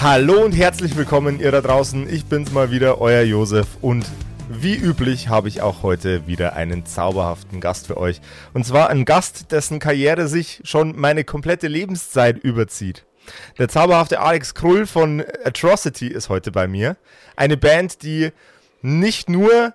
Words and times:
Hallo 0.00 0.44
und 0.44 0.52
herzlich 0.52 0.96
willkommen 0.96 1.40
ihr 1.40 1.50
da 1.50 1.60
draußen. 1.60 2.08
Ich 2.08 2.24
bin's 2.24 2.52
mal 2.52 2.70
wieder, 2.70 3.00
euer 3.00 3.22
Josef 3.22 3.66
und 3.80 4.06
wie 4.48 4.76
üblich 4.76 5.28
habe 5.28 5.48
ich 5.48 5.60
auch 5.60 5.82
heute 5.82 6.28
wieder 6.28 6.52
einen 6.52 6.86
zauberhaften 6.86 7.60
Gast 7.60 7.88
für 7.88 7.96
euch. 7.96 8.20
Und 8.54 8.64
zwar 8.64 8.90
einen 8.90 9.04
Gast, 9.04 9.50
dessen 9.50 9.80
Karriere 9.80 10.28
sich 10.28 10.60
schon 10.62 10.94
meine 10.96 11.24
komplette 11.24 11.66
Lebenszeit 11.66 12.38
überzieht. 12.38 13.06
Der 13.58 13.68
zauberhafte 13.68 14.20
Alex 14.20 14.54
Krull 14.54 14.86
von 14.86 15.24
Atrocity 15.42 16.06
ist 16.06 16.28
heute 16.28 16.52
bei 16.52 16.68
mir. 16.68 16.96
Eine 17.34 17.56
Band, 17.56 18.04
die 18.04 18.30
nicht 18.82 19.28
nur 19.28 19.74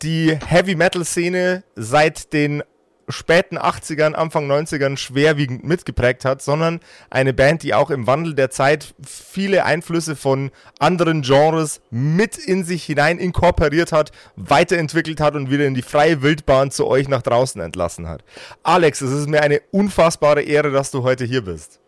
die 0.00 0.34
Heavy 0.46 0.76
Metal 0.76 1.04
Szene 1.04 1.62
seit 1.76 2.32
den 2.32 2.62
späten 3.08 3.58
80ern, 3.58 4.14
Anfang 4.14 4.50
90ern 4.50 4.96
schwerwiegend 4.96 5.64
mitgeprägt 5.64 6.24
hat, 6.24 6.42
sondern 6.42 6.80
eine 7.10 7.32
Band, 7.32 7.62
die 7.62 7.74
auch 7.74 7.90
im 7.90 8.06
Wandel 8.06 8.34
der 8.34 8.50
Zeit 8.50 8.94
viele 9.06 9.64
Einflüsse 9.64 10.16
von 10.16 10.50
anderen 10.78 11.22
Genres 11.22 11.80
mit 11.90 12.36
in 12.36 12.64
sich 12.64 12.84
hinein 12.84 13.18
inkorporiert 13.18 13.92
hat, 13.92 14.12
weiterentwickelt 14.36 15.20
hat 15.20 15.34
und 15.34 15.50
wieder 15.50 15.66
in 15.66 15.74
die 15.74 15.82
freie 15.82 16.22
Wildbahn 16.22 16.70
zu 16.70 16.86
euch 16.86 17.08
nach 17.08 17.22
draußen 17.22 17.60
entlassen 17.60 18.08
hat. 18.08 18.24
Alex, 18.62 19.00
es 19.00 19.12
ist 19.12 19.28
mir 19.28 19.42
eine 19.42 19.60
unfassbare 19.70 20.42
Ehre, 20.42 20.70
dass 20.70 20.90
du 20.90 21.02
heute 21.02 21.24
hier 21.24 21.42
bist. 21.42 21.80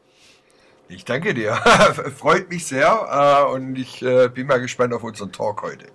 Ich 0.89 1.05
danke 1.05 1.35
dir. 1.35 1.55
Freut 2.17 2.51
mich 2.51 2.67
sehr 2.67 3.47
äh, 3.49 3.53
und 3.53 3.77
ich 3.77 4.03
äh, 4.03 4.29
bin 4.29 4.47
mal 4.47 4.61
gespannt 4.61 4.93
auf 4.93 5.03
unseren 5.03 5.33
Talk 5.33 5.63
heute 5.63 5.87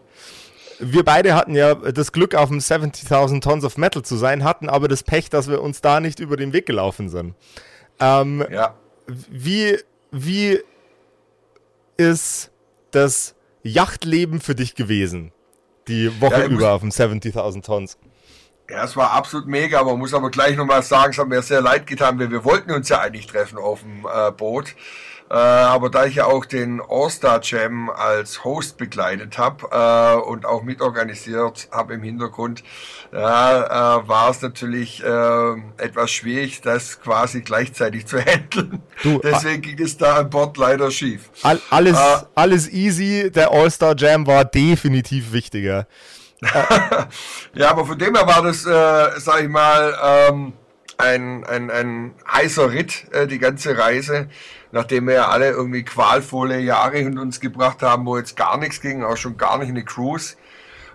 wir 0.80 1.04
beide 1.04 1.36
hatten 1.36 1.56
ja 1.56 1.76
das 1.76 2.12
Glück, 2.12 2.36
auf 2.36 2.50
dem 2.50 2.60
70.000 2.60 3.42
Tons 3.42 3.64
of 3.64 3.78
Metal 3.78 4.04
zu 4.04 4.16
sein, 4.16 4.44
hatten 4.44 4.70
aber 4.70 4.88
das 4.88 5.04
Pech, 5.04 5.30
dass 5.30 5.50
wir 5.50 5.62
uns 5.62 5.82
da 5.82 6.00
nicht 6.00 6.20
über 6.20 6.38
den 6.38 6.54
Weg 6.54 6.66
gelaufen 6.66 7.10
sind. 7.10 7.36
Ähm, 8.00 8.46
ja. 8.50 8.76
Wie, 9.08 9.78
wie 10.12 10.60
ist 11.98 12.52
das 12.92 13.36
Yachtleben 13.64 14.40
für 14.40 14.56
dich 14.56 14.76
gewesen? 14.76 15.32
Die 15.88 16.22
Woche 16.22 16.42
ja, 16.42 16.46
über 16.46 16.72
auf 16.72 16.82
dem 16.82 16.92
70.000 16.92 17.64
Tons? 17.64 17.98
Ja, 18.70 18.84
es 18.84 18.96
war 18.96 19.12
absolut 19.12 19.48
mega, 19.48 19.84
man 19.84 19.98
muss 19.98 20.14
aber 20.14 20.30
gleich 20.30 20.56
nochmal 20.56 20.84
sagen, 20.84 21.12
es 21.12 21.18
hat 21.18 21.28
mir 21.28 21.42
sehr 21.42 21.62
leid 21.62 21.88
getan, 21.88 22.20
weil 22.20 22.30
wir 22.30 22.46
wollten 22.46 22.72
uns 22.72 22.88
ja 22.88 23.00
eigentlich 23.00 23.26
treffen 23.26 23.58
auf 23.58 23.82
dem 23.82 24.06
äh, 24.06 24.32
Boot. 24.32 24.76
Äh, 25.32 25.36
aber 25.36 25.92
da 25.92 26.06
ich 26.06 26.16
ja 26.16 26.26
auch 26.26 26.46
den 26.46 26.82
All-Star 26.82 27.40
Jam 27.44 27.92
als 27.92 28.44
Host 28.44 28.78
begleitet 28.78 29.38
habe 29.38 29.68
äh, 29.72 30.28
und 30.28 30.48
auch 30.48 30.64
mitorganisiert 30.64 31.68
habe 31.72 31.94
im 31.94 32.02
Hintergrund, 32.02 32.64
ja, 33.12 34.00
äh, 34.00 34.08
war 34.08 34.32
es 34.32 34.42
natürlich 34.42 35.04
äh, 35.04 35.52
etwas 35.78 36.10
schwierig, 36.10 36.62
das 36.62 37.00
quasi 37.00 37.42
gleichzeitig 37.42 38.08
zu 38.08 38.18
handeln. 38.18 38.82
Du, 39.04 39.20
Deswegen 39.20 39.62
ging 39.62 39.80
es 39.80 39.98
da 39.98 40.16
an 40.16 40.32
Bord 40.32 40.58
leider 40.58 40.90
schief. 40.90 41.30
All, 41.44 41.62
alles, 41.70 41.96
äh, 41.96 42.26
alles 42.34 42.68
easy, 42.68 43.30
der 43.30 43.52
All-Star 43.52 43.96
Jam 43.96 44.26
war 44.26 44.46
definitiv 44.46 45.32
wichtiger. 45.32 45.86
ja, 47.54 47.70
aber 47.70 47.86
von 47.86 48.00
dem 48.00 48.16
her 48.16 48.26
war 48.26 48.42
das, 48.42 48.66
äh, 48.66 49.20
sag 49.20 49.44
ich 49.44 49.50
mal, 49.50 49.94
ähm, 50.04 50.54
ein, 50.98 51.46
ein, 51.46 51.70
ein 51.70 52.16
heißer 52.32 52.72
Ritt, 52.72 53.06
äh, 53.12 53.28
die 53.28 53.40
ganze 53.40 53.78
Reise 53.78 54.28
nachdem 54.72 55.08
wir 55.08 55.16
ja 55.16 55.28
alle 55.30 55.50
irgendwie 55.50 55.84
qualvolle 55.84 56.60
Jahre 56.60 56.98
hinter 56.98 57.22
uns 57.22 57.40
gebracht 57.40 57.82
haben, 57.82 58.06
wo 58.06 58.18
jetzt 58.18 58.36
gar 58.36 58.58
nichts 58.58 58.82
ging, 58.82 59.04
auch 59.04 59.18
schon 59.18 59.38
gar 59.38 59.58
nicht 59.58 59.70
eine 59.70 59.84
Cruise, 59.84 60.36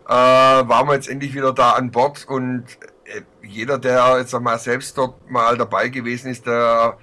äh, 0.06 0.12
waren 0.12 0.86
wir 0.86 0.94
jetzt 0.94 1.08
endlich 1.08 1.34
wieder 1.34 1.52
da 1.52 1.72
an 1.72 1.90
Bord 1.90 2.24
und 2.28 2.64
äh, 3.04 3.22
jeder, 3.42 3.78
der 3.78 4.18
jetzt 4.18 4.34
einmal 4.34 4.58
selbst 4.58 4.96
dort 4.98 5.30
mal 5.30 5.56
dabei 5.56 5.88
gewesen 5.88 6.30
ist, 6.30 6.46
der 6.46 6.98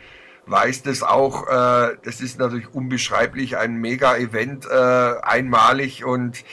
weiß 0.51 0.83
das 0.83 1.01
auch. 1.01 1.47
Äh, 1.47 1.97
das 2.03 2.21
ist 2.21 2.37
natürlich 2.37 2.73
unbeschreiblich, 2.73 3.57
ein 3.57 3.75
Mega-Event, 3.75 4.67
äh, 4.69 5.15
einmalig 5.23 6.05
und 6.05 6.43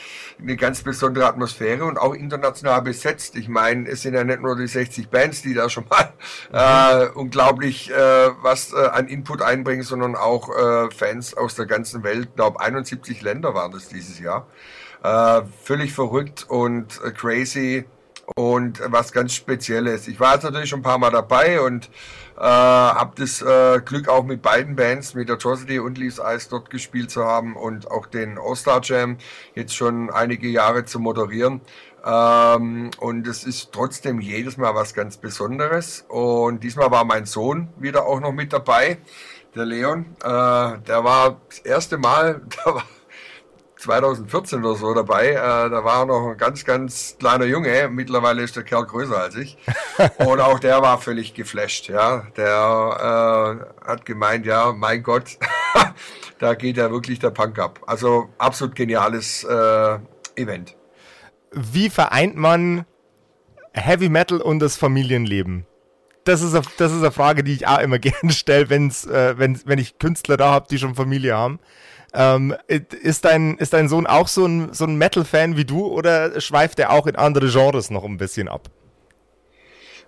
eine 0.41 0.57
ganz 0.57 0.83
besondere 0.83 1.27
Atmosphäre 1.27 1.85
und 1.85 1.99
auch 1.99 2.15
international 2.15 2.83
besetzt. 2.83 3.37
Ich 3.37 3.49
meine, 3.49 3.89
es 3.89 4.03
sind 4.03 4.15
ja 4.15 4.23
nicht 4.23 4.41
nur 4.41 4.57
die 4.57 4.69
60 4.69 5.09
Bands, 5.09 5.43
die 5.43 5.53
da 5.53 5.69
schon 5.69 5.87
mal 5.89 6.13
äh, 6.53 7.09
unglaublich 7.09 7.91
äh, 7.91 7.95
was 8.43 8.73
äh, 8.73 8.77
an 8.77 9.09
Input 9.09 9.43
einbringen, 9.43 9.83
sondern 9.83 10.15
auch 10.15 10.49
äh, 10.49 10.91
Fans 10.91 11.37
aus 11.37 11.57
der 11.57 11.67
ganzen 11.67 12.05
Welt. 12.05 12.29
Ich 12.31 12.37
glaube, 12.37 12.61
71 12.61 13.21
Länder 13.23 13.55
waren 13.55 13.73
das 13.73 13.89
dieses 13.89 14.21
Jahr. 14.21 14.47
Äh, 15.03 15.43
völlig 15.63 15.93
verrückt 15.93 16.47
und 16.49 17.01
äh, 17.05 17.11
crazy 17.11 17.85
und 18.37 18.81
was 18.87 19.13
ganz 19.13 19.35
Spezielles. 19.35 20.09
Ich 20.09 20.21
war 20.21 20.35
jetzt 20.35 20.45
natürlich 20.45 20.69
schon 20.69 20.81
ein 20.81 20.85
paar 20.85 20.99
Mal 20.99 21.11
dabei 21.11 21.61
und 21.61 21.89
äh, 22.37 22.43
habe 22.43 23.13
das 23.17 23.43
äh, 23.43 23.81
Glück 23.85 24.09
auch 24.09 24.25
mit 24.25 24.43
beiden 24.43 24.77
Bands, 24.77 25.15
mit 25.15 25.31
Atrocity 25.31 25.79
und 25.79 25.99
Leaves 25.99 26.21
Ice 26.25 26.49
dort 26.51 26.71
gespielt 26.71 27.11
zu 27.11 27.25
haben 27.25 27.57
und 27.57 27.91
auch 27.91 28.07
den 28.07 28.39
All-Star 28.39 28.81
Jam 28.83 29.19
jetzt 29.55 29.75
schon 29.75 30.11
einige 30.11 30.49
Jahre 30.49 30.85
zu 30.85 31.01
moderieren. 31.01 31.61
Ähm, 32.05 32.91
und 33.01 33.27
es 33.27 33.45
ist 33.45 33.73
trotzdem 33.73 34.21
jedes 34.21 34.57
Mal 34.57 34.75
was 34.75 34.95
ganz 34.95 35.17
Besonderes. 35.17 36.05
Und 36.09 36.63
diesmal 36.63 36.91
war 36.91 37.05
mein 37.05 37.27
Sohn 37.27 37.69
wieder 37.77 38.07
auch 38.07 38.21
noch 38.21 38.33
mit 38.33 38.53
dabei, 38.53 38.99
der 39.55 39.65
Leon. 39.65 40.07
Äh, 40.23 40.27
der 40.27 41.03
war 41.03 41.41
das 41.49 41.59
erste 41.61 41.99
Mal, 41.99 42.41
der 42.65 42.75
war 42.75 42.85
2014 43.79 44.65
oder 44.65 44.75
so 44.75 44.93
dabei. 44.93 45.31
Äh, 45.31 45.37
da 45.37 45.85
war 45.85 46.05
noch 46.05 46.31
ein 46.31 46.37
ganz, 46.37 46.65
ganz 46.65 47.17
kleiner 47.19 47.45
Junge. 47.45 47.89
Mittlerweile 47.89 48.43
ist 48.43 48.57
der 48.57 48.65
Kerl 48.65 48.85
größer 48.85 49.17
als 49.17 49.37
ich. 49.37 49.57
Und 50.19 50.41
auch 50.41 50.59
der 50.59 50.83
war 50.83 50.99
völlig 50.99 51.35
geflasht. 51.35 51.89
Ja, 51.89 52.27
der 52.37 53.63
äh, 53.85 53.87
hat 53.87 54.05
gemeint, 54.05 54.47
ja, 54.47 54.73
mein 54.73 55.03
Gott, 55.03 55.39
da 56.39 56.55
geht 56.55 56.77
ja 56.77 56.91
wirklich 56.91 57.21
der 57.21 57.31
Punk 57.31 57.59
ab. 57.59 57.81
Also 57.87 58.29
absolut 58.39 58.75
geniales 58.75 59.45
äh, 59.45 59.99
Event. 60.35 60.77
Wie 61.53 61.89
vereint 61.89 62.37
man 62.37 62.85
Heavy 63.73 64.09
Metal 64.09 64.41
und 64.41 64.59
das 64.59 64.77
Familienleben? 64.77 65.67
Das 66.25 66.43
ist, 66.43 66.55
eine, 66.55 66.65
das 66.77 66.93
ist 66.93 66.99
eine 66.99 67.13
Frage, 67.13 67.43
die 67.43 67.55
ich 67.55 67.67
auch 67.69 67.79
immer 67.79 67.99
gerne 68.01 68.33
stelle, 68.33 68.69
wenn's, 68.71 69.07
äh, 69.07 69.39
wenn, 69.39 69.61
wenn 69.65 69.79
ich 69.79 69.99
Künstler 69.99 70.37
da 70.37 70.51
habe, 70.51 70.67
die 70.69 70.79
schon 70.79 70.97
Familie 70.97 71.37
haben. 71.37 71.61
Ähm, 72.15 72.55
ist, 72.67 73.25
dein, 73.25 73.59
ist 73.59 73.73
dein 73.73 73.89
Sohn 73.89 74.07
auch 74.07 74.29
so 74.29 74.47
ein, 74.47 74.73
so 74.73 74.85
ein 74.85 74.97
Metal-Fan 74.97 75.57
wie 75.57 75.65
du 75.65 75.87
oder 75.87 76.41
schweift 76.41 76.79
er 76.79 76.91
auch 76.91 77.07
in 77.07 77.17
andere 77.17 77.49
Genres 77.49 77.91
noch 77.91 78.05
ein 78.05 78.17
bisschen 78.17 78.49
ab? 78.49 78.71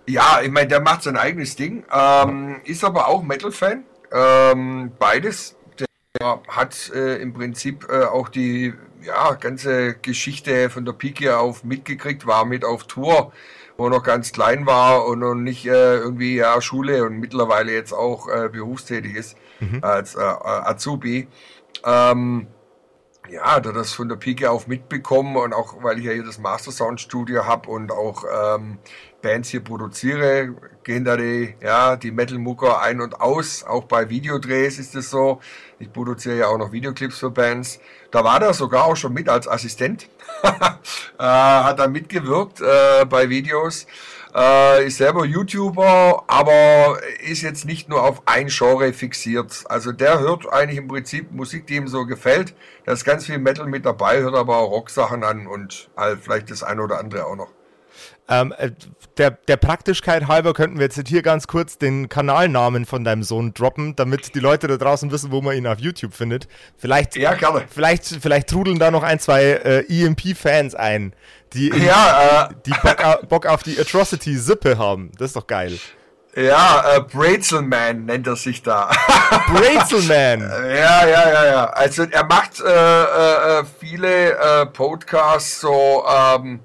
Ja, 0.06 0.40
ich 0.42 0.50
meine, 0.50 0.68
der 0.68 0.80
macht 0.80 1.02
sein 1.02 1.16
eigenes 1.16 1.56
Ding, 1.56 1.84
ähm, 1.92 2.60
ist 2.64 2.84
aber 2.84 3.08
auch 3.08 3.22
Metal-Fan. 3.22 3.84
Ähm, 4.12 4.92
beides. 4.98 5.56
Der 5.78 6.40
hat 6.48 6.90
äh, 6.94 7.16
im 7.16 7.32
Prinzip 7.32 7.86
äh, 7.88 8.04
auch 8.04 8.28
die 8.28 8.74
ja, 9.02 9.32
ganze 9.34 9.94
Geschichte 9.94 10.70
von 10.70 10.84
der 10.84 10.92
Pike 10.92 11.38
auf 11.38 11.64
mitgekriegt, 11.64 12.26
war 12.26 12.44
mit 12.44 12.64
auf 12.64 12.84
Tour, 12.84 13.32
wo 13.76 13.86
er 13.86 13.90
noch 13.90 14.02
ganz 14.02 14.32
klein 14.32 14.66
war 14.66 15.06
und 15.06 15.20
noch 15.20 15.34
nicht 15.34 15.66
äh, 15.66 15.96
irgendwie 15.96 16.36
ja, 16.36 16.60
Schule 16.60 17.04
und 17.04 17.18
mittlerweile 17.18 17.72
jetzt 17.72 17.92
auch 17.92 18.28
äh, 18.28 18.48
berufstätig 18.48 19.14
ist 19.14 19.36
mhm. 19.60 19.78
als 19.82 20.16
äh, 20.16 20.20
Azubi. 20.20 21.28
Ähm, 21.84 22.46
ja, 23.30 23.56
er 23.56 23.60
das 23.60 23.92
von 23.92 24.08
der 24.08 24.16
Pike 24.16 24.50
auf 24.50 24.66
mitbekommen 24.66 25.36
und 25.36 25.52
auch, 25.52 25.82
weil 25.82 25.98
ich 25.98 26.04
ja 26.04 26.12
hier 26.12 26.24
das 26.24 26.38
Master 26.38 26.72
Sound 26.72 27.00
Studio 27.00 27.46
habe 27.46 27.70
und 27.70 27.92
auch 27.92 28.24
ähm, 28.24 28.78
Bands 29.22 29.50
hier 29.50 29.62
produziere, 29.62 30.54
gehen 30.82 31.04
da 31.04 31.16
die, 31.16 31.54
ja, 31.62 31.96
die 31.96 32.10
Metal-Mucker 32.10 32.80
ein 32.80 33.00
und 33.00 33.20
aus. 33.20 33.64
Auch 33.64 33.84
bei 33.84 34.08
Videodrehs 34.08 34.78
ist 34.78 34.96
es 34.96 35.10
so. 35.10 35.40
Ich 35.78 35.92
produziere 35.92 36.38
ja 36.38 36.46
auch 36.48 36.58
noch 36.58 36.72
Videoclips 36.72 37.18
für 37.18 37.30
Bands. 37.30 37.78
Da 38.10 38.24
war 38.24 38.40
der 38.40 38.54
sogar 38.54 38.86
auch 38.86 38.96
schon 38.96 39.12
mit 39.12 39.28
als 39.28 39.46
Assistent. 39.46 40.08
äh, 40.42 40.48
hat 41.18 41.78
da 41.78 41.86
mitgewirkt 41.86 42.60
äh, 42.60 43.04
bei 43.04 43.28
Videos. 43.28 43.86
Äh, 44.34 44.86
ist 44.86 44.98
selber 44.98 45.24
YouTuber, 45.24 46.24
aber 46.28 47.00
ist 47.20 47.42
jetzt 47.42 47.64
nicht 47.64 47.88
nur 47.88 48.02
auf 48.02 48.22
ein 48.26 48.46
Genre 48.48 48.92
fixiert. 48.92 49.64
Also 49.68 49.92
der 49.92 50.20
hört 50.20 50.52
eigentlich 50.52 50.78
im 50.78 50.88
Prinzip 50.88 51.32
Musik, 51.32 51.66
die 51.66 51.76
ihm 51.76 51.88
so 51.88 52.06
gefällt. 52.06 52.54
Da 52.84 52.92
ist 52.92 53.04
ganz 53.04 53.26
viel 53.26 53.38
Metal 53.38 53.66
mit 53.66 53.84
dabei, 53.84 54.20
hört 54.20 54.36
aber 54.36 54.58
auch 54.58 54.70
Rocksachen 54.70 55.24
an 55.24 55.46
und 55.46 55.90
halt 55.96 56.20
vielleicht 56.22 56.50
das 56.50 56.62
eine 56.62 56.82
oder 56.82 56.98
andere 57.00 57.26
auch 57.26 57.36
noch. 57.36 57.59
Ähm, 58.30 58.54
äh, 58.56 58.70
der, 59.18 59.32
der 59.32 59.56
Praktischkeit 59.56 60.28
halber 60.28 60.54
könnten 60.54 60.78
wir 60.78 60.84
jetzt 60.84 61.08
hier 61.08 61.22
ganz 61.22 61.48
kurz 61.48 61.78
den 61.78 62.08
Kanalnamen 62.08 62.86
von 62.86 63.02
deinem 63.02 63.24
Sohn 63.24 63.52
droppen, 63.52 63.96
damit 63.96 64.34
die 64.36 64.38
Leute 64.38 64.68
da 64.68 64.76
draußen 64.76 65.10
wissen, 65.10 65.32
wo 65.32 65.42
man 65.42 65.56
ihn 65.56 65.66
auf 65.66 65.80
YouTube 65.80 66.14
findet. 66.14 66.46
Vielleicht, 66.78 67.16
ja, 67.16 67.34
gerne. 67.34 67.64
vielleicht, 67.68 68.06
vielleicht 68.06 68.48
trudeln 68.48 68.78
da 68.78 68.92
noch 68.92 69.02
ein, 69.02 69.18
zwei 69.18 69.42
äh, 69.42 69.84
EMP-Fans 69.88 70.76
ein, 70.76 71.12
die, 71.52 71.70
ja, 71.70 72.48
äh, 72.50 72.54
die 72.64 72.70
Bock, 72.70 73.28
Bock 73.28 73.46
auf 73.46 73.64
die 73.64 73.78
Atrocity-Sippe 73.78 74.78
haben. 74.78 75.10
Das 75.18 75.30
ist 75.30 75.36
doch 75.36 75.48
geil. 75.48 75.76
Ja, 76.36 76.96
äh, 76.96 77.00
Brezelman 77.00 78.04
nennt 78.04 78.28
er 78.28 78.36
sich 78.36 78.62
da. 78.62 78.92
Brezelman. 79.48 80.40
ja, 80.40 81.04
ja, 81.04 81.30
ja, 81.30 81.46
ja. 81.46 81.64
Also 81.70 82.04
er 82.04 82.24
macht 82.24 82.60
äh, 82.60 82.68
äh, 83.58 83.64
viele 83.80 84.38
äh, 84.38 84.66
Podcasts 84.66 85.60
so 85.60 86.04
ähm, 86.08 86.60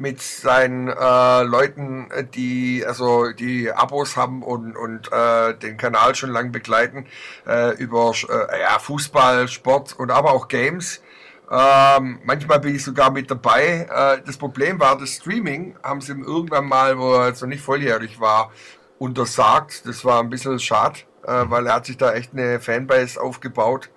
mit 0.00 0.22
seinen 0.22 0.88
äh, 0.88 1.42
Leuten, 1.42 2.08
die 2.34 2.84
also 2.86 3.32
die 3.32 3.70
Abos 3.70 4.16
haben 4.16 4.42
und 4.42 4.74
und 4.74 5.12
äh, 5.12 5.54
den 5.54 5.76
Kanal 5.76 6.14
schon 6.14 6.30
lang 6.30 6.52
begleiten 6.52 7.06
äh, 7.46 7.74
über 7.76 8.12
äh, 8.28 8.60
ja, 8.62 8.78
Fußball, 8.78 9.46
Sport 9.48 9.98
und 9.98 10.10
aber 10.10 10.32
auch 10.32 10.48
Games. 10.48 11.02
Ähm, 11.50 12.20
manchmal 12.24 12.60
bin 12.60 12.76
ich 12.76 12.84
sogar 12.84 13.10
mit 13.10 13.30
dabei. 13.30 13.88
Äh, 13.90 14.22
das 14.24 14.38
Problem 14.38 14.80
war, 14.80 14.96
das 14.96 15.16
Streaming 15.16 15.76
haben 15.82 16.00
sie 16.00 16.12
irgendwann 16.12 16.66
mal, 16.66 16.98
wo 16.98 17.14
er 17.14 17.28
jetzt 17.28 17.42
noch 17.42 17.48
nicht 17.48 17.62
volljährig 17.62 18.20
war, 18.20 18.52
untersagt. 18.98 19.86
Das 19.86 20.04
war 20.04 20.20
ein 20.20 20.30
bisschen 20.30 20.58
schade, 20.60 21.00
äh, 21.24 21.44
weil 21.48 21.66
er 21.66 21.74
hat 21.74 21.86
sich 21.86 21.98
da 21.98 22.12
echt 22.14 22.32
eine 22.32 22.58
Fanbase 22.58 23.20
aufgebaut. 23.20 23.90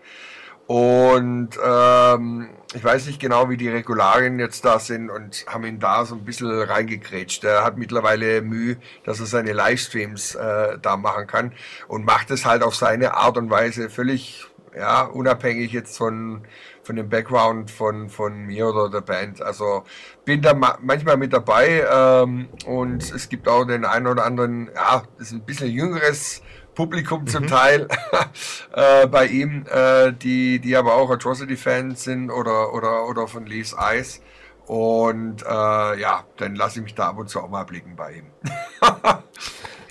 Und 0.73 1.49
ähm, 1.63 2.49
ich 2.73 2.83
weiß 2.83 3.05
nicht 3.05 3.21
genau, 3.21 3.47
wie 3.47 3.57
die 3.57 3.69
Regularien 3.69 4.39
jetzt 4.39 4.65
da 4.65 4.79
sind 4.79 5.11
und 5.11 5.45
haben 5.45 5.65
ihn 5.65 5.79
da 5.79 6.03
so 6.03 6.15
ein 6.15 6.25
bisschen 6.25 6.49
reingekrätscht. 6.49 7.43
Er 7.43 7.63
hat 7.63 7.77
mittlerweile 7.77 8.41
Mühe, 8.41 8.77
dass 9.03 9.19
er 9.19 9.27
seine 9.27 9.53
Livestreams 9.53 10.33
äh, 10.33 10.79
da 10.81 10.97
machen 10.97 11.27
kann 11.27 11.51
und 11.87 12.05
macht 12.05 12.31
es 12.31 12.43
halt 12.47 12.63
auf 12.63 12.73
seine 12.75 13.13
Art 13.13 13.37
und 13.37 13.51
Weise 13.51 13.91
völlig 13.91 14.47
ja, 14.75 15.03
unabhängig 15.03 15.73
jetzt 15.73 15.95
von, 15.95 16.41
von 16.83 16.95
dem 16.95 17.09
Background 17.09 17.71
von, 17.71 18.09
von 18.09 18.45
mir 18.45 18.68
oder 18.68 18.89
der 18.89 19.01
Band. 19.01 19.41
Also 19.41 19.83
bin 20.25 20.41
da 20.41 20.53
ma 20.53 20.77
manchmal 20.81 21.18
mit 21.18 21.33
dabei 21.33 21.85
ähm, 21.91 22.50
und 22.65 23.12
es 23.12 23.30
gibt 23.30 23.47
auch 23.47 23.65
den 23.65 23.85
einen 23.85 24.07
oder 24.07 24.25
anderen, 24.25 24.69
ja, 24.74 25.03
das 25.18 25.27
ist 25.27 25.33
ein 25.33 25.45
bisschen 25.45 25.69
jüngeres 25.69 26.41
Publikum 26.75 27.21
mhm. 27.21 27.27
zum 27.27 27.47
Teil 27.47 27.88
äh, 28.74 29.07
bei 29.07 29.27
ihm, 29.27 29.65
äh, 29.69 30.12
die, 30.13 30.59
die 30.59 30.75
aber 30.75 30.95
auch 30.95 31.09
Atrocity-Fans 31.09 32.03
sind 32.03 32.31
oder, 32.31 32.74
oder, 32.74 33.07
oder 33.07 33.27
von 33.27 33.45
Lee's 33.45 33.74
Eyes. 33.74 34.21
Und 34.65 35.44
äh, 35.44 36.00
ja, 36.00 36.24
dann 36.38 36.56
lasse 36.56 36.80
ich 36.80 36.83
mich 36.83 36.95
da 36.95 37.09
ab 37.09 37.18
und 37.18 37.30
zu 37.30 37.41
auch 37.41 37.50
mal 37.50 37.65
blicken 37.65 37.95
bei 37.95 38.13
ihm. 38.13 38.25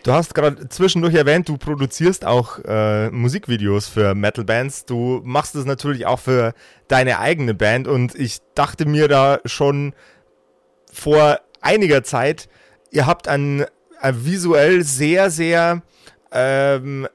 Du 0.02 0.12
hast 0.12 0.34
gerade 0.34 0.68
zwischendurch 0.68 1.14
erwähnt, 1.14 1.48
du 1.48 1.56
produzierst 1.56 2.24
auch 2.24 2.58
äh, 2.64 3.08
Musikvideos 3.10 3.86
für 3.86 4.16
Metal-Bands. 4.16 4.84
Du 4.84 5.20
machst 5.22 5.54
es 5.54 5.64
natürlich 5.64 6.06
auch 6.06 6.18
für 6.18 6.54
deine 6.88 7.20
eigene 7.20 7.54
Band 7.54 7.86
und 7.86 8.16
ich 8.16 8.38
dachte 8.56 8.84
mir 8.84 9.06
da 9.06 9.38
schon 9.44 9.94
vor 10.92 11.38
einiger 11.60 12.02
Zeit, 12.02 12.48
ihr 12.90 13.06
habt 13.06 13.28
einen, 13.28 13.64
einen 14.00 14.24
visuell 14.24 14.82
sehr, 14.82 15.30
sehr 15.30 15.82
ähm, 16.32 17.06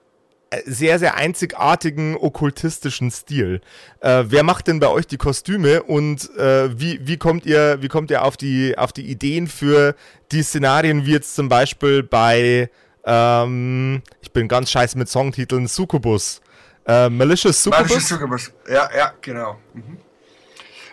sehr, 0.65 0.99
sehr 0.99 1.15
einzigartigen 1.15 2.15
okkultistischen 2.15 3.11
Stil. 3.11 3.61
Äh, 3.99 4.23
wer 4.27 4.44
macht 4.44 4.67
denn 4.67 4.79
bei 4.79 4.88
euch 4.88 5.07
die 5.07 5.17
Kostüme 5.17 5.83
und 5.83 6.29
äh, 6.38 6.79
wie, 6.79 7.05
wie 7.05 7.17
kommt 7.17 7.45
ihr, 7.45 7.81
wie 7.81 7.88
kommt 7.88 8.11
ihr 8.11 8.23
auf 8.23 8.38
die, 8.38 8.77
auf 8.77 8.94
die 8.94 9.09
Ideen 9.09 9.47
für 9.47 9.95
die 10.31 10.44
Szenarien, 10.44 11.05
wie 11.05 11.11
jetzt 11.11 11.35
zum 11.35 11.49
Beispiel 11.49 12.03
bei, 12.03 12.69
ähm, 13.03 14.01
ich 14.21 14.31
bin 14.31 14.47
ganz 14.47 14.71
scheiße 14.71 14.97
mit 14.97 15.09
Songtiteln, 15.09 15.67
Succubus. 15.67 16.41
Äh, 16.85 17.09
Malicious 17.09 17.63
Succubus? 17.63 17.89
Malicious 17.89 18.07
Succubus, 18.09 18.51
ja, 18.69 18.89
ja, 18.95 19.13
genau. 19.21 19.57
Mhm. 19.73 19.97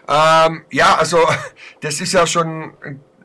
Ähm, 0.09 0.65
ja, 0.71 0.97
also 0.97 1.19
das 1.81 2.01
ist 2.01 2.13
ja 2.13 2.27
schon, 2.27 2.75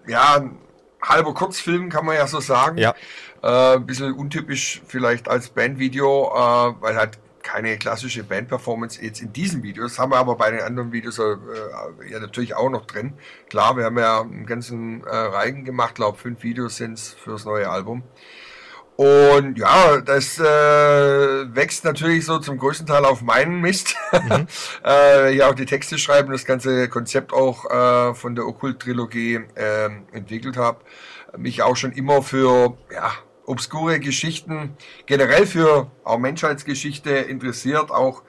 ja, 0.07 0.35
ein 0.35 0.57
halber 1.01 1.33
Kurzfilm, 1.33 1.89
kann 1.89 2.05
man 2.05 2.15
ja 2.15 2.27
so 2.27 2.39
sagen. 2.39 2.77
Ja. 2.77 2.93
Äh, 3.41 3.75
ein 3.75 3.85
bisschen 3.85 4.13
untypisch 4.13 4.81
vielleicht 4.85 5.29
als 5.29 5.49
Bandvideo, 5.49 6.31
äh, 6.33 6.81
weil 6.81 6.95
halt 6.95 7.19
keine 7.41 7.77
klassische 7.77 8.23
Bandperformance 8.23 9.01
jetzt 9.01 9.21
in 9.21 9.33
diesen 9.33 9.63
Videos, 9.63 9.97
haben 9.97 10.11
wir 10.11 10.17
aber 10.17 10.35
bei 10.35 10.51
den 10.51 10.61
anderen 10.61 10.91
Videos 10.91 11.19
äh, 11.19 11.35
ja 12.09 12.19
natürlich 12.19 12.55
auch 12.55 12.69
noch 12.69 12.85
drin. 12.85 13.13
Klar, 13.49 13.77
wir 13.77 13.85
haben 13.85 13.97
ja 13.97 14.21
einen 14.21 14.45
ganzen 14.45 15.03
äh, 15.03 15.09
Reigen 15.09 15.65
gemacht, 15.65 15.95
glaube 15.95 16.17
fünf 16.17 16.43
Videos 16.43 16.77
sind 16.77 16.93
es 16.93 17.13
fürs 17.13 17.45
neue 17.45 17.69
Album. 17.69 18.03
Und 18.97 19.57
ja, 19.57 20.01
das 20.01 20.39
äh, 20.39 20.43
wächst 20.43 21.85
natürlich 21.85 22.25
so 22.25 22.37
zum 22.39 22.57
größten 22.57 22.85
Teil 22.85 23.05
auf 23.05 23.21
meinen 23.21 23.61
Mist. 23.61 23.95
Mhm. 24.11 24.47
äh, 24.83 25.33
ja, 25.35 25.49
auch 25.49 25.53
die 25.53 25.65
Texte 25.65 25.97
schreiben, 25.97 26.31
das 26.31 26.43
ganze 26.43 26.89
Konzept 26.89 27.31
auch 27.31 27.65
äh, 27.69 28.13
von 28.13 28.35
der 28.35 28.45
Okkult-Trilogie 28.45 29.39
äh, 29.55 29.89
entwickelt 30.11 30.57
habe. 30.57 30.79
Mich 31.37 31.61
auch 31.61 31.77
schon 31.77 31.93
immer 31.93 32.21
für 32.21 32.75
ja, 32.91 33.13
obskure 33.49 33.99
Geschichten, 33.99 34.77
generell 35.07 35.47
für 35.47 35.89
auch 36.03 36.19
Menschheitsgeschichte 36.19 37.09
interessiert, 37.09 37.89
auch 37.89 38.21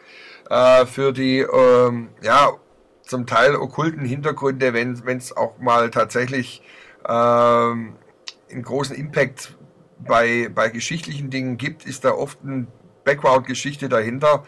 äh, 0.49 0.87
für 0.87 1.13
die 1.13 1.41
ähm, 1.41 2.09
ja, 2.23 2.53
zum 3.03 3.27
Teil 3.27 3.55
okkulten 3.55 4.05
Hintergründe, 4.05 4.73
wenn 4.73 5.19
es 5.19 5.37
auch 5.37 5.59
mal 5.59 5.91
tatsächlich 5.91 6.63
ähm, 7.07 7.97
einen 8.51 8.63
großen 8.63 8.97
Impact 8.97 9.57
bei, 9.99 10.51
bei 10.55 10.71
geschichtlichen 10.71 11.29
Dingen 11.29 11.59
gibt, 11.59 11.85
ist 11.85 12.05
da 12.07 12.13
oft 12.13 12.39
eine 12.43 12.67
Background-Geschichte 13.05 13.91
dahinter, 13.91 14.45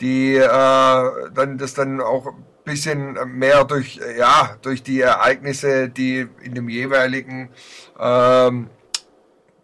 die 0.00 0.34
äh, 0.34 0.48
dann 0.48 1.58
das 1.58 1.74
dann 1.74 2.00
auch 2.00 2.26
ein 2.26 2.44
bisschen 2.64 3.16
mehr 3.38 3.64
durch 3.64 4.00
ja 4.18 4.56
durch 4.62 4.82
die 4.82 5.00
Ereignisse, 5.00 5.88
die 5.88 6.26
in 6.42 6.54
dem 6.54 6.68
jeweiligen 6.68 7.50
ähm, 7.98 8.68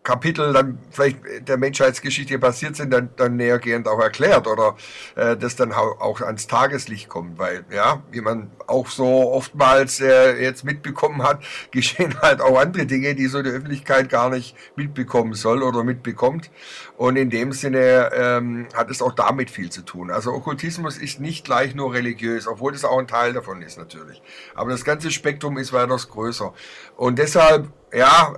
Kapitel 0.05 0.53
dann 0.53 0.79
vielleicht 0.91 1.19
der 1.49 1.57
Menschheitsgeschichte 1.57 2.39
passiert 2.39 2.77
sind, 2.77 2.93
dann, 2.93 3.09
dann 3.17 3.37
nähergehend 3.37 3.89
auch 3.89 3.99
erklärt 3.99 4.47
oder 4.47 4.77
äh, 5.17 5.35
das 5.35 5.57
dann 5.57 5.73
auch 5.73 6.21
ans 6.21 6.47
Tageslicht 6.47 7.09
kommt, 7.09 7.39
weil 7.39 7.65
ja, 7.71 8.03
wie 8.11 8.21
man 8.21 8.51
auch 8.67 8.89
so 8.89 9.33
oftmals 9.33 10.01
äh, 10.01 10.41
jetzt 10.43 10.63
mitbekommen 10.63 11.23
hat, 11.23 11.43
geschehen 11.71 12.21
halt 12.21 12.43
auch 12.43 12.61
andere 12.61 12.85
Dinge, 12.85 13.15
die 13.15 13.27
so 13.27 13.43
die 13.43 13.49
Öffentlichkeit 13.49 14.11
gar 14.11 14.29
nicht 14.29 14.55
mitbekommen 14.77 15.33
soll 15.33 15.63
oder 15.63 15.85
mitbekommt. 15.85 16.51
Und 16.99 17.17
in 17.17 17.31
dem 17.31 17.53
Sinne 17.53 18.11
ähm, 18.15 18.69
hat 18.75 18.91
es 18.91 19.01
auch 19.01 19.13
damit 19.13 19.51
viel 19.51 19.71
zu 19.71 19.83
tun. 19.83 20.11
Also 20.11 20.33
Okkultismus 20.33 20.99
ist 20.99 21.19
nicht 21.19 21.47
gleich 21.47 21.75
nur 21.75 21.95
religiös, 21.95 22.47
obwohl 22.47 22.73
das 22.73 22.85
auch 22.85 22.99
ein 22.99 23.09
Teil 23.09 23.33
davon 23.33 23.63
ist 23.63 23.79
natürlich. 23.79 24.23
Aber 24.55 24.71
das 24.71 24.85
ganze 24.85 25.11
Spektrum 25.11 25.57
ist 25.57 25.73
weitaus 25.73 26.11
größer. 26.11 26.53
Und 26.97 27.19
deshalb, 27.19 27.69
ja, 27.91 28.35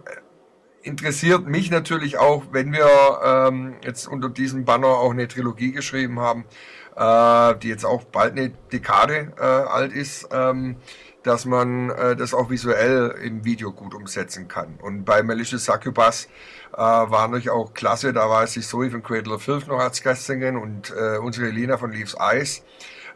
interessiert 0.86 1.46
mich 1.46 1.70
natürlich 1.70 2.16
auch, 2.18 2.44
wenn 2.52 2.72
wir 2.72 2.88
ähm, 3.24 3.74
jetzt 3.82 4.06
unter 4.06 4.28
diesem 4.28 4.64
Banner 4.64 4.88
auch 4.88 5.10
eine 5.10 5.28
Trilogie 5.28 5.72
geschrieben 5.72 6.20
haben, 6.20 6.44
äh, 6.96 7.58
die 7.58 7.68
jetzt 7.68 7.84
auch 7.84 8.04
bald 8.04 8.32
eine 8.32 8.50
Dekade 8.72 9.32
äh, 9.38 9.42
alt 9.42 9.92
ist, 9.92 10.28
ähm, 10.32 10.76
dass 11.22 11.44
man 11.44 11.90
äh, 11.90 12.14
das 12.14 12.32
auch 12.32 12.50
visuell 12.50 13.16
im 13.22 13.44
Video 13.44 13.72
gut 13.72 13.94
umsetzen 13.94 14.46
kann. 14.46 14.78
Und 14.80 15.04
bei 15.04 15.24
Malicious 15.24 15.64
Succubus 15.64 16.28
äh, 16.72 16.78
war 16.78 17.26
natürlich 17.26 17.50
auch 17.50 17.74
klasse, 17.74 18.12
da 18.12 18.30
war 18.30 18.44
es 18.44 18.52
sich 18.52 18.66
Zoe 18.66 18.90
von 18.90 19.02
Cradle 19.02 19.34
of 19.34 19.42
Filth 19.42 19.66
noch 19.66 19.80
als 19.80 20.02
Gastsänger 20.02 20.60
und 20.60 20.94
äh, 20.96 21.18
unsere 21.18 21.48
Lena 21.48 21.78
von 21.78 21.90
Leaves 21.90 22.14
Eyes 22.18 22.62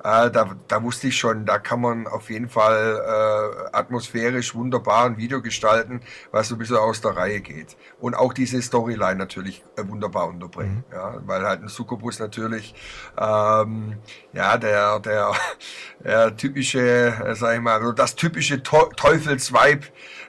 äh, 0.03 0.31
da, 0.31 0.57
da 0.69 0.83
wusste 0.83 1.09
ich 1.09 1.19
schon, 1.19 1.45
da 1.45 1.59
kann 1.59 1.81
man 1.81 2.07
auf 2.07 2.31
jeden 2.31 2.49
Fall 2.49 3.01
äh, 3.05 3.77
atmosphärisch 3.77 4.55
wunderbar 4.55 5.07
ein 5.07 5.17
Video 5.19 5.43
gestalten, 5.43 6.01
was 6.31 6.49
so 6.49 6.55
ein 6.55 6.59
bisschen 6.59 6.77
aus 6.77 7.01
der 7.01 7.17
Reihe 7.17 7.41
geht. 7.41 7.77
Und 8.01 8.15
auch 8.15 8.33
diese 8.33 8.61
Storyline 8.63 9.17
natürlich 9.17 9.63
äh, 9.77 9.87
wunderbar 9.87 10.29
unterbringen. 10.29 10.85
Mhm. 10.89 10.95
Ja, 10.95 11.15
weil 11.27 11.43
halt 11.43 11.63
ein 11.63 11.69
Succubus 11.69 12.19
natürlich 12.19 12.75
ähm, 13.19 13.99
ja 14.33 14.57
der, 14.57 15.01
der, 15.01 15.33
der 16.05 16.37
typische, 16.37 16.81
äh, 16.81 17.35
sag 17.35 17.57
ich 17.57 17.61
mal, 17.61 17.79
also 17.79 17.93
das 17.93 18.15
typische 18.15 18.63
Teufelsweib 18.63 19.85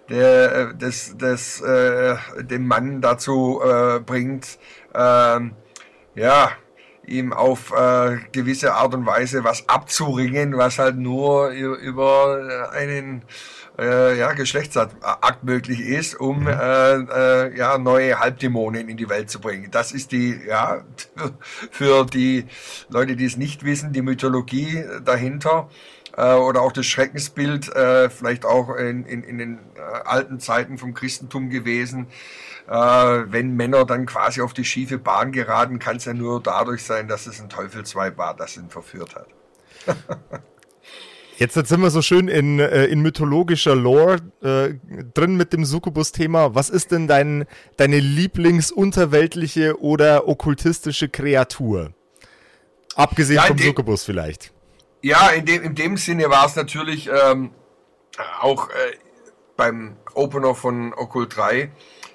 der 0.09 0.55
äh, 0.55 0.75
das, 0.77 1.15
das 1.17 1.61
äh, 1.61 2.17
den 2.43 2.67
Mann 2.67 3.01
dazu 3.01 3.61
äh, 3.63 3.99
bringt, 3.99 4.59
ähm, 4.93 5.55
ja, 6.15 6.51
ihm 7.11 7.33
auf 7.33 7.71
äh, 7.71 8.17
gewisse 8.31 8.73
Art 8.73 8.93
und 8.93 9.05
Weise 9.05 9.43
was 9.43 9.67
abzuringen, 9.69 10.57
was 10.57 10.79
halt 10.79 10.97
nur 10.97 11.49
über 11.49 12.69
äh, 12.73 12.77
einen 12.77 13.23
äh, 13.79 14.17
ja, 14.17 14.33
Geschlechtsakt 14.33 15.43
möglich 15.43 15.79
ist, 15.81 16.19
um 16.19 16.41
mhm. 16.41 16.47
äh, 16.47 16.93
äh, 16.93 17.57
ja, 17.57 17.77
neue 17.77 18.19
Halbdämonen 18.19 18.89
in 18.89 18.97
die 18.97 19.09
Welt 19.09 19.29
zu 19.29 19.39
bringen. 19.39 19.69
Das 19.71 19.91
ist 19.91 20.11
die, 20.11 20.39
ja, 20.47 20.83
für 21.71 22.05
die 22.05 22.45
Leute, 22.89 23.15
die 23.15 23.25
es 23.25 23.37
nicht 23.37 23.63
wissen, 23.63 23.93
die 23.93 24.01
Mythologie 24.01 24.83
dahinter. 25.03 25.69
äh, 26.17 26.33
oder 26.33 26.61
auch 26.61 26.71
das 26.71 26.85
Schreckensbild, 26.85 27.73
äh, 27.75 28.09
vielleicht 28.09 28.45
auch 28.45 28.75
in, 28.75 29.05
in, 29.05 29.23
in 29.23 29.37
den 29.37 29.59
äh, 29.75 29.81
alten 30.05 30.39
Zeiten 30.39 30.77
vom 30.77 30.93
Christentum 30.93 31.49
gewesen. 31.49 32.07
Äh, 32.71 32.73
wenn 33.33 33.57
Männer 33.57 33.83
dann 33.83 34.05
quasi 34.05 34.39
auf 34.39 34.53
die 34.53 34.63
schiefe 34.63 34.97
Bahn 34.97 35.33
geraten, 35.33 35.77
kann 35.77 35.97
es 35.97 36.05
ja 36.05 36.13
nur 36.13 36.41
dadurch 36.41 36.83
sein, 36.83 37.09
dass 37.09 37.27
es 37.27 37.41
ein 37.41 37.49
Teufelsweib 37.49 38.17
war, 38.17 38.33
das 38.33 38.55
ihn 38.55 38.69
verführt 38.69 39.13
hat. 39.15 39.27
Jetzt, 41.37 41.55
jetzt, 41.55 41.69
sind 41.69 41.81
wir 41.81 41.89
so 41.89 42.03
schön 42.03 42.27
in, 42.27 42.59
äh, 42.59 42.85
in 42.85 43.01
mythologischer 43.01 43.75
Lore 43.75 44.17
äh, 44.43 44.75
drin 45.15 45.37
mit 45.37 45.53
dem 45.53 45.65
Succubus-Thema. 45.65 46.53
Was 46.53 46.69
ist 46.69 46.91
denn 46.91 47.07
dein, 47.07 47.45
deine 47.77 47.99
lieblingsunterweltliche 47.99 49.81
oder 49.81 50.27
okkultistische 50.27 51.09
Kreatur? 51.09 51.93
Abgesehen 52.95 53.37
ja, 53.37 53.43
vom 53.47 53.57
Succubus 53.57 54.03
vielleicht. 54.03 54.53
Ja, 55.01 55.29
in 55.29 55.45
dem, 55.45 55.63
in 55.63 55.73
dem 55.73 55.97
Sinne 55.97 56.29
war 56.29 56.45
es 56.45 56.55
natürlich 56.55 57.09
ähm, 57.09 57.49
auch 58.39 58.69
äh, 58.69 58.73
beim 59.57 59.97
Opener 60.13 60.53
von 60.53 60.93
Occult 60.93 61.35
3, 61.35 61.71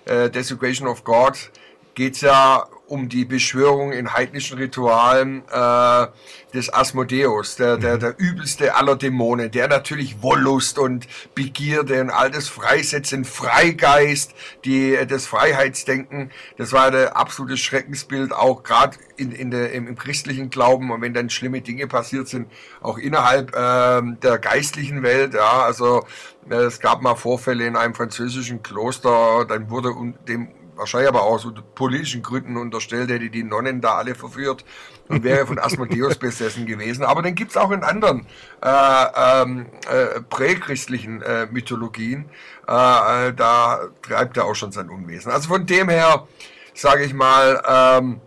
äh, 0.06 0.30
Desecration 0.30 0.88
of 0.88 1.04
God, 1.04 1.50
geht 1.94 2.14
es 2.14 2.22
ja 2.22 2.66
um 2.88 3.08
die 3.08 3.24
Beschwörung 3.24 3.92
in 3.92 4.12
heidnischen 4.12 4.58
Ritualen 4.58 5.42
äh, 5.50 6.06
des 6.54 6.72
Asmodeus, 6.72 7.56
der, 7.56 7.76
der, 7.76 7.96
mhm. 7.96 8.00
der 8.00 8.14
übelste 8.18 8.74
aller 8.76 8.96
Dämonen, 8.96 9.50
der 9.50 9.68
natürlich 9.68 10.22
Wollust 10.22 10.78
und 10.78 11.06
Begierde 11.34 12.00
und 12.00 12.10
all 12.10 12.30
das 12.30 12.48
Freisetzen, 12.48 13.24
Freigeist, 13.24 14.34
die, 14.64 14.96
das 15.08 15.26
Freiheitsdenken, 15.26 16.30
das 16.56 16.72
war 16.72 16.90
der 16.90 17.16
absolute 17.16 17.56
Schreckensbild, 17.56 18.32
auch 18.32 18.62
gerade 18.62 18.96
in, 19.16 19.32
in 19.32 19.50
der, 19.50 19.72
im, 19.72 19.88
im, 19.88 19.96
christlichen 19.96 20.50
Glauben 20.50 20.90
und 20.90 21.00
wenn 21.00 21.14
dann 21.14 21.30
schlimme 21.30 21.62
Dinge 21.62 21.86
passiert 21.88 22.28
sind, 22.28 22.50
auch 22.80 22.98
innerhalb 22.98 23.54
äh, 23.54 24.02
der 24.22 24.38
geistlichen 24.38 25.02
Welt, 25.02 25.34
ja, 25.34 25.62
also 25.62 26.04
äh, 26.48 26.54
es 26.54 26.80
gab 26.80 27.02
mal 27.02 27.16
Vorfälle 27.16 27.66
in 27.66 27.76
einem 27.76 27.94
französischen 27.94 28.62
Kloster, 28.62 29.44
dann 29.48 29.70
wurde 29.70 29.92
dem 30.28 30.48
wahrscheinlich 30.76 31.08
aber 31.08 31.22
auch 31.22 31.44
aus 31.44 31.46
politischen 31.74 32.22
Gründen 32.22 32.56
unterstellt, 32.56 33.10
hätte 33.10 33.30
die 33.30 33.42
Nonnen 33.42 33.80
da 33.80 33.96
alle 33.96 34.14
verführt 34.14 34.64
und 35.08 35.24
wäre 35.24 35.46
von 35.46 35.58
Asmodeus 35.58 36.16
besessen 36.18 36.66
gewesen. 36.66 37.04
Aber 37.04 37.22
den 37.22 37.34
gibt 37.34 37.52
es 37.52 37.56
auch 37.56 37.70
in 37.70 37.82
anderen 37.82 38.26
äh, 38.62 39.06
ähm, 39.16 39.66
äh, 39.90 40.20
prächristlichen 40.20 41.22
äh, 41.22 41.46
Mythologien. 41.46 42.26
Äh, 42.68 43.28
äh, 43.28 43.34
da 43.34 43.88
treibt 44.02 44.36
er 44.36 44.44
auch 44.44 44.54
schon 44.54 44.72
sein 44.72 44.90
Unwesen. 44.90 45.32
Also 45.32 45.48
von 45.48 45.66
dem 45.66 45.88
her, 45.88 46.26
sage 46.74 47.04
ich 47.04 47.14
mal, 47.14 47.62
ähm, 47.66 48.20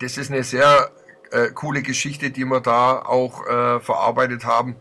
das 0.00 0.18
ist 0.18 0.30
eine 0.30 0.42
sehr 0.42 0.90
äh, 1.30 1.50
coole 1.50 1.82
Geschichte, 1.82 2.30
die 2.30 2.44
wir 2.44 2.60
da 2.60 2.98
auch 3.00 3.44
verarbeitet 3.80 4.44
haben 4.44 4.76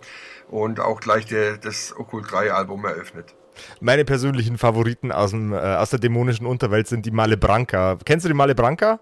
und 0.49 0.79
auch 0.79 0.99
gleich 0.99 1.25
die, 1.25 1.57
das 1.61 1.95
Okkult 1.97 2.31
3 2.31 2.51
Album 2.51 2.85
eröffnet. 2.85 3.33
Meine 3.79 4.05
persönlichen 4.05 4.57
Favoriten 4.57 5.11
aus, 5.11 5.31
dem, 5.31 5.53
äh, 5.53 5.57
aus 5.57 5.89
der 5.89 5.99
dämonischen 5.99 6.45
Unterwelt 6.45 6.87
sind 6.87 7.05
die 7.05 7.11
Malebranca. 7.11 7.97
Kennst 8.05 8.25
du 8.25 8.29
die 8.29 8.35
Malebranca? 8.35 8.99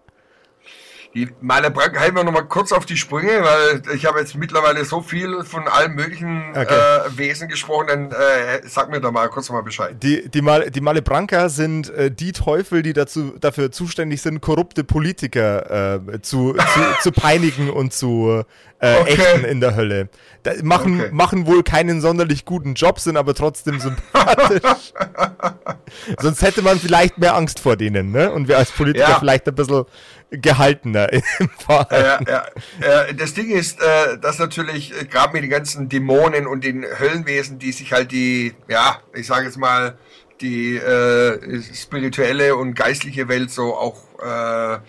Die 1.14 1.28
Malebranca 1.42 2.00
halten 2.00 2.16
wir 2.16 2.24
nochmal 2.24 2.46
kurz 2.46 2.72
auf 2.72 2.86
die 2.86 2.96
Sprünge, 2.96 3.44
weil 3.44 3.82
ich 3.94 4.06
habe 4.06 4.20
jetzt 4.20 4.34
mittlerweile 4.36 4.86
so 4.86 5.02
viel 5.02 5.44
von 5.44 5.68
allen 5.68 5.94
möglichen 5.94 6.52
okay. 6.52 6.74
äh, 6.74 7.18
Wesen 7.18 7.50
gesprochen, 7.50 7.88
dann 7.88 8.12
äh, 8.12 8.62
sag 8.66 8.90
mir 8.90 9.02
da 9.02 9.12
mal 9.12 9.28
kurz 9.28 9.50
mal 9.50 9.62
Bescheid. 9.62 9.98
Die, 10.02 10.30
die, 10.30 10.42
Mal, 10.42 10.72
die 10.72 10.80
Malebranca 10.80 11.50
sind 11.50 11.90
äh, 11.90 12.12
die 12.12 12.32
Teufel, 12.32 12.82
die 12.82 12.94
dazu, 12.94 13.34
dafür 13.40 13.72
zuständig 13.74 14.22
sind, 14.22 14.40
korrupte 14.40 14.86
Politiker 14.86 15.98
äh, 15.98 16.22
zu, 16.22 16.54
zu, 16.54 16.80
zu, 17.02 17.12
peinigen 17.12 17.70
und 17.70 17.92
zu 17.92 18.44
äh, 18.80 18.96
okay. 19.02 19.14
ächten 19.14 19.44
in 19.44 19.60
der 19.60 19.76
Hölle. 19.76 20.08
Da, 20.44 20.54
machen, 20.64 21.02
okay. 21.02 21.10
machen 21.12 21.46
wohl 21.46 21.62
keinen 21.64 22.00
sonderlich 22.00 22.46
guten 22.46 22.74
Job, 22.74 23.02
sind 23.02 23.18
aber 23.18 23.36
trotzdem 23.36 23.82
sympathisch. 23.82 24.94
Sonst 26.20 26.42
hätte 26.42 26.62
man 26.62 26.80
vielleicht 26.80 27.18
mehr 27.18 27.36
Angst 27.36 27.60
vor 27.60 27.76
denen, 27.76 28.12
ne? 28.12 28.32
Und 28.32 28.48
wir 28.48 28.58
als 28.58 28.72
Politiker 28.72 29.10
ja. 29.10 29.20
vielleicht 29.20 29.48
ein 29.48 29.56
bisschen 29.56 29.84
gehaltener 30.32 31.12
im 31.40 31.50
Verhalten. 31.50 32.26
Ja, 32.28 32.46
ja, 32.82 33.06
ja. 33.06 33.14
Das 33.14 33.34
Ding 33.34 33.50
ist, 33.50 33.82
äh, 33.82 34.18
dass 34.18 34.40
natürlich 34.40 35.00
äh, 35.00 35.06
gerade 35.06 35.34
mit 35.34 35.44
den 35.44 35.50
ganzen 35.50 35.90
Dämonen 35.90 36.48
und 36.48 36.64
den 36.64 36.84
Höllenwesen, 36.84 37.60
die 37.60 37.72
sich 37.72 37.92
halt 37.92 38.12
die, 38.12 38.54
ja, 38.68 39.02
ich 39.14 39.28
sage 39.28 39.46
jetzt 39.46 39.58
mal, 39.58 39.98
die 40.40 40.76
äh, 40.76 41.62
spirituelle 41.74 42.56
und 42.56 42.74
geistliche 42.74 43.28
Welt 43.28 43.52
so 43.52 43.76
auch 43.76 43.98
äh, 44.20 44.80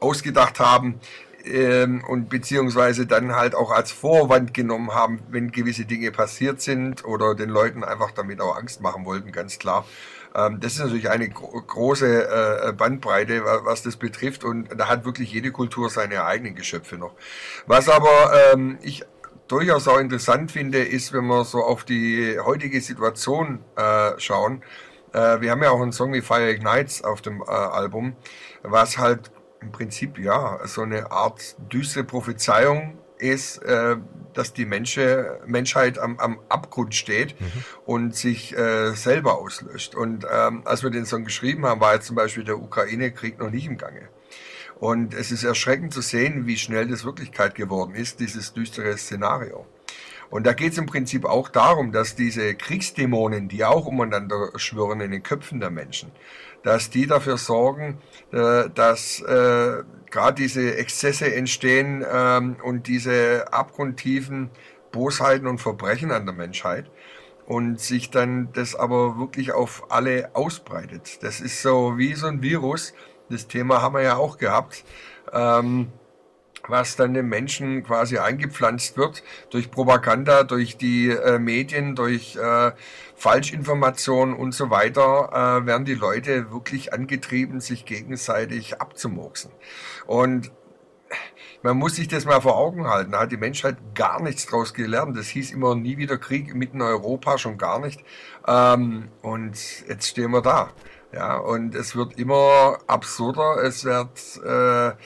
ausgedacht 0.00 0.60
haben 0.60 1.00
ähm, 1.44 2.04
und 2.06 2.28
beziehungsweise 2.28 3.06
dann 3.06 3.34
halt 3.34 3.54
auch 3.54 3.70
als 3.70 3.90
Vorwand 3.90 4.52
genommen 4.52 4.92
haben, 4.92 5.20
wenn 5.30 5.50
gewisse 5.50 5.84
Dinge 5.84 6.10
passiert 6.10 6.60
sind 6.60 7.04
oder 7.04 7.34
den 7.34 7.48
Leuten 7.48 7.84
einfach 7.84 8.10
damit 8.10 8.40
auch 8.40 8.56
Angst 8.56 8.80
machen 8.80 9.04
wollten, 9.04 9.32
ganz 9.32 9.58
klar. 9.58 9.86
Ähm, 10.38 10.60
das 10.60 10.74
ist 10.74 10.78
natürlich 10.80 11.10
eine 11.10 11.28
große 11.28 12.68
äh, 12.68 12.72
Bandbreite, 12.72 13.42
was 13.64 13.82
das 13.82 13.96
betrifft. 13.96 14.44
Und 14.44 14.68
da 14.78 14.88
hat 14.88 15.04
wirklich 15.04 15.32
jede 15.32 15.50
Kultur 15.50 15.90
seine 15.90 16.24
eigenen 16.24 16.54
Geschöpfe 16.54 16.96
noch. 16.96 17.14
Was 17.66 17.88
aber 17.88 18.32
ähm, 18.52 18.78
ich 18.82 19.04
durchaus 19.48 19.88
auch 19.88 19.98
interessant 19.98 20.52
finde, 20.52 20.78
ist, 20.78 21.12
wenn 21.12 21.26
wir 21.26 21.44
so 21.44 21.58
auf 21.64 21.84
die 21.84 22.38
heutige 22.38 22.80
Situation 22.80 23.64
äh, 23.76 24.12
schauen. 24.18 24.62
Äh, 25.12 25.40
wir 25.40 25.50
haben 25.50 25.62
ja 25.62 25.70
auch 25.70 25.80
einen 25.80 25.92
Song 25.92 26.12
wie 26.12 26.20
Fire 26.20 26.50
Ignites 26.50 27.02
auf 27.02 27.22
dem 27.22 27.42
Album, 27.42 28.14
was 28.62 28.98
halt 28.98 29.32
im 29.60 29.72
Prinzip 29.72 30.18
ja 30.18 30.60
so 30.66 30.82
eine 30.82 31.10
Art 31.10 31.56
düstere 31.72 32.04
Prophezeiung 32.04 32.97
ist, 33.18 33.58
äh, 33.58 33.96
dass 34.34 34.52
die 34.52 34.64
Mensche, 34.64 35.40
Menschheit 35.46 35.98
am, 35.98 36.18
am 36.18 36.40
Abgrund 36.48 36.94
steht 36.94 37.40
mhm. 37.40 37.64
und 37.86 38.14
sich 38.14 38.56
äh, 38.56 38.92
selber 38.94 39.38
auslöscht. 39.38 39.94
Und 39.94 40.26
ähm, 40.30 40.62
als 40.64 40.82
wir 40.82 40.90
den 40.90 41.06
Song 41.06 41.24
geschrieben 41.24 41.66
haben, 41.66 41.80
war 41.80 41.94
jetzt 41.94 42.06
zum 42.06 42.16
Beispiel 42.16 42.44
der 42.44 42.58
Ukraine-Krieg 42.58 43.38
noch 43.38 43.50
nicht 43.50 43.66
im 43.66 43.78
Gange. 43.78 44.08
Und 44.78 45.12
es 45.14 45.32
ist 45.32 45.42
erschreckend 45.42 45.92
zu 45.92 46.02
sehen, 46.02 46.46
wie 46.46 46.56
schnell 46.56 46.86
das 46.86 47.04
Wirklichkeit 47.04 47.54
geworden 47.54 47.94
ist, 47.94 48.20
dieses 48.20 48.52
düstere 48.52 48.96
Szenario. 48.96 49.66
Und 50.30 50.46
da 50.46 50.52
geht 50.52 50.72
es 50.72 50.78
im 50.78 50.86
Prinzip 50.86 51.24
auch 51.24 51.48
darum, 51.48 51.90
dass 51.90 52.14
diese 52.14 52.54
Kriegsdämonen, 52.54 53.48
die 53.48 53.64
auch 53.64 53.86
umeinander 53.86 54.50
schwören 54.56 55.00
in 55.00 55.10
den 55.10 55.22
Köpfen 55.22 55.58
der 55.58 55.70
Menschen, 55.70 56.12
dass 56.62 56.90
die 56.90 57.06
dafür 57.06 57.38
sorgen, 57.38 57.98
äh, 58.32 58.68
dass 58.70 59.20
äh, 59.20 59.82
gerade 60.10 60.42
diese 60.42 60.76
Exzesse 60.76 61.34
entstehen 61.34 62.04
ähm, 62.10 62.56
und 62.62 62.86
diese 62.86 63.52
abgrundtiefen 63.52 64.50
Bosheiten 64.92 65.46
und 65.46 65.58
Verbrechen 65.58 66.10
an 66.10 66.26
der 66.26 66.34
Menschheit 66.34 66.90
und 67.46 67.80
sich 67.80 68.10
dann 68.10 68.52
das 68.52 68.74
aber 68.74 69.18
wirklich 69.18 69.52
auf 69.52 69.90
alle 69.90 70.30
ausbreitet. 70.34 71.22
Das 71.22 71.40
ist 71.40 71.62
so 71.62 71.96
wie 71.96 72.14
so 72.14 72.26
ein 72.26 72.42
Virus. 72.42 72.92
Das 73.30 73.46
Thema 73.46 73.82
haben 73.82 73.94
wir 73.94 74.02
ja 74.02 74.16
auch 74.16 74.38
gehabt. 74.38 74.84
Ähm, 75.32 75.88
was 76.68 76.96
dann 76.96 77.14
den 77.14 77.26
Menschen 77.26 77.82
quasi 77.82 78.18
eingepflanzt 78.18 78.96
wird 78.96 79.22
durch 79.50 79.70
Propaganda, 79.70 80.44
durch 80.44 80.76
die 80.76 81.10
äh, 81.10 81.38
Medien, 81.38 81.94
durch 81.94 82.36
äh, 82.36 82.72
Falschinformationen 83.16 84.34
und 84.34 84.52
so 84.52 84.70
weiter, 84.70 85.60
äh, 85.62 85.66
werden 85.66 85.84
die 85.84 85.94
Leute 85.94 86.50
wirklich 86.52 86.92
angetrieben, 86.92 87.60
sich 87.60 87.84
gegenseitig 87.84 88.80
abzumurksen. 88.80 89.50
Und 90.06 90.52
man 91.62 91.76
muss 91.76 91.96
sich 91.96 92.08
das 92.08 92.24
mal 92.24 92.40
vor 92.40 92.56
Augen 92.56 92.86
halten. 92.86 93.12
Da 93.12 93.20
hat 93.20 93.32
die 93.32 93.36
Menschheit 93.36 93.76
gar 93.94 94.22
nichts 94.22 94.46
draus 94.46 94.74
gelernt. 94.74 95.16
Das 95.16 95.26
hieß 95.26 95.50
immer 95.52 95.74
nie 95.74 95.96
wieder 95.96 96.16
Krieg 96.16 96.54
mitten 96.54 96.76
in 96.76 96.82
Europa, 96.82 97.38
schon 97.38 97.58
gar 97.58 97.80
nicht. 97.80 98.04
Ähm, 98.46 99.08
und 99.22 99.58
jetzt 99.88 100.06
stehen 100.06 100.30
wir 100.30 100.42
da. 100.42 100.70
Ja, 101.12 101.38
und 101.38 101.74
es 101.74 101.96
wird 101.96 102.18
immer 102.18 102.78
absurder. 102.86 103.62
Es 103.62 103.84
wird 103.84 104.18
äh, 104.44 104.96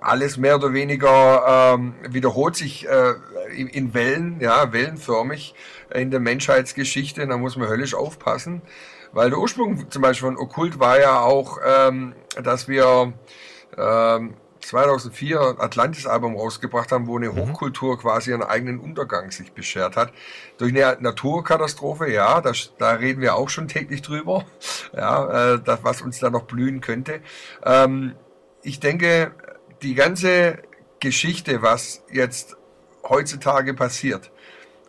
alles 0.00 0.36
mehr 0.36 0.56
oder 0.56 0.72
weniger 0.72 1.74
ähm, 1.74 1.94
wiederholt 2.08 2.56
sich 2.56 2.88
äh, 2.88 3.14
in, 3.54 3.94
Wellen, 3.94 4.40
ja, 4.40 4.72
wellenförmig 4.72 5.54
in 5.92 6.10
der 6.10 6.20
Menschheitsgeschichte. 6.20 7.26
Da 7.26 7.36
muss 7.36 7.56
man 7.56 7.68
höllisch 7.68 7.94
aufpassen, 7.94 8.62
weil 9.12 9.30
der 9.30 9.38
Ursprung 9.38 9.90
zum 9.90 10.02
Beispiel 10.02 10.28
von 10.28 10.38
Okkult 10.38 10.78
war 10.78 11.00
ja 11.00 11.20
auch, 11.20 11.58
ähm, 11.64 12.14
dass 12.42 12.68
wir 12.68 13.12
ähm, 13.76 14.34
2004 14.60 15.56
Atlantis-Album 15.58 16.36
rausgebracht 16.36 16.92
haben, 16.92 17.06
wo 17.06 17.16
eine 17.16 17.30
mhm. 17.30 17.36
Hochkultur 17.36 17.98
quasi 17.98 18.32
einen 18.32 18.42
eigenen 18.42 18.80
Untergang 18.80 19.30
sich 19.30 19.52
beschert 19.52 19.96
hat. 19.96 20.12
Durch 20.58 20.72
eine 20.72 21.00
Naturkatastrophe, 21.00 22.10
ja, 22.10 22.40
das, 22.40 22.72
da 22.78 22.92
reden 22.92 23.20
wir 23.20 23.34
auch 23.34 23.48
schon 23.48 23.68
täglich 23.68 24.02
drüber, 24.02 24.44
ja, 24.96 25.54
äh, 25.54 25.60
das, 25.62 25.80
was 25.82 26.02
uns 26.02 26.18
da 26.18 26.30
noch 26.30 26.42
blühen 26.42 26.80
könnte. 26.80 27.20
Ähm, 27.64 28.14
ich 28.62 28.80
denke, 28.80 29.32
die 29.82 29.94
ganze 29.94 30.58
Geschichte, 31.00 31.62
was 31.62 32.02
jetzt 32.10 32.56
heutzutage 33.08 33.74
passiert, 33.74 34.30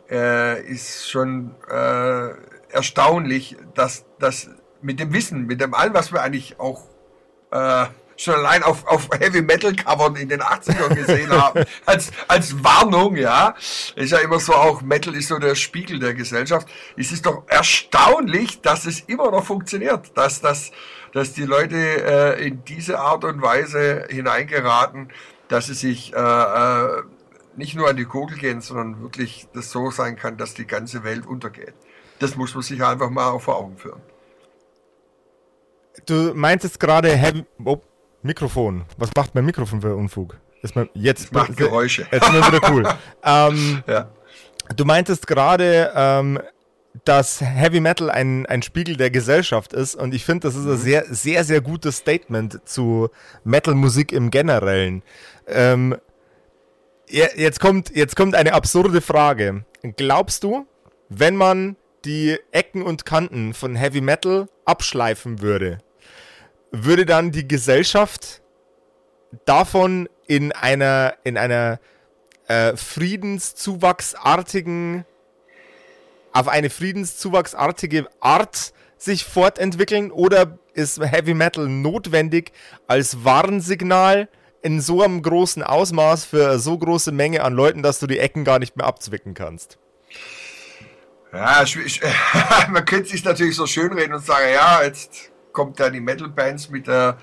äh, 0.10 0.62
ist 0.64 1.10
schon 1.10 1.56
äh, 1.70 2.30
erstaunlich, 2.72 3.58
dass 3.76 4.06
das 4.20 4.50
mit 4.82 5.00
dem 5.00 5.14
Wissen, 5.14 5.46
mit 5.46 5.62
dem 5.62 5.74
allem, 5.74 5.94
was 5.94 6.12
wir 6.12 6.22
eigentlich 6.22 6.60
auch 6.60 6.84
äh, 7.52 7.86
schon 8.20 8.36
allein 8.36 8.64
auf, 8.64 8.86
auf 8.86 9.10
Heavy 9.18 9.42
Metal 9.42 9.74
Covern 9.74 10.16
in 10.16 10.30
den 10.30 10.42
80ern 10.42 10.94
gesehen 10.94 11.32
haben, 11.32 11.64
als, 11.86 12.12
als 12.28 12.64
Warnung, 12.64 13.16
ja. 13.16 13.56
Ist 13.96 14.12
ja 14.12 14.20
immer 14.20 14.40
so 14.40 14.54
auch, 14.54 14.82
Metal 14.82 15.16
ist 15.16 15.30
so 15.30 15.40
der 15.40 15.56
Spiegel 15.56 16.00
der 16.00 16.14
Gesellschaft. 16.14 16.68
Es 16.98 17.12
ist 17.12 17.26
doch 17.26 17.44
erstaunlich, 17.48 18.62
dass 18.62 18.86
es 18.86 19.02
immer 19.02 19.32
noch 19.32 19.46
funktioniert, 19.46 20.12
dass, 20.16 20.42
dass, 20.42 20.72
dass 21.14 21.34
die 21.34 21.46
Leute 21.46 21.78
äh, 21.78 22.48
in 22.48 22.64
diese 22.66 23.00
Art 23.00 23.24
und 23.24 23.42
Weise 23.42 24.06
hineingeraten, 24.10 25.12
dass 25.48 25.68
sie 25.68 25.74
sich 25.74 26.14
äh, 26.14 26.18
äh, 26.18 27.04
nicht 27.56 27.76
nur 27.76 27.90
an 27.90 27.98
die 27.98 28.06
Kugel 28.06 28.38
gehen, 28.38 28.62
sondern 28.62 29.02
wirklich 29.02 29.48
das 29.54 29.72
so 29.72 29.92
sein 29.92 30.18
kann, 30.18 30.38
dass 30.38 30.54
die 30.54 30.68
ganze 30.68 31.04
Welt 31.04 31.26
untergeht. 31.26 31.74
Das 32.20 32.36
muss 32.36 32.54
man 32.54 32.64
sich 32.64 32.84
einfach 32.84 33.10
mal 33.10 33.30
auch 33.30 33.42
vor 33.42 33.58
Augen 33.58 33.78
führen. 33.78 34.02
Du 36.06 36.34
meintest 36.34 36.80
gerade 36.80 37.10
Heavy. 37.10 37.46
Oh, 37.64 37.82
Mikrofon. 38.22 38.86
Was 38.98 39.10
macht 39.16 39.36
mein 39.36 39.46
Mikrofon 39.46 39.82
für 39.82 39.96
Unfug? 39.96 40.38
Ist 40.62 40.76
man, 40.76 40.90
jetzt 40.94 41.32
macht 41.32 41.56
Geräusche. 41.56 42.06
Jetzt 42.12 42.26
sind 42.26 42.36
wir 42.36 42.48
wieder 42.48 42.72
cool. 42.72 42.84
ähm, 43.24 43.84
ja. 43.88 44.10
Du 44.76 44.86
meintest 44.86 45.26
gerade, 45.26 45.92
ähm, 45.96 46.40
dass 47.06 47.42
Heavy 47.42 47.80
Metal 47.80 48.10
ein, 48.10 48.46
ein 48.46 48.62
Spiegel 48.62 48.98
der 48.98 49.10
Gesellschaft 49.10 49.74
ist 49.74 49.96
und 49.96 50.14
ich 50.14 50.26
finde, 50.26 50.48
das 50.48 50.56
ist 50.56 50.66
ein 50.66 50.74
mhm. 50.74 50.78
sehr, 50.78 51.06
sehr, 51.10 51.44
sehr 51.44 51.62
gutes 51.62 51.98
Statement 51.98 52.68
zu 52.68 53.10
Metal-Musik 53.44 54.12
im 54.12 54.32
Generellen. 54.32 55.04
Ähm, 55.48 55.96
jetzt, 57.08 57.60
kommt, 57.60 57.96
jetzt 57.96 58.16
kommt 58.16 58.36
eine 58.36 58.54
absurde 58.54 59.02
Frage. 59.02 59.66
Glaubst 59.96 60.44
du, 60.44 60.68
wenn 61.10 61.36
man 61.36 61.76
die 62.06 62.38
Ecken 62.52 62.82
und 62.82 63.06
Kanten 63.06 63.54
von 63.54 63.76
Heavy 63.76 64.02
Metal 64.02 64.48
abschleifen 64.66 65.42
würde, 65.42 65.80
würde 66.72 67.06
dann 67.06 67.32
die 67.32 67.48
Gesellschaft 67.48 68.42
davon 69.46 70.10
in 70.28 70.52
einer, 70.52 71.16
in 71.24 71.38
einer 71.38 71.80
äh, 72.48 72.76
friedenszuwachsartigen, 72.76 75.06
auf 76.32 76.48
eine 76.48 76.70
friedenszuwachsartige 76.70 78.08
Art 78.20 78.74
sich 78.98 79.26
fortentwickeln 79.26 80.12
oder 80.12 80.60
ist 80.74 81.02
Heavy 81.02 81.34
Metal 81.34 81.68
notwendig 81.68 82.52
als 82.88 83.24
Warnsignal 83.24 84.30
in 84.62 84.82
so 84.82 85.02
einem 85.02 85.22
großen 85.22 85.64
Ausmaß 85.64 86.26
für 86.26 86.60
so 86.60 86.78
große 86.78 87.12
Menge 87.12 87.44
an 87.44 87.54
Leuten, 87.54 87.82
dass 87.82 88.00
du 88.00 88.08
die 88.08 88.20
Ecken 88.20 88.44
gar 88.44 88.60
nicht 88.60 88.76
mehr 88.76 88.86
abzwicken 88.86 89.34
kannst? 89.34 89.78
Ja, 91.32 91.64
man 92.70 92.86
könnte 92.86 93.10
sich 93.10 93.24
natürlich 93.24 93.56
so 93.56 93.68
schön 93.68 93.94
reden 93.94 94.14
und 94.14 94.26
sagen, 94.26 94.48
ja, 94.54 94.84
jetzt 94.84 95.32
kommt 95.60 95.78
da 95.78 95.90
die 95.90 96.00
Metal-Bands 96.00 96.70
mit 96.70 96.88
der, 96.88 97.18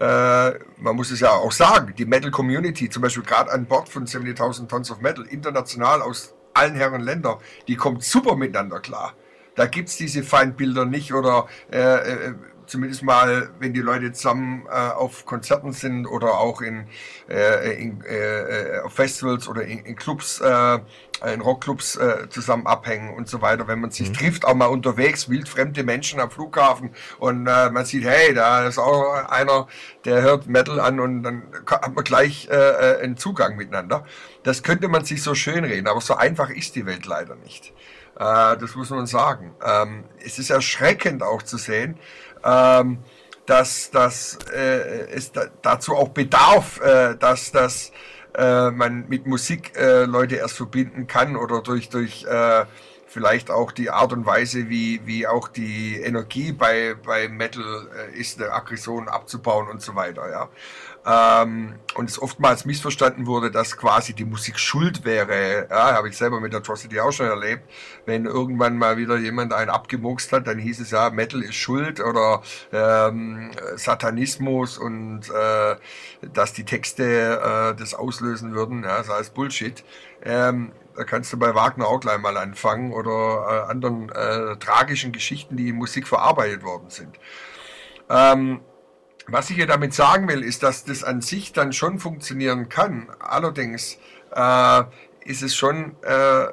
äh, 0.00 0.58
man 0.78 0.96
muss 0.96 1.10
es 1.10 1.20
ja 1.20 1.32
auch 1.32 1.52
sagen, 1.52 1.92
die 1.98 2.06
Metal-Community, 2.06 2.88
zum 2.88 3.02
Beispiel 3.02 3.24
gerade 3.24 3.52
an 3.52 3.66
Bord 3.66 3.90
von 3.90 4.06
70.000 4.06 4.68
Tons 4.68 4.90
of 4.90 5.02
Metal, 5.02 5.26
international 5.26 6.00
aus 6.00 6.32
allen 6.54 6.76
Herren 6.76 7.02
Ländern, 7.02 7.36
die 7.68 7.76
kommt 7.76 8.02
super 8.02 8.36
miteinander 8.36 8.80
klar. 8.80 9.12
Da 9.54 9.66
gibt 9.66 9.90
es 9.90 9.98
diese 9.98 10.22
Feindbilder 10.22 10.86
nicht 10.86 11.12
oder 11.12 11.46
äh, 11.70 11.78
äh, 11.78 12.34
zumindest 12.64 13.02
mal, 13.02 13.50
wenn 13.58 13.74
die 13.74 13.82
Leute 13.82 14.12
zusammen 14.12 14.66
äh, 14.66 14.70
auf 14.70 15.26
Konzerten 15.26 15.72
sind 15.72 16.06
oder 16.06 16.38
auch 16.38 16.62
in, 16.62 16.86
äh, 17.28 17.82
in 17.82 18.02
äh, 18.02 18.78
auf 18.82 18.94
Festivals 18.94 19.46
oder 19.46 19.62
in, 19.62 19.80
in 19.80 19.94
Clubs, 19.94 20.40
äh, 20.40 20.78
in 21.32 21.40
Rockclubs 21.40 21.96
äh, 21.96 22.28
zusammen 22.28 22.66
abhängen 22.66 23.14
und 23.14 23.28
so 23.28 23.40
weiter. 23.42 23.66
Wenn 23.68 23.80
man 23.80 23.90
sich 23.90 24.08
mhm. 24.10 24.14
trifft, 24.14 24.44
auch 24.44 24.54
mal 24.54 24.66
unterwegs, 24.66 25.28
wildfremde 25.28 25.84
Menschen 25.84 26.20
am 26.20 26.30
Flughafen 26.30 26.90
und 27.18 27.46
äh, 27.46 27.70
man 27.70 27.84
sieht, 27.84 28.04
hey, 28.04 28.34
da 28.34 28.66
ist 28.66 28.78
auch 28.78 29.28
einer, 29.28 29.66
der 30.04 30.22
hört 30.22 30.46
Metal 30.46 30.80
an 30.80 31.00
und 31.00 31.22
dann 31.22 31.42
hat 31.66 31.94
man 31.94 32.04
gleich 32.04 32.48
äh, 32.50 32.54
äh, 32.54 33.02
einen 33.02 33.16
Zugang 33.16 33.56
miteinander. 33.56 34.04
Das 34.42 34.62
könnte 34.62 34.88
man 34.88 35.04
sich 35.04 35.22
so 35.22 35.34
schön 35.34 35.64
reden, 35.64 35.86
aber 35.86 36.00
so 36.00 36.14
einfach 36.14 36.50
ist 36.50 36.76
die 36.76 36.86
Welt 36.86 37.06
leider 37.06 37.36
nicht. 37.36 37.72
Äh, 38.16 38.56
das 38.56 38.74
muss 38.74 38.90
man 38.90 39.06
sagen. 39.06 39.54
Ähm, 39.64 40.04
es 40.24 40.38
ist 40.38 40.50
erschreckend 40.50 41.22
auch 41.22 41.42
zu 41.42 41.56
sehen, 41.56 41.96
ähm, 42.44 42.98
dass, 43.46 43.90
dass 43.90 44.38
äh, 44.52 45.08
es 45.10 45.32
da, 45.32 45.46
dazu 45.62 45.94
auch 45.94 46.08
bedarf, 46.08 46.80
äh, 46.80 47.16
dass, 47.16 47.52
dass 47.52 47.92
äh, 48.34 48.70
man 48.70 49.06
mit 49.08 49.26
Musik 49.26 49.76
äh, 49.76 50.04
Leute 50.04 50.36
erst 50.36 50.56
verbinden 50.56 51.06
kann 51.06 51.36
oder 51.36 51.62
durch, 51.62 51.88
durch 51.88 52.24
äh, 52.24 52.64
vielleicht 53.06 53.50
auch 53.50 53.70
die 53.70 53.90
Art 53.90 54.12
und 54.12 54.26
Weise, 54.26 54.68
wie, 54.68 55.00
wie 55.04 55.26
auch 55.26 55.48
die 55.48 56.00
Energie 56.00 56.52
bei, 56.52 56.94
bei 56.94 57.28
Metal 57.28 57.88
äh, 57.96 58.18
ist, 58.18 58.40
eine 58.40 58.52
Aggression 58.52 59.08
abzubauen 59.08 59.68
und 59.68 59.80
so 59.80 59.94
weiter. 59.94 60.28
Ja. 60.28 60.48
Ähm, 61.06 61.74
und 61.96 62.08
es 62.08 62.20
oftmals 62.20 62.64
missverstanden 62.64 63.26
wurde, 63.26 63.50
dass 63.50 63.76
quasi 63.76 64.14
die 64.14 64.24
Musik 64.24 64.58
schuld 64.58 65.04
wäre. 65.04 65.68
Ja, 65.68 65.94
habe 65.94 66.08
ich 66.08 66.16
selber 66.16 66.40
mit 66.40 66.54
Atrocity 66.54 66.98
auch 67.00 67.12
schon 67.12 67.26
erlebt. 67.26 67.62
Wenn 68.06 68.24
irgendwann 68.24 68.78
mal 68.78 68.96
wieder 68.96 69.18
jemand 69.18 69.52
einen 69.52 69.70
abgemurkst 69.70 70.32
hat, 70.32 70.46
dann 70.46 70.58
hieß 70.58 70.80
es 70.80 70.90
ja, 70.90 71.10
Metal 71.10 71.42
ist 71.42 71.56
schuld 71.56 72.00
oder 72.00 72.42
ähm, 72.72 73.50
Satanismus 73.76 74.78
und 74.78 75.28
äh, 75.30 75.76
dass 76.32 76.54
die 76.54 76.64
Texte 76.64 77.04
äh, 77.04 77.78
das 77.78 77.94
auslösen 77.94 78.54
würden. 78.54 78.82
Ja, 78.82 78.98
das 78.98 79.10
heißt 79.10 79.34
Bullshit. 79.34 79.84
Ähm, 80.22 80.72
da 80.96 81.04
kannst 81.04 81.32
du 81.32 81.38
bei 81.38 81.54
Wagner 81.54 81.86
auch 81.86 82.00
gleich 82.00 82.18
mal 82.18 82.36
anfangen 82.36 82.92
oder 82.92 83.66
äh, 83.66 83.70
anderen 83.70 84.08
äh, 84.10 84.56
tragischen 84.56 85.12
Geschichten, 85.12 85.56
die 85.56 85.68
in 85.68 85.76
Musik 85.76 86.06
verarbeitet 86.06 86.62
worden 86.62 86.88
sind. 86.88 87.18
Ähm, 88.08 88.60
was 89.26 89.50
ich 89.50 89.56
hier 89.56 89.66
damit 89.66 89.94
sagen 89.94 90.28
will, 90.28 90.42
ist, 90.42 90.62
dass 90.62 90.84
das 90.84 91.02
an 91.04 91.20
sich 91.20 91.52
dann 91.52 91.72
schon 91.72 91.98
funktionieren 91.98 92.68
kann. 92.68 93.08
Allerdings 93.18 93.98
äh, 94.34 94.82
ist 95.24 95.42
es 95.42 95.54
schon, 95.54 95.96
äh, 96.02 96.46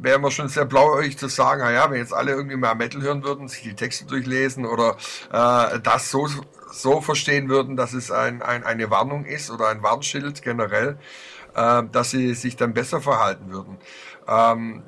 wäre 0.00 0.18
man 0.18 0.30
schon 0.30 0.48
sehr 0.48 0.64
blauäugig 0.64 1.18
zu 1.18 1.28
sagen, 1.28 1.62
naja, 1.62 1.90
wenn 1.90 1.98
jetzt 1.98 2.12
alle 2.12 2.32
irgendwie 2.32 2.56
mal 2.56 2.74
Metal 2.74 3.02
hören 3.02 3.24
würden, 3.24 3.48
sich 3.48 3.62
die 3.62 3.74
Texte 3.74 4.04
durchlesen 4.06 4.66
oder 4.66 4.96
äh, 5.32 5.80
das 5.80 6.10
so, 6.10 6.28
so 6.70 7.00
verstehen 7.00 7.48
würden, 7.48 7.76
dass 7.76 7.92
es 7.92 8.10
ein, 8.10 8.42
ein, 8.42 8.64
eine 8.64 8.90
Warnung 8.90 9.24
ist 9.24 9.50
oder 9.50 9.68
ein 9.68 9.82
Warnschild 9.82 10.42
generell, 10.42 10.98
äh, 11.54 11.82
dass 11.90 12.10
sie 12.10 12.34
sich 12.34 12.56
dann 12.56 12.72
besser 12.74 13.00
verhalten 13.00 13.52
würden. 13.52 13.78
Ähm, 14.28 14.82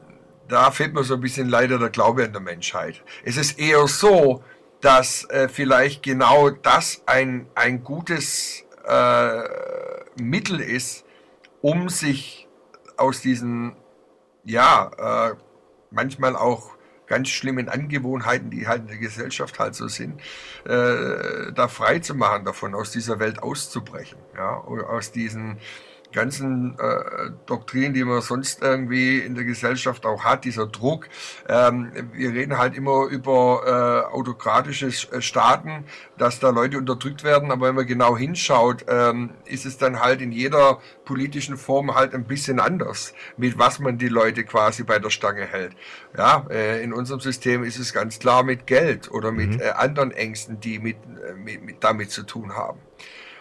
da 0.49 0.71
fehlt 0.71 0.95
mir 0.95 1.05
so 1.05 1.15
ein 1.15 1.21
bisschen 1.21 1.49
leider 1.49 1.79
der 1.79 1.91
Glaube 1.91 2.25
an 2.25 2.33
der 2.33 2.41
Menschheit. 2.41 3.03
Es 3.25 3.37
ist 3.37 3.59
eher 3.59 3.87
so, 3.87 4.43
dass 4.85 5.25
äh, 5.31 5.49
vielleicht 5.49 6.03
genau 6.03 6.51
das 6.51 7.03
ein, 7.07 7.47
ein 7.55 7.83
gutes 7.83 8.65
äh, 8.87 9.43
Mittel 10.21 10.61
ist, 10.61 11.07
um 11.63 11.89
sich 11.89 12.47
aus 12.99 13.23
diesen, 13.23 13.77
ja, 14.45 15.31
äh, 15.31 15.37
manchmal 15.91 16.37
auch 16.37 16.73
ganz 17.07 17.31
schlimmen 17.31 17.71
Angewohnheiten, 17.71 18.51
die 18.51 18.69
halt 18.69 18.83
in 18.83 18.89
der 18.89 18.99
Gesellschaft 18.99 19.59
halt 19.59 19.75
so 19.75 19.89
sind, 19.89 20.21
äh, 20.67 21.51
da 21.55 21.69
frei 21.69 22.01
zu 22.01 22.15
machen 22.15 22.45
davon, 22.45 22.75
aus 22.75 22.91
dieser 22.91 23.19
Welt 23.19 23.43
auszubrechen, 23.43 24.19
ja, 24.37 24.59
aus 24.59 25.13
diesen 25.13 25.59
ganzen 26.15 26.79
äh, 26.79 27.31
Doktrinen, 27.45 27.93
die 27.93 28.05
man 28.05 28.23
sonst 28.23 28.63
irgendwie 28.63 29.19
in 29.19 29.35
der 29.35 29.45
Gesellschaft 29.45 30.07
auch 30.07 30.25
hat, 30.25 30.45
dieser 30.45 30.67
Druck. 30.67 31.09
Ähm, 31.49 31.93
wir 32.13 32.33
reden 32.33 32.57
halt 32.57 32.75
immer 32.75 33.07
über 33.07 34.07
äh, 34.11 34.15
autokratische 34.15 34.87
äh, 34.87 35.21
Staaten, 35.21 35.85
dass 36.17 36.41
da 36.41 36.51
Leute 36.51 36.79
unterdrückt 36.79 37.25
werden, 37.25 37.51
aber 37.51 37.69
wenn 37.69 37.75
man 37.75 37.87
genau 37.87 38.17
hinschaut, 38.17 38.87
ähm, 38.89 39.31
ist 39.45 39.67
es 39.67 39.77
dann 39.77 40.01
halt 40.01 40.23
in 40.23 40.33
jeder 40.33 40.79
politischen 41.05 41.57
Form 41.57 41.95
halt 41.95 42.15
ein 42.15 42.25
bisschen 42.25 42.61
anders, 42.61 43.13
mit 43.37 43.59
was 43.59 43.79
man 43.79 43.99
die 43.99 44.09
Leute 44.09 44.45
quasi 44.45 44.85
bei 44.85 44.99
der 44.99 45.11
Stange 45.11 45.45
hält. 45.45 45.73
Ja, 46.17 46.47
äh, 46.49 46.83
in 46.83 46.93
unserem 46.93 47.21
System 47.21 47.65
ist 47.65 47.79
es 47.79 47.93
ganz 47.93 48.19
klar 48.19 48.45
mit 48.45 48.67
Geld 48.67 49.11
oder 49.11 49.33
mit 49.33 49.57
mhm. 49.57 49.61
äh, 49.61 49.71
anderen 49.71 50.13
Ängsten, 50.13 50.61
die 50.61 50.79
mit, 50.79 50.97
äh, 50.97 51.35
mit, 51.35 51.63
mit 51.63 51.83
damit 51.83 52.11
zu 52.11 52.23
tun 52.23 52.55
haben. 52.55 52.79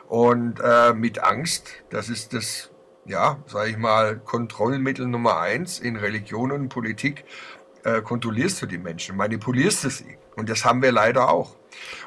Und 0.07 0.59
äh, 0.59 0.93
mit 0.93 1.23
Angst, 1.23 1.69
das 1.89 2.09
ist 2.09 2.33
das, 2.33 2.69
ja, 3.05 3.37
sage 3.47 3.71
ich 3.71 3.77
mal, 3.77 4.19
Kontrollmittel 4.19 5.07
Nummer 5.07 5.39
eins 5.39 5.79
in 5.79 5.95
Religion 5.95 6.51
und 6.51 6.69
Politik, 6.69 7.25
äh, 7.83 8.01
kontrollierst 8.01 8.61
du 8.61 8.65
die 8.65 8.77
Menschen, 8.77 9.17
manipulierst 9.17 9.83
du 9.83 9.89
sie. 9.89 10.17
Und 10.35 10.49
das 10.49 10.65
haben 10.65 10.81
wir 10.81 10.91
leider 10.91 11.29
auch. 11.29 11.55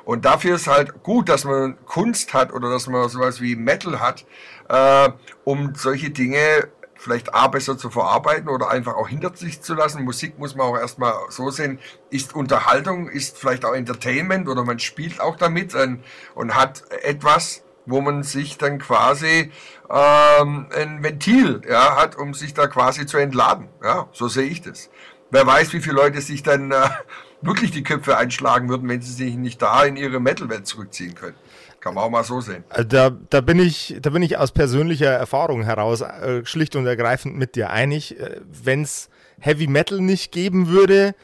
Und 0.05 0.25
dafür 0.25 0.57
ist 0.57 0.67
halt 0.67 1.03
gut, 1.03 1.29
dass 1.29 1.45
man 1.45 1.77
Kunst 1.87 2.35
hat 2.35 2.53
oder 2.53 2.71
dass 2.71 2.87
man 2.87 3.09
sowas 3.09 3.41
wie 3.41 3.57
Metal 3.57 4.01
hat, 4.01 4.25
äh, 4.69 5.11
um 5.45 5.75
solche 5.75 6.11
Dinge 6.11 6.69
vielleicht 6.99 7.35
A 7.35 7.47
besser 7.49 7.77
zu 7.77 7.91
verarbeiten 7.91 8.49
oder 8.49 8.71
einfach 8.71 8.95
auch 8.95 9.09
hinter 9.09 9.35
sich 9.37 9.61
zu 9.61 9.75
lassen. 9.75 10.05
Musik 10.05 10.39
muss 10.39 10.55
man 10.55 10.67
auch 10.67 10.79
erstmal 10.79 11.15
so 11.29 11.51
sehen, 11.51 11.79
ist 12.11 12.35
Unterhaltung, 12.35 13.09
ist 13.09 13.39
vielleicht 13.39 13.65
auch 13.65 13.75
Entertainment 13.75 14.49
oder 14.49 14.65
man 14.65 14.79
spielt 14.79 15.21
auch 15.21 15.37
damit 15.37 15.75
und, 15.75 16.03
und 16.35 16.55
hat 16.55 16.91
etwas, 17.03 17.63
wo 17.87 18.01
man 18.01 18.23
sich 18.23 18.59
dann 18.59 18.79
quasi 18.79 19.51
ähm, 19.89 20.67
ein 20.77 21.03
Ventil 21.03 21.63
ja, 21.69 21.97
hat, 21.97 22.17
um 22.17 22.35
sich 22.35 22.55
da 22.55 22.67
quasi 22.67 23.07
zu 23.07 23.17
entladen. 23.17 23.69
Ja, 23.83 24.09
so 24.13 24.29
sehe 24.29 24.47
ich 24.47 24.63
das. 24.63 24.91
Wer 25.31 25.47
weiß, 25.47 25.73
wie 25.73 25.81
viele 25.81 25.97
Leute 25.97 26.21
sich 26.21 26.43
dann 26.43 26.71
äh, 26.73 26.89
wirklich 27.43 27.71
die 27.71 27.83
Köpfe 27.83 28.17
einschlagen 28.17 28.69
würden, 28.69 28.89
wenn 28.89 29.03
sie 29.03 29.13
sich 29.13 29.37
nicht 29.37 29.63
da 29.63 29.85
in 29.85 29.97
ihre 29.97 30.21
Metal-Welt 30.21 30.67
zurückziehen 30.67 31.15
können. 31.15 31.37
Kann 31.81 31.95
man 31.95 32.05
auch 32.05 32.11
mal 32.11 32.25
so 32.25 32.41
sehen. 32.41 32.65
Äh, 32.71 32.85
da, 32.85 33.11
da, 33.11 33.41
bin, 33.41 33.59
ich, 33.59 33.97
da 34.01 34.11
bin 34.11 34.23
ich 34.23 34.39
aus 34.39 34.53
persönlicher 34.53 35.11
Erfahrung 35.11 35.63
heraus 35.63 36.01
äh, 36.01 36.45
schlicht 36.45 36.75
und 36.77 36.87
ergreifend 36.87 37.37
mit 37.37 37.55
dir 37.55 37.71
einig. 37.71 38.19
Äh, 38.19 38.41
Wenn 38.47 38.83
es 38.83 39.09
Heavy 39.39 39.67
Metal 39.67 40.01
nicht 40.01 40.33
geben 40.33 40.69
würde, 40.69 41.15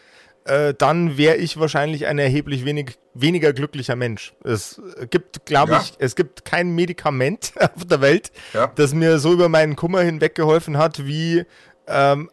äh, 0.44 0.74
dann 0.74 1.16
wäre 1.16 1.36
ich 1.36 1.58
wahrscheinlich 1.58 2.06
ein 2.06 2.18
erheblich 2.18 2.64
wenig, 2.64 2.98
weniger 3.14 3.52
glücklicher 3.52 3.96
Mensch. 3.96 4.34
Es 4.44 4.80
gibt, 5.10 5.46
glaube 5.46 5.72
ja. 5.72 5.80
ich, 5.80 5.94
es 5.98 6.16
gibt 6.16 6.44
kein 6.44 6.74
Medikament 6.74 7.52
auf 7.60 7.84
der 7.84 8.00
Welt, 8.00 8.32
ja. 8.52 8.70
das 8.74 8.94
mir 8.94 9.18
so 9.18 9.32
über 9.32 9.48
meinen 9.48 9.76
Kummer 9.76 10.00
hinweg 10.00 10.34
geholfen 10.34 10.78
hat, 10.78 11.06
wie 11.06 11.44
ähm, 11.86 12.30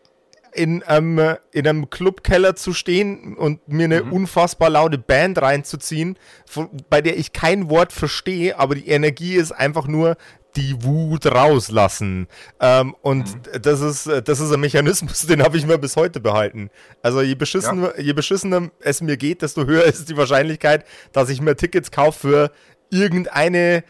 in, 0.54 0.84
ähm, 0.88 1.20
in 1.52 1.68
einem 1.68 1.90
Clubkeller 1.90 2.56
zu 2.56 2.74
stehen 2.74 3.36
und 3.36 3.68
mir 3.68 3.86
eine 3.86 4.04
mhm. 4.04 4.14
unfassbar 4.14 4.70
laute 4.70 4.98
Band 4.98 5.42
reinzuziehen, 5.42 6.18
von, 6.46 6.70
bei 6.90 7.02
der 7.02 7.18
ich 7.18 7.34
kein 7.34 7.70
Wort 7.70 7.94
verstehe, 7.94 8.58
aber 8.58 8.76
die 8.76 8.88
Energie 8.88 9.36
ist 9.36 9.52
einfach 9.52 9.88
nur 9.88 10.18
die 10.56 10.84
Wut 10.84 11.26
rauslassen. 11.26 12.28
Ähm, 12.60 12.96
und 13.02 13.36
mhm. 13.36 13.62
das, 13.62 13.82
ist, 13.82 14.08
das 14.28 14.40
ist 14.40 14.52
ein 14.52 14.60
Mechanismus, 14.60 15.22
den 15.28 15.44
habe 15.44 15.58
ich 15.58 15.66
mir 15.66 15.78
bis 15.78 15.96
heute 15.96 16.20
behalten. 16.20 16.70
Also 17.02 17.22
je 17.22 17.36
beschissener, 17.36 17.94
ja. 17.98 18.04
je 18.04 18.14
beschissener 18.14 18.70
es 18.80 19.02
mir 19.02 19.18
geht, 19.18 19.42
desto 19.42 19.66
höher 19.66 19.84
ist 19.84 20.10
die 20.10 20.18
Wahrscheinlichkeit, 20.18 20.86
dass 21.12 21.30
ich 21.30 21.42
mir 21.42 21.56
Tickets 21.56 21.92
kaufe 21.92 22.20
für 22.20 22.52
irgendeine 22.90 23.84